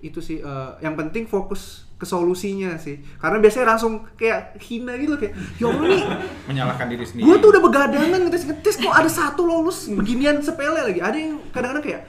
itu 0.03 0.19
sih 0.19 0.43
eh, 0.43 0.71
yang 0.83 0.99
penting 0.99 1.31
fokus 1.31 1.87
ke 1.95 2.03
solusinya 2.03 2.75
sih. 2.75 2.99
Karena 3.15 3.39
biasanya 3.39 3.71
langsung 3.71 4.03
kayak 4.19 4.59
hina 4.59 4.99
gitu 4.99 5.15
kayak 5.15 5.31
ya 5.55 5.71
nih 5.71 6.03
menyalahkan 6.51 6.91
diri 6.91 7.07
sendiri. 7.07 7.23
gue 7.23 7.35
tuh 7.39 7.49
udah 7.55 7.61
begadangan 7.63 8.19
ngetes 8.27 8.43
ngetes 8.51 8.75
kok 8.83 8.91
ada 8.91 9.07
satu 9.07 9.47
lolos 9.47 9.87
beginian 9.95 10.43
sepele 10.43 10.83
lagi. 10.83 10.99
Ada 10.99 11.15
yang 11.15 11.39
kadang-kadang 11.55 11.87
kayak 11.87 12.01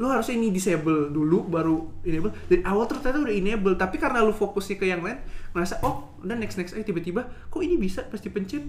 lo 0.00 0.08
harusnya 0.08 0.40
ini 0.40 0.48
disable 0.48 1.12
dulu 1.12 1.44
baru 1.52 1.76
enable. 2.08 2.32
Dari 2.48 2.64
awal 2.64 2.88
ternyata 2.88 3.20
udah 3.20 3.36
enable 3.36 3.76
tapi 3.76 4.00
karena 4.00 4.24
lu 4.24 4.32
fokusnya 4.32 4.80
ke 4.80 4.88
yang 4.88 5.04
lain 5.04 5.20
ngerasa 5.52 5.84
oh 5.84 6.16
udah 6.24 6.36
next 6.40 6.56
next 6.56 6.72
aja 6.72 6.88
tiba-tiba 6.88 7.28
kok 7.52 7.60
ini 7.60 7.76
bisa 7.76 8.08
pasti 8.08 8.32
pencet 8.32 8.64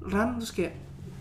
run 0.00 0.40
terus 0.40 0.52
kayak 0.56 0.72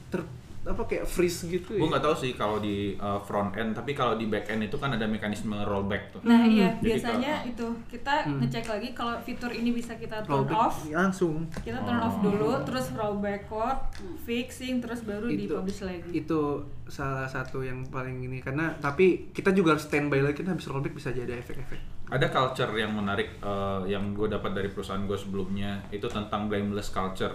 ter 0.07 0.23
apa 0.65 0.81
kayak 0.83 1.05
freeze 1.05 1.45
gitu 1.45 1.77
gue 1.77 1.85
nggak 1.85 2.01
tahu 2.01 2.15
sih 2.17 2.33
kalau 2.33 2.57
di 2.57 2.97
uh, 2.97 3.21
front 3.21 3.53
end 3.53 3.77
tapi 3.77 3.93
kalau 3.93 4.17
di 4.17 4.25
back 4.25 4.49
end 4.49 4.65
itu 4.65 4.75
kan 4.75 4.89
ada 4.89 5.05
mekanisme 5.05 5.53
rollback 5.61 6.09
tuh. 6.09 6.21
Nah 6.25 6.41
iya 6.41 6.73
Jadi 6.81 6.85
biasanya 6.89 7.33
kalau- 7.37 7.51
itu. 7.53 7.67
Kita 7.85 8.13
ngecek 8.25 8.65
lagi 8.65 8.89
kalau 8.91 9.13
fitur 9.21 9.51
ini 9.51 9.69
bisa 9.69 9.93
kita 9.93 10.25
turn 10.25 10.41
Rollback 10.41 10.57
off, 10.57 10.75
langsung. 10.89 11.45
Kita 11.53 11.79
turn 11.79 12.01
off 12.01 12.17
dulu, 12.19 12.49
terus 12.65 12.89
rollback 12.91 13.45
code, 13.45 13.77
fixing, 14.25 14.81
terus 14.81 15.05
baru 15.05 15.29
di 15.29 15.45
Itu- 15.45 15.53
publish 15.55 15.85
lagi. 15.85 16.09
itu 16.11 16.41
salah 16.85 17.25
satu 17.25 17.61
yang 17.61 17.81
paling 17.85 18.21
ini 18.21 18.41
karena 18.41 18.69
tapi 18.77 19.29
kita 19.33 19.49
juga 19.49 19.73
harus 19.73 19.85
standby 19.85 20.21
lagi 20.21 20.41
kita 20.41 20.53
habis 20.53 20.65
rollback 20.65 20.93
bisa 20.93 21.13
jadi 21.13 21.37
efek-efek. 21.37 22.09
Ada 22.09 22.29
culture 22.29 22.69
yang 22.73 22.93
menarik 22.93 23.37
uh, 23.41 23.85
yang 23.85 24.13
gue 24.13 24.25
dapat 24.25 24.53
dari 24.53 24.69
perusahaan 24.69 25.01
gue 25.01 25.17
sebelumnya 25.17 25.81
itu 25.89 26.05
tentang 26.05 26.45
blameless 26.45 26.89
culture 26.89 27.33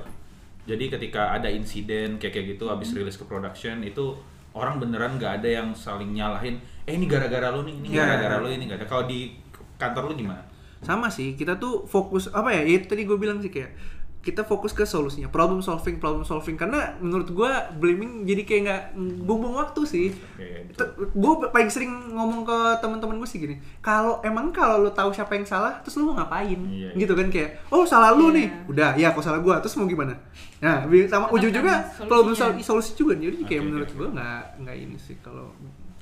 jadi 0.71 0.85
ketika 0.89 1.35
ada 1.35 1.51
insiden 1.51 2.15
kayak 2.17 2.31
kayak 2.33 2.47
gitu 2.55 2.71
habis 2.71 2.95
rilis 2.95 3.19
ke 3.19 3.27
production 3.27 3.83
itu 3.83 4.15
orang 4.55 4.79
beneran 4.79 5.19
nggak 5.19 5.43
ada 5.43 5.49
yang 5.63 5.69
saling 5.75 6.15
nyalahin 6.15 6.59
eh 6.83 6.95
ini 6.95 7.07
gara-gara 7.07 7.51
lu 7.51 7.63
nih 7.63 7.75
ini 7.77 7.87
Ya. 7.91 8.07
gara-gara 8.07 8.39
lu 8.39 8.49
ini 8.49 8.65
nggak 8.67 8.79
ada. 8.79 8.87
Kalau 8.87 9.05
di 9.05 9.35
kantor 9.75 10.11
lu 10.11 10.15
gimana? 10.17 10.43
Sama 10.81 11.07
sih 11.07 11.35
kita 11.35 11.59
tuh 11.59 11.85
fokus 11.85 12.31
apa 12.31 12.51
ya, 12.51 12.63
ya 12.63 12.79
itu 12.79 12.87
tadi 12.87 13.05
gue 13.05 13.15
bilang 13.15 13.39
sih 13.39 13.53
kayak 13.53 13.75
kita 14.21 14.45
fokus 14.45 14.71
ke 14.71 14.85
solusinya 14.85 15.27
problem 15.27 15.59
solving 15.59 15.97
problem 15.97 16.23
solving. 16.23 16.55
Karena 16.55 16.93
menurut 16.97 17.29
gue 17.29 17.51
blaming 17.75 18.23
jadi 18.23 18.43
kayak 18.43 18.61
nggak 18.63 18.83
bumbung 19.23 19.55
waktu 19.55 19.81
sih. 19.83 20.09
Oke, 20.13 20.69
betul. 20.69 20.87
gue 21.11 21.33
paling 21.47 21.67
sering 21.67 21.89
ngomong 22.11 22.45
ke 22.45 22.59
teman-teman 22.79 23.17
gue 23.17 23.25
sih 23.27 23.39
gini 23.39 23.57
kalau 23.79 24.21
emang 24.21 24.49
kalau 24.51 24.77
lu 24.79 24.91
tahu 24.91 25.09
siapa 25.09 25.33
yang 25.33 25.45
salah 25.45 25.81
terus 25.81 25.97
lu 25.97 26.07
mau 26.07 26.21
ngapain? 26.21 26.61
Iya, 26.61 26.93
gitu 26.95 27.13
kan 27.13 27.27
kayak 27.27 27.65
oh 27.69 27.83
salah 27.83 28.13
lu 28.13 28.29
Iya. 28.29 28.37
nih. 28.37 28.49
Udah 28.69 28.91
ya 28.95 29.09
kalau 29.11 29.25
salah 29.25 29.41
gue 29.41 29.55
terus 29.59 29.75
mau 29.75 29.85
gimana? 29.85 30.13
Nah 30.61 30.85
sama 31.07 31.27
ujung-ujungnya 31.29 31.65
kan 31.67 31.81
problem 32.05 32.33
solusinya. 32.33 32.61
sol- 32.61 32.85
solusi 32.85 32.93
juga. 32.95 33.17
Jadi 33.17 33.41
kayak 33.41 33.57
Oke, 33.59 33.67
menurut 33.67 33.91
gue 33.91 34.09
nggak 34.11 34.41
nggak 34.61 34.77
ini 34.79 34.97
sih 34.97 35.17
kalau 35.19 35.49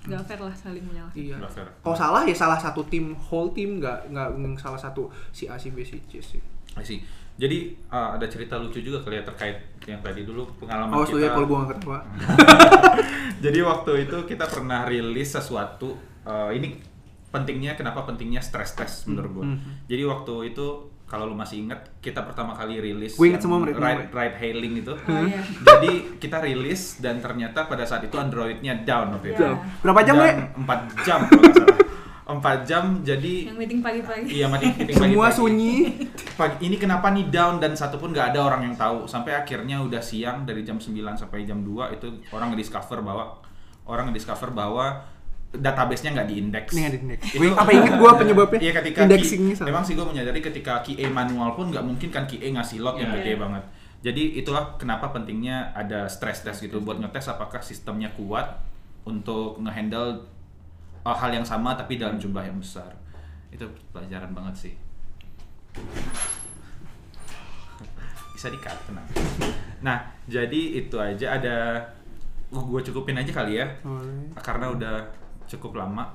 Gak 0.09 0.25
fair 0.25 0.41
lah 0.41 0.57
saling 0.57 0.81
menyalahkan. 0.83 1.15
iya. 1.15 1.37
Nggak 1.37 1.53
kalau 1.79 1.93
salah 1.95 2.23
ya 2.25 2.33
salah 2.33 2.57
satu 2.57 2.81
tim 2.83 3.13
whole 3.15 3.53
tim 3.53 3.77
nggak 3.77 4.09
nggak 4.09 4.29
salah 4.57 4.75
satu 4.75 5.07
si 5.31 5.45
A 5.45 5.55
si 5.55 5.69
B 5.69 5.85
si 5.85 6.01
C 6.09 6.19
sih. 6.19 6.41
I 6.75 6.83
see. 6.83 6.99
Jadi 7.39 7.79
uh, 7.95 8.19
ada 8.19 8.27
cerita 8.27 8.59
lucu 8.59 8.83
juga 8.83 8.99
kali 8.99 9.23
ya 9.23 9.25
terkait 9.25 9.63
yang 9.87 10.03
tadi 10.03 10.27
dulu 10.27 10.43
pengalaman 10.59 10.91
oh 10.91 11.07
kita. 11.07 11.23
ya 11.23 11.29
kalau 11.33 11.47
gue 11.47 11.59
nggak 11.63 11.71
ketawa 11.79 11.99
Jadi 13.45 13.59
waktu 13.63 13.93
itu 14.05 14.17
kita 14.27 14.45
pernah 14.51 14.83
rilis 14.91 15.31
sesuatu. 15.33 15.95
uh, 16.27 16.51
ini 16.51 16.77
pentingnya 17.31 17.79
kenapa 17.79 18.05
pentingnya 18.05 18.43
stress 18.43 18.75
test 18.75 19.07
menurut 19.07 19.31
gue. 19.31 19.45
Hmm. 19.55 19.59
Jadi 19.87 20.03
waktu 20.03 20.35
itu 20.53 20.67
kalau 21.09 21.25
lu 21.25 21.33
masih 21.33 21.65
ingat 21.65 21.89
kita 22.05 22.21
pertama 22.21 22.53
kali 22.53 22.85
rilis 22.85 23.17
Gua 23.17 23.33
ingat 23.33 23.41
yang 23.41 23.49
semua, 23.49 23.65
ride, 23.65 23.81
namanya. 23.81 24.13
ride 24.13 24.37
hailing 24.45 24.75
itu. 24.85 24.93
Oh 24.93 25.21
iya. 25.25 25.41
Jadi 25.65 25.93
kita 26.21 26.37
rilis 26.45 27.01
dan 27.01 27.17
ternyata 27.25 27.65
pada 27.65 27.89
saat 27.89 28.05
itu 28.05 28.19
Androidnya 28.21 28.85
down 28.85 29.17
waktu 29.17 29.33
itu. 29.33 29.41
Iya. 29.41 29.57
berapa 29.81 30.01
jam 30.05 30.15
bre 30.21 30.33
Empat 30.53 30.81
jam 31.09 31.25
kalau 31.25 31.49
salah. 31.57 31.88
Empat 32.29 32.63
jam 32.63 33.01
jadi 33.01 33.49
Yang 33.49 33.57
meeting 33.57 33.81
pagi-pagi. 33.81 34.29
iya 34.31 34.47
meeting 34.47 34.77
semua 34.93 35.01
pagi-pagi. 35.27 35.33
sunyi 35.35 35.75
pagi 36.35 36.57
ini 36.63 36.77
kenapa 36.77 37.09
nih 37.09 37.27
down 37.27 37.57
dan 37.57 37.73
satu 37.73 37.97
pun 37.97 38.13
nggak 38.13 38.31
ada 38.31 38.45
orang 38.45 38.61
yang 38.63 38.75
tahu 38.75 39.05
sampai 39.05 39.33
akhirnya 39.35 39.81
udah 39.81 39.99
siang 39.99 40.45
dari 40.45 40.61
jam 40.61 40.77
9 40.77 40.93
sampai 41.15 41.43
jam 41.43 41.59
2 41.59 41.73
itu 41.91 42.05
orang 42.29 42.53
ngediscover 42.53 43.01
bahwa 43.01 43.41
orang 43.85 44.09
ngediscover 44.09 44.53
bahwa 44.53 45.01
database-nya 45.51 46.13
nggak 46.13 46.29
diindeks. 46.29 46.71
Ini 46.71 46.79
nggak 46.79 46.95
diindeks. 46.95 47.25
Itu 47.33 47.47
apa 47.51 47.71
inget 47.73 47.93
gua 47.97 48.13
penyebabnya? 48.21 48.61
Iya 48.61 48.73
ketika 48.77 48.99
Indexing-nya 49.03 49.49
key- 49.49 49.57
salah. 49.57 49.67
memang 49.67 49.83
sih 49.83 49.97
gue 49.97 50.05
menyadari 50.05 50.41
ketika 50.43 50.73
QA 50.79 51.09
manual 51.09 51.57
pun 51.57 51.73
nggak 51.73 51.81
mungkin 51.83 52.09
kan 52.09 52.23
QA 52.23 52.53
ngasih 52.53 52.79
log 52.79 52.97
yang 52.97 53.09
Iya. 53.11 53.17
gede 53.19 53.33
banget. 53.39 53.65
Jadi 53.99 54.23
itulah 54.37 54.77
kenapa 54.77 55.09
pentingnya 55.09 55.73
ada 55.73 56.05
stress 56.07 56.45
test 56.45 56.61
gitu 56.61 56.79
buat 56.79 56.97
ngetes 56.99 57.27
apakah 57.27 57.59
sistemnya 57.61 58.13
kuat 58.13 58.61
untuk 59.03 59.57
ngehandle 59.59 60.29
uh, 61.05 61.17
hal 61.17 61.31
yang 61.31 61.47
sama 61.47 61.75
tapi 61.75 61.99
dalam 62.01 62.17
jumlah 62.17 62.43
yang 62.43 62.59
besar. 62.59 62.91
Itu 63.51 63.69
pelajaran 63.91 64.33
banget 64.33 64.55
sih. 64.69 64.75
Bisa 68.35 68.51
di-cut, 68.51 68.79
tenang. 68.87 69.07
Nah, 69.83 69.99
jadi 70.27 70.79
itu 70.79 70.97
aja 70.99 71.39
ada 71.39 71.57
gue 72.49 72.81
cukupin 72.81 73.13
aja 73.13 73.29
kali 73.29 73.61
ya 73.61 73.69
Boleh. 73.85 74.33
karena 74.41 74.73
udah 74.73 74.97
cukup 75.51 75.79
lama. 75.79 76.09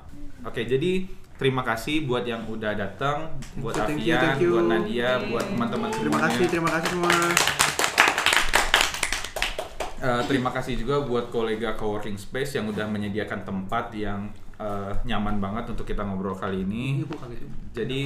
Oke, 0.44 0.66
jadi 0.66 1.06
terima 1.38 1.62
kasih 1.62 2.04
buat 2.08 2.26
yang 2.26 2.42
udah 2.48 2.74
datang, 2.74 3.38
buat 3.58 3.74
Thank 3.76 4.02
you, 4.02 4.16
thank 4.16 4.40
you. 4.42 4.58
buat 4.58 4.66
Nadia, 4.70 5.18
buat 5.30 5.46
teman-teman 5.50 5.90
terima 5.90 6.18
kasih 6.22 6.46
terima 6.46 6.70
kasih 6.70 6.88
semua 6.94 7.10
Eh, 10.04 10.22
terima 10.28 10.52
kasih 10.52 10.76
juga 10.76 11.00
buat 11.00 11.32
kolega 11.32 11.72
coworking 11.80 12.20
space 12.20 12.60
yang 12.60 12.68
udah 12.68 12.84
menyediakan 12.84 13.40
tempat 13.40 13.88
yang 13.96 14.28
eh, 14.58 14.92
nyaman 15.06 15.38
banget 15.42 15.64
untuk 15.72 15.86
kita 15.86 16.02
ngobrol 16.02 16.36
kali 16.36 16.62
ini. 16.62 17.02
Iya. 17.02 17.46
Jadi 17.74 18.00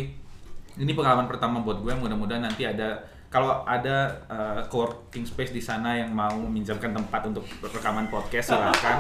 ini 0.79 0.93
pengalaman 0.95 1.27
pertama 1.27 1.61
buat 1.61 1.83
gue. 1.83 1.93
Mudah-mudahan 1.93 2.45
nanti 2.45 2.65
ada 2.65 3.03
kalau 3.29 3.61
ada 3.69 4.25
eh, 4.25 4.61
coworking 4.73 5.29
space 5.29 5.53
di 5.53 5.61
sana 5.61 6.01
yang 6.01 6.09
mau 6.17 6.33
meminjamkan 6.49 6.97
tempat 6.97 7.29
untuk 7.29 7.45
rekaman 7.61 8.09
podcast 8.09 8.57
silakan. 8.57 8.97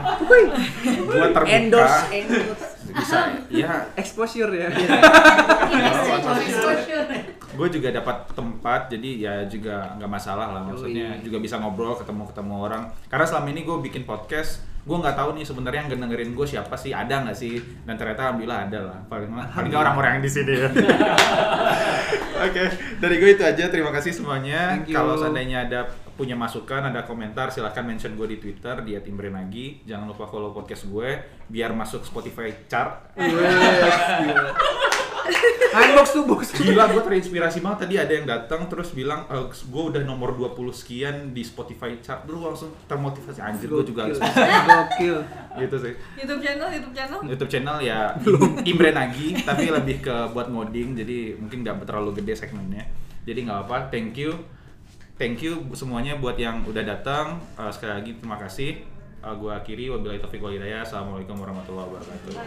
gue 1.09 1.27
terbuka. 1.33 1.49
endorse 1.49 2.05
endorse 2.13 2.67
Bisa 2.93 3.19
ya 3.49 3.89
exposure 3.97 4.53
ya 4.53 4.69
gue 7.59 7.69
juga 7.75 7.89
dapat 7.91 8.17
tempat 8.39 8.81
jadi 8.93 9.11
ya 9.19 9.35
juga 9.51 9.97
nggak 9.99 10.11
masalah 10.11 10.47
lah 10.55 10.63
maksudnya 10.63 11.19
juga 11.27 11.43
bisa 11.43 11.59
ngobrol 11.59 11.99
ketemu 11.99 12.23
ketemu 12.31 12.55
orang 12.55 12.83
karena 13.11 13.27
selama 13.27 13.49
ini 13.51 13.67
gue 13.67 13.77
bikin 13.83 14.07
podcast 14.07 14.63
gue 14.89 14.97
nggak 14.97 15.17
tahu 15.21 15.37
nih 15.37 15.45
sebenarnya 15.45 15.81
yang 15.85 16.01
dengerin 16.01 16.33
gue 16.33 16.47
siapa 16.49 16.73
sih 16.81 16.97
ada 16.97 17.29
nggak 17.29 17.37
sih? 17.37 17.61
Dan 17.85 18.01
ternyata 18.01 18.33
alhamdulillah 18.33 18.61
ada 18.65 18.79
lah. 18.89 18.99
Paling 19.05 19.29
paling 19.29 19.73
orang-orang 19.77 20.11
yang 20.17 20.25
di 20.25 20.33
sini 20.33 20.53
ya. 20.57 20.69
Oke 22.49 22.65
dari 22.97 23.15
gue 23.21 23.31
itu 23.37 23.45
aja. 23.45 23.69
Terima 23.69 23.93
kasih 23.93 24.17
semuanya. 24.17 24.81
Kalau 24.89 25.21
seandainya 25.21 25.69
ada 25.69 25.85
punya 26.17 26.35
masukan 26.35 26.83
ada 26.83 27.07
komentar 27.07 27.53
silahkan 27.53 27.87
mention 27.87 28.19
gue 28.19 28.27
di 28.35 28.43
twitter 28.43 28.83
di 28.83 28.99
@imbrenagi 28.99 29.87
jangan 29.87 30.11
lupa 30.11 30.27
follow 30.27 30.51
podcast 30.51 30.91
gue 30.91 31.15
biar 31.47 31.71
masuk 31.77 32.03
Spotify 32.03 32.51
chart. 32.67 33.15
Unbox 33.15 34.97
tuh 36.13 36.25
box. 36.27 36.55
Gila, 36.57 36.85
gue 36.91 37.03
terinspirasi 37.03 37.59
banget. 37.63 37.79
Tadi 37.87 37.95
ada 37.99 38.13
yang 38.13 38.27
datang 38.27 38.67
terus 38.67 38.91
bilang 38.93 39.25
e, 39.31 39.37
gue 39.51 39.83
udah 39.95 40.03
nomor 40.03 40.35
20 40.35 40.55
sekian 40.75 41.17
di 41.33 41.43
Spotify 41.47 41.99
chart. 42.03 42.27
Dulu 42.27 42.51
langsung 42.51 42.75
termotivasi. 42.91 43.39
Anjir 43.43 43.69
gue 43.71 43.85
juga 43.87 44.09
harus 44.09 44.19
gokil 44.19 45.17
gitu 45.59 45.77
sih. 45.79 45.93
YouTube 46.19 46.41
channel, 46.43 46.69
YouTube 46.71 46.95
channel. 46.95 47.21
YouTube 47.27 47.51
channel 47.51 47.77
ya. 47.83 48.15
Imre 48.71 48.91
Nagi 48.95 49.39
tapi 49.43 49.71
lebih 49.71 50.03
ke 50.03 50.17
buat 50.35 50.51
ngoding 50.51 50.99
jadi 50.99 51.39
mungkin 51.39 51.63
nggak 51.65 51.87
terlalu 51.87 52.19
gede 52.23 52.35
segmennya. 52.35 52.85
Jadi 53.29 53.47
nggak 53.47 53.59
apa 53.69 53.91
thank 53.93 54.17
you. 54.19 54.35
Thank 55.19 55.43
you 55.43 55.67
semuanya 55.75 56.15
buat 56.15 56.39
yang 56.39 56.63
udah 56.63 56.87
datang. 56.87 57.43
Eh, 57.59 57.71
sekali 57.75 57.93
lagi 57.93 58.11
terima 58.23 58.39
kasih. 58.39 58.99
Eh, 59.19 59.35
gue 59.35 59.51
akhiri 59.51 59.91
wabillahi 59.91 60.23
taufiq 60.23 60.39
wal 60.39 60.55
hidayah 60.55 60.87
assalamualaikum 60.87 61.35
warahmatullahi 61.43 61.91
wabarakatuh 61.91 62.39